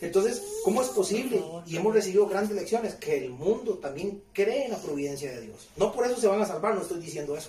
Entonces, 0.00 0.42
¿cómo 0.64 0.82
es 0.82 0.88
posible? 0.88 1.42
Y 1.66 1.76
hemos 1.76 1.94
recibido 1.94 2.26
grandes 2.26 2.56
lecciones 2.56 2.94
que 2.96 3.16
el 3.24 3.30
mundo 3.30 3.78
también 3.78 4.22
cree 4.32 4.64
en 4.66 4.72
la 4.72 4.78
providencia 4.78 5.30
de 5.30 5.40
Dios. 5.42 5.68
No 5.76 5.92
por 5.92 6.06
eso 6.06 6.16
se 6.20 6.26
van 6.26 6.42
a 6.42 6.46
salvar, 6.46 6.74
no 6.74 6.82
estoy 6.82 7.00
diciendo 7.00 7.36
eso. 7.36 7.48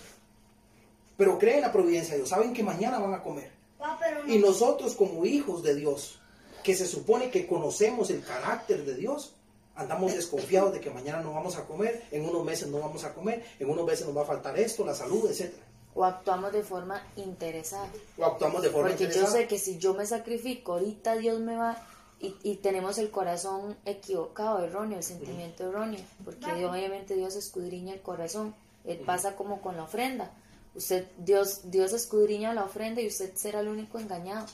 Pero 1.18 1.39
creen 1.39 1.57
en 1.57 1.61
la 1.63 1.72
providencia 1.72 2.13
de 2.13 2.20
Dios. 2.20 2.30
Saben 2.30 2.53
que 2.53 2.63
mañana 2.63 2.99
van 2.99 3.13
a 3.13 3.24
comer. 3.24 3.51
Ah, 3.80 3.97
no. 4.26 4.34
Y 4.34 4.39
nosotros 4.39 4.95
como 4.95 5.26
hijos 5.26 5.63
de 5.63 5.76
Dios, 5.76 6.20
que 6.63 6.76
se 6.76 6.88
supone 6.88 7.30
que 7.30 7.45
conocemos 7.47 8.09
el 8.09 8.24
carácter 8.24 8.84
de 8.86 8.95
Dios, 8.95 9.36
andamos 9.76 10.13
desconfiados 10.13 10.74
de 10.74 10.80
que 10.80 10.89
mañana 10.89 11.22
no 11.22 11.34
vamos 11.34 11.57
a 11.57 11.66
comer, 11.66 12.03
en 12.11 12.28
unos 12.28 12.43
meses 12.43 12.68
no 12.70 12.80
vamos 12.80 13.03
a 13.03 13.13
comer, 13.13 13.45
en 13.59 13.70
unos 13.70 13.86
meses 13.86 14.05
nos 14.05 14.16
va 14.18 14.22
a 14.24 14.26
faltar 14.26 14.57
esto, 14.57 14.86
la 14.86 14.95
salud, 14.95 15.30
etc. 15.30 15.53
O 15.93 16.03
actuamos 16.03 16.51
de 16.51 16.63
forma 16.63 17.01
interesada. 17.16 17.88
O 18.18 18.26
actuamos 18.26 18.61
de 18.61 18.70
forma 18.70 18.89
Porque 18.89 19.03
yo 19.03 19.09
interesada. 19.09 19.38
sé 19.38 19.47
que 19.47 19.57
si 19.57 19.78
yo 19.78 19.93
me 19.93 20.05
sacrifico, 20.05 20.74
ahorita 20.74 21.16
Dios 21.16 21.39
me 21.39 21.55
va 21.55 21.82
y, 22.20 22.36
y 22.43 22.55
tenemos 22.55 22.97
el 22.97 23.11
corazón 23.11 23.78
equivocado, 23.86 24.63
erróneo, 24.63 24.97
el 24.97 25.03
sentimiento 25.03 25.70
erróneo, 25.70 25.99
porque 26.24 26.53
Dios, 26.53 26.72
obviamente 26.72 27.16
Dios 27.16 27.36
escudriña 27.36 27.93
el 27.93 28.01
corazón. 28.01 28.55
Él 28.86 28.99
pasa 28.99 29.36
como 29.36 29.61
con 29.61 29.76
la 29.78 29.84
ofrenda. 29.84 30.32
Usted, 30.76 31.06
Dios, 31.18 31.72
Dios 31.72 31.94
escudriña 31.94 32.54
la 32.54 32.66
ofrenda 32.66 33.02
y 33.02 33.08
usted 33.08 33.34
será 33.36 33.62
el 33.62 33.68
único 33.70 33.98
engañado. 34.00 34.46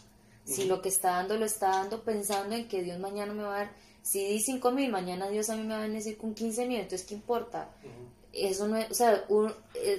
Si 0.45 0.65
lo 0.65 0.81
que 0.81 0.89
está 0.89 1.11
dando 1.17 1.37
lo 1.37 1.45
está 1.45 1.69
dando 1.69 2.01
pensando 2.03 2.55
en 2.55 2.67
que 2.67 2.81
Dios 2.83 2.99
mañana 2.99 3.33
me 3.33 3.43
va 3.43 3.55
a 3.55 3.57
dar, 3.59 3.71
si 4.01 4.25
di 4.27 4.39
5 4.39 4.71
mil, 4.71 4.91
mañana 4.91 5.29
Dios 5.29 5.49
a 5.49 5.55
mí 5.55 5.63
me 5.63 5.73
va 5.73 5.79
a 5.79 5.83
bendecir 5.83 6.17
con 6.17 6.33
15 6.33 6.65
mil, 6.67 6.79
entonces 6.79 7.07
¿qué 7.07 7.13
importa? 7.13 7.69
Eso 8.33 8.67
no 8.67 8.77
es, 8.77 8.89
o 8.89 8.93
sea, 8.93 9.23
un- 9.29 9.53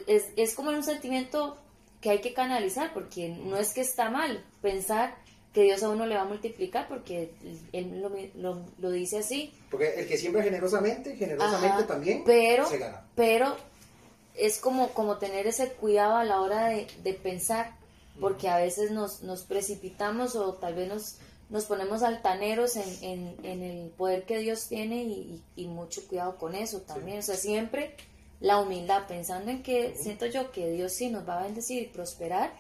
es, 0.07 0.25
es 0.37 0.55
como 0.55 0.71
un 0.71 0.83
sentimiento 0.83 1.57
que 2.01 2.11
hay 2.11 2.21
que 2.21 2.35
canalizar, 2.35 2.93
porque 2.93 3.29
no 3.29 3.57
es 3.57 3.73
que 3.73 3.81
está 3.83 4.11
mal 4.11 4.45
pensar 4.61 5.15
que 5.53 5.63
Dios 5.63 5.83
a 5.83 5.91
uno 5.91 6.07
le 6.07 6.17
va 6.17 6.23
a 6.23 6.27
multiplicar, 6.27 6.89
porque 6.89 7.31
Él 7.73 8.01
lo, 8.01 8.11
lo- 8.35 8.65
lo 8.79 8.91
dice 8.91 9.19
así. 9.19 9.53
Porque 9.71 9.95
el 10.01 10.09
que 10.09 10.17
siembra 10.19 10.43
generosamente, 10.43 11.15
generosamente 11.17 11.77
Ajá, 11.77 11.87
también 11.87 12.23
pero, 12.27 12.67
se 12.67 12.79
gana. 12.79 13.07
pero 13.15 13.57
es 14.35 14.59
como, 14.59 14.89
como 14.91 15.19
tener 15.19 15.47
ese 15.47 15.73
cuidado 15.73 16.17
a 16.17 16.25
la 16.25 16.41
hora 16.41 16.67
de, 16.69 16.87
de 17.03 17.15
pensar, 17.15 17.77
porque 18.21 18.49
a 18.49 18.57
veces 18.59 18.91
nos, 18.91 19.23
nos 19.23 19.43
precipitamos 19.43 20.37
o 20.37 20.55
tal 20.55 20.75
vez 20.75 20.89
nos, 20.89 21.17
nos 21.51 21.65
ponemos 21.65 22.03
altaneros 22.03 22.77
en, 22.77 23.05
en, 23.05 23.37
en 23.45 23.63
el 23.63 23.91
poder 23.91 24.25
que 24.25 24.39
Dios 24.39 24.69
tiene 24.69 25.03
y, 25.05 25.43
y- 25.57 25.63
y 25.65 25.67
mucho 25.69 26.07
cuidado 26.09 26.37
con 26.39 26.55
eso 26.55 26.81
también. 26.83 27.19
O 27.19 27.23
sea, 27.23 27.37
siempre 27.37 27.95
la 28.41 28.59
humildad, 28.59 29.07
pensando 29.07 29.51
en 29.51 29.63
que 29.63 29.95
siento 29.97 30.27
yo 30.27 30.51
que 30.53 30.71
Dios 30.71 30.93
sí 30.93 31.09
nos 31.11 31.29
va 31.29 31.41
a 31.41 31.45
bendecir 31.45 31.83
y 31.83 31.87
prosperar, 31.87 32.53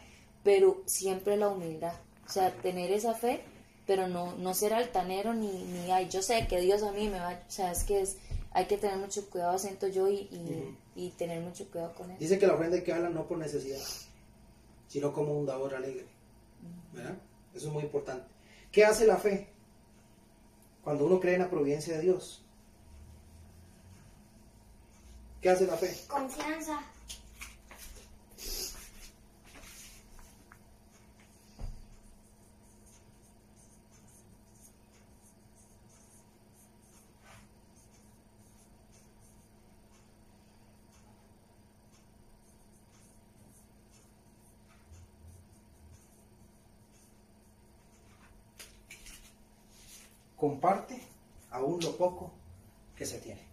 pero 0.45 0.83
siempre 0.87 1.37
la 1.37 1.49
humildad. 1.49 1.95
O 2.27 2.31
sea, 2.31 2.51
tener 2.53 2.91
esa 2.93 3.15
fe, 3.15 3.43
pero 3.87 4.09
no, 4.09 4.35
no 4.37 4.55
ser 4.55 4.73
altanero 4.75 5.35
ni, 5.35 5.51
ni, 5.51 5.91
ay, 5.91 6.09
yo 6.09 6.23
sé 6.23 6.47
que 6.47 6.61
Dios 6.61 6.83
a 6.83 6.93
mí 6.93 7.09
me 7.09 7.19
va, 7.19 7.31
o 7.47 7.51
sea, 7.51 7.73
es 7.73 7.83
que 7.85 8.01
es, 8.01 8.17
hay 8.53 8.67
que 8.67 8.79
tener 8.79 8.97
mucho 8.97 9.29
cuidado, 9.29 9.59
siento 9.59 9.89
yo, 9.89 10.09
y, 10.09 10.29
y, 10.31 10.77
y 10.95 11.11
tener 11.11 11.41
mucho 11.41 11.69
cuidado 11.71 11.95
con 11.95 12.11
eso. 12.11 12.21
Dice 12.21 12.39
que 12.39 12.47
la 12.47 12.55
ofrenda 12.55 12.77
hay 12.77 12.83
que 12.83 12.93
darla 12.93 13.11
no 13.11 13.27
por 13.27 13.39
necesidad, 13.39 13.81
sino 14.89 15.13
como 15.13 15.39
un 15.39 15.47
dador 15.47 15.75
alegre. 15.75 16.07
¿verdad? 16.93 17.17
Eso 17.55 17.67
es 17.69 17.73
muy 17.73 17.83
importante. 17.83 18.27
¿Qué 18.71 18.85
hace 18.85 19.07
la 19.07 19.17
fe? 19.17 19.49
Cuando 20.83 21.07
uno 21.07 21.21
cree 21.21 21.35
en 21.35 21.43
la 21.43 21.51
providencia 21.51 21.95
de 21.95 22.03
Dios. 22.03 22.45
¿Qué 25.41 25.51
hace 25.51 25.67
la 25.67 25.77
fe? 25.77 25.95
Confianza. 26.09 26.81
Comparte 50.43 51.01
aún 51.53 51.79
lo 51.81 51.97
poco 51.97 52.33
que 52.97 53.07
se 53.07 53.21
tiene. 53.21 53.47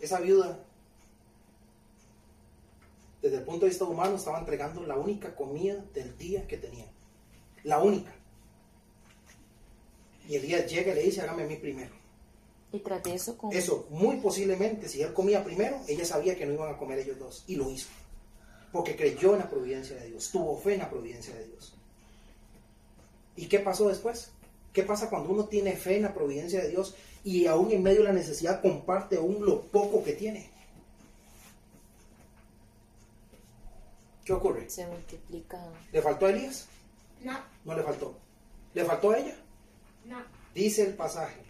Esa 0.00 0.20
viuda, 0.20 0.58
desde 3.20 3.36
el 3.36 3.42
punto 3.42 3.66
de 3.66 3.68
vista 3.68 3.84
humano, 3.84 4.16
estaba 4.16 4.38
entregando 4.38 4.80
la 4.86 4.96
única 4.96 5.36
comida 5.36 5.74
del 5.92 6.16
día 6.16 6.46
que 6.46 6.56
tenía. 6.56 6.86
La 7.62 7.82
única. 7.82 8.10
Y 10.26 10.36
el 10.36 10.40
día 10.40 10.64
llega 10.64 10.92
y 10.92 10.94
le 10.94 11.02
dice, 11.02 11.20
hágame 11.20 11.42
a 11.42 11.46
mí 11.46 11.56
primero. 11.56 11.94
Y 12.72 12.78
traté 12.78 13.12
eso 13.12 13.36
con... 13.36 13.52
Eso, 13.52 13.86
muy 13.90 14.16
posiblemente, 14.16 14.88
si 14.88 15.02
él 15.02 15.12
comía 15.12 15.44
primero, 15.44 15.78
ella 15.86 16.06
sabía 16.06 16.38
que 16.38 16.46
no 16.46 16.54
iban 16.54 16.74
a 16.74 16.78
comer 16.78 17.00
ellos 17.00 17.18
dos. 17.18 17.44
Y 17.48 17.56
lo 17.56 17.70
hizo. 17.70 17.90
Porque 18.72 18.96
creyó 18.96 19.34
en 19.34 19.40
la 19.40 19.50
providencia 19.50 19.94
de 19.96 20.06
Dios, 20.06 20.30
tuvo 20.30 20.56
fe 20.56 20.72
en 20.72 20.80
la 20.80 20.88
providencia 20.88 21.34
de 21.34 21.48
Dios. 21.48 21.74
¿Y 23.36 23.46
qué 23.46 23.58
pasó 23.58 23.88
después? 23.88 24.32
¿Qué 24.78 24.84
pasa 24.84 25.10
cuando 25.10 25.30
uno 25.30 25.46
tiene 25.46 25.72
fe 25.72 25.96
en 25.96 26.04
la 26.04 26.14
providencia 26.14 26.62
de 26.62 26.68
Dios 26.68 26.94
y 27.24 27.48
aún 27.48 27.72
en 27.72 27.82
medio 27.82 27.98
de 27.98 28.04
la 28.04 28.12
necesidad 28.12 28.62
comparte 28.62 29.16
aún 29.16 29.44
lo 29.44 29.62
poco 29.62 30.04
que 30.04 30.12
tiene. 30.12 30.48
¿Qué 34.24 34.32
ocurre? 34.32 34.70
Se 34.70 34.86
multiplica. 34.86 35.58
¿Le 35.90 36.00
faltó 36.00 36.26
a 36.26 36.30
Elías? 36.30 36.68
No, 37.24 37.36
No 37.64 37.74
le 37.74 37.82
faltó. 37.82 38.14
¿Le 38.72 38.84
faltó 38.84 39.10
a 39.10 39.18
ella? 39.18 39.34
no. 40.04 40.22
Dice 40.54 40.84
el 40.84 40.94
pasaje. 40.94 41.42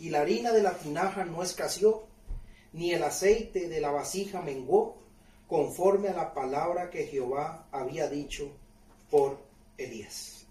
Y 0.00 0.10
la 0.10 0.22
harina 0.22 0.50
de 0.50 0.62
la 0.64 0.72
tinaja 0.72 1.24
no 1.24 1.44
escaseó, 1.44 2.04
ni 2.72 2.94
el 2.94 3.04
aceite 3.04 3.68
de 3.68 3.80
la 3.80 3.92
vasija 3.92 4.42
menguó, 4.42 4.96
conforme 5.46 6.08
a 6.08 6.14
la 6.14 6.34
palabra 6.34 6.90
que 6.90 7.06
Jehová 7.06 7.68
había 7.70 8.08
dicho 8.08 8.50
por 9.08 9.46
Elías. 9.78 10.44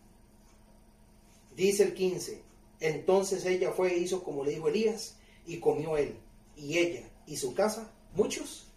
Dice 1.55 1.83
el 1.83 1.93
15. 1.93 2.41
Entonces 2.79 3.45
ella 3.45 3.71
fue 3.71 3.93
e 3.93 3.97
hizo 3.99 4.23
como 4.23 4.43
le 4.43 4.51
dijo 4.51 4.67
Elías, 4.67 5.15
y 5.45 5.59
comió 5.59 5.97
él, 5.97 6.15
y 6.55 6.77
ella, 6.77 7.09
y 7.25 7.37
su 7.37 7.53
casa, 7.53 7.89
muchos 8.13 8.67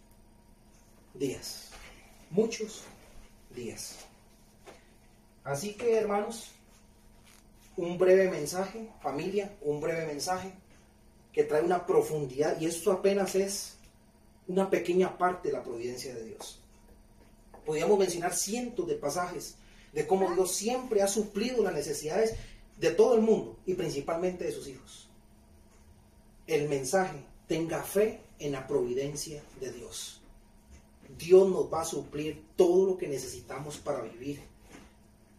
días. 1.13 1.69
Muchos 2.29 2.83
días. 3.53 3.97
Así 5.43 5.73
que, 5.73 5.95
hermanos, 5.95 6.51
un 7.75 7.97
breve 7.97 8.29
mensaje, 8.29 8.89
familia, 9.01 9.55
un 9.61 9.81
breve 9.81 10.05
mensaje 10.05 10.53
que 11.33 11.43
trae 11.43 11.63
una 11.63 11.85
profundidad 11.85 12.59
y 12.59 12.65
esto 12.65 12.91
apenas 12.91 13.35
es 13.35 13.75
una 14.47 14.69
pequeña 14.69 15.17
parte 15.17 15.49
de 15.49 15.53
la 15.53 15.63
providencia 15.63 16.13
de 16.13 16.25
Dios. 16.25 16.59
Podríamos 17.65 17.97
mencionar 17.97 18.35
cientos 18.35 18.87
de 18.87 18.95
pasajes 18.95 19.55
de 19.93 20.07
cómo 20.07 20.33
Dios 20.33 20.51
siempre 20.51 21.01
ha 21.01 21.07
suplido 21.07 21.63
las 21.63 21.73
necesidades 21.73 22.35
de 22.77 22.91
todo 22.91 23.15
el 23.15 23.21
mundo 23.21 23.57
y 23.65 23.73
principalmente 23.73 24.45
de 24.45 24.51
sus 24.51 24.67
hijos. 24.67 25.09
El 26.47 26.67
mensaje, 26.69 27.23
tenga 27.47 27.83
fe 27.83 28.21
en 28.39 28.53
la 28.53 28.65
providencia 28.65 29.43
de 29.59 29.71
Dios. 29.71 30.21
Dios 31.17 31.49
nos 31.49 31.71
va 31.71 31.81
a 31.81 31.85
suplir 31.85 32.45
todo 32.55 32.85
lo 32.85 32.97
que 32.97 33.07
necesitamos 33.07 33.77
para 33.77 34.01
vivir. 34.01 34.41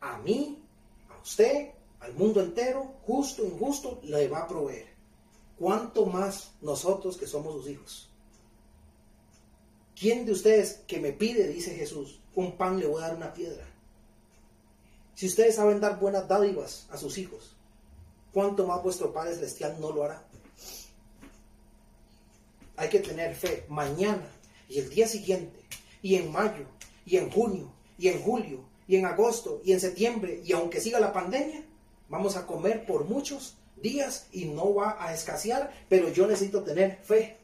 A 0.01 0.19
mí, 0.19 0.63
a 1.09 1.21
usted, 1.21 1.71
al 2.01 2.13
mundo 2.15 2.41
entero, 2.41 2.95
justo, 3.07 3.45
injusto, 3.45 4.01
le 4.03 4.29
va 4.29 4.41
a 4.41 4.49
proveer. 4.49 4.87
¿Cuánto 5.59 6.07
más 6.07 6.53
nosotros 6.61 7.17
que 7.17 7.27
somos 7.27 7.55
sus 7.55 7.69
hijos? 7.69 8.11
¿Quién 9.99 10.27
de 10.27 10.33
ustedes 10.33 10.83
que 10.87 11.01
me 11.01 11.13
pide, 11.13 11.49
dice 11.49 11.75
Jesús, 11.75 12.21
un 12.35 12.57
pan 12.57 12.79
le 12.79 12.87
voy 12.87 13.03
a 13.03 13.07
dar 13.07 13.17
una 13.17 13.33
piedra? 13.33 13.72
Si 15.15 15.27
ustedes 15.27 15.57
saben 15.57 15.81
dar 15.81 15.99
buenas 15.99 16.27
dádivas 16.27 16.87
a 16.91 16.97
sus 16.97 17.19
hijos, 17.19 17.55
¿cuánto 18.33 18.67
más 18.67 18.83
vuestro 18.83 19.13
Padre 19.13 19.35
Celestial 19.35 19.77
no 19.81 19.93
lo 19.93 20.05
hará? 20.05 20.25
Hay 22.77 22.89
que 22.89 23.01
tener 23.01 23.35
fe 23.35 23.65
mañana 23.69 24.27
y 24.69 24.79
el 24.79 24.89
día 24.89 25.07
siguiente, 25.07 25.61
y 26.01 26.17
en 26.17 26.33
mayo, 26.33 26.65
y 27.05 27.19
en 27.19 27.31
junio, 27.31 27.71
y 27.99 28.09
en 28.09 28.23
julio, 28.23 28.65
y 28.89 28.97
en 28.97 29.07
agosto, 29.07 29.61
y 29.65 29.73
en 29.73 29.81
septiembre, 29.81 30.41
y 30.45 30.53
aunque 30.53 30.81
siga 30.81 30.99
la 30.99 31.13
pandemia, 31.13 31.63
vamos 32.09 32.37
a 32.37 32.47
comer 32.47 32.87
por 32.87 33.05
muchos 33.05 33.57
días 33.77 34.27
y 34.33 34.47
no 34.47 34.75
va 34.75 34.97
a 34.99 35.15
escasear, 35.15 35.73
pero 35.89 36.09
yo 36.09 36.27
necesito 36.27 36.63
tener 36.63 36.99
fe 37.03 37.37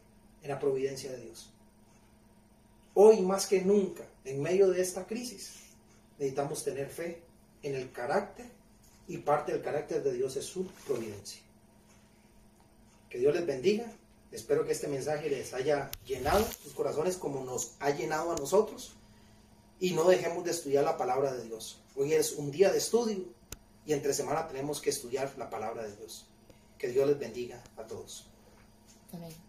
en 0.43 0.49
la 0.49 0.59
providencia 0.59 1.11
de 1.12 1.21
Dios. 1.21 1.51
Hoy 2.95 3.21
más 3.21 3.47
que 3.47 3.62
nunca, 3.62 4.05
en 4.25 4.43
medio 4.43 4.69
de 4.69 4.81
esta 4.81 5.07
crisis, 5.07 5.53
necesitamos 6.19 6.64
tener 6.64 6.89
fe 6.89 7.23
en 7.63 7.75
el 7.75 7.91
carácter 7.93 8.47
y 9.07 9.19
parte 9.19 9.53
del 9.53 9.63
carácter 9.63 10.03
de 10.03 10.13
Dios 10.13 10.37
es 10.37 10.45
su 10.45 10.67
providencia. 10.87 11.41
Que 13.09 13.19
Dios 13.19 13.35
les 13.35 13.47
bendiga. 13.47 13.91
Espero 14.31 14.67
que 14.67 14.73
este 14.73 14.89
mensaje 14.89 15.31
les 15.31 15.55
haya 15.55 15.91
llenado 16.05 16.47
sus 16.63 16.75
corazones 16.75 17.17
como 17.17 17.45
nos 17.45 17.73
ha 17.81 17.91
llenado 17.91 18.33
a 18.33 18.37
nosotros. 18.37 18.93
Y 19.81 19.93
no 19.93 20.05
dejemos 20.05 20.45
de 20.45 20.51
estudiar 20.51 20.85
la 20.85 20.97
palabra 20.97 21.33
de 21.33 21.45
Dios. 21.45 21.81
Hoy 21.97 22.13
es 22.13 22.33
un 22.33 22.51
día 22.51 22.71
de 22.71 22.79
estudio 22.79 23.25
y 23.87 23.95
entre 23.95 24.13
semana 24.13 24.47
tenemos 24.47 24.81
que 24.81 24.91
estudiar 24.91 25.33
la 25.39 25.49
palabra 25.49 25.85
de 25.85 25.97
Dios. 25.97 26.27
Que 26.77 26.89
Dios 26.89 27.09
les 27.09 27.19
bendiga 27.19 27.63
a 27.77 27.85
todos. 27.85 28.27
Amén. 29.13 29.47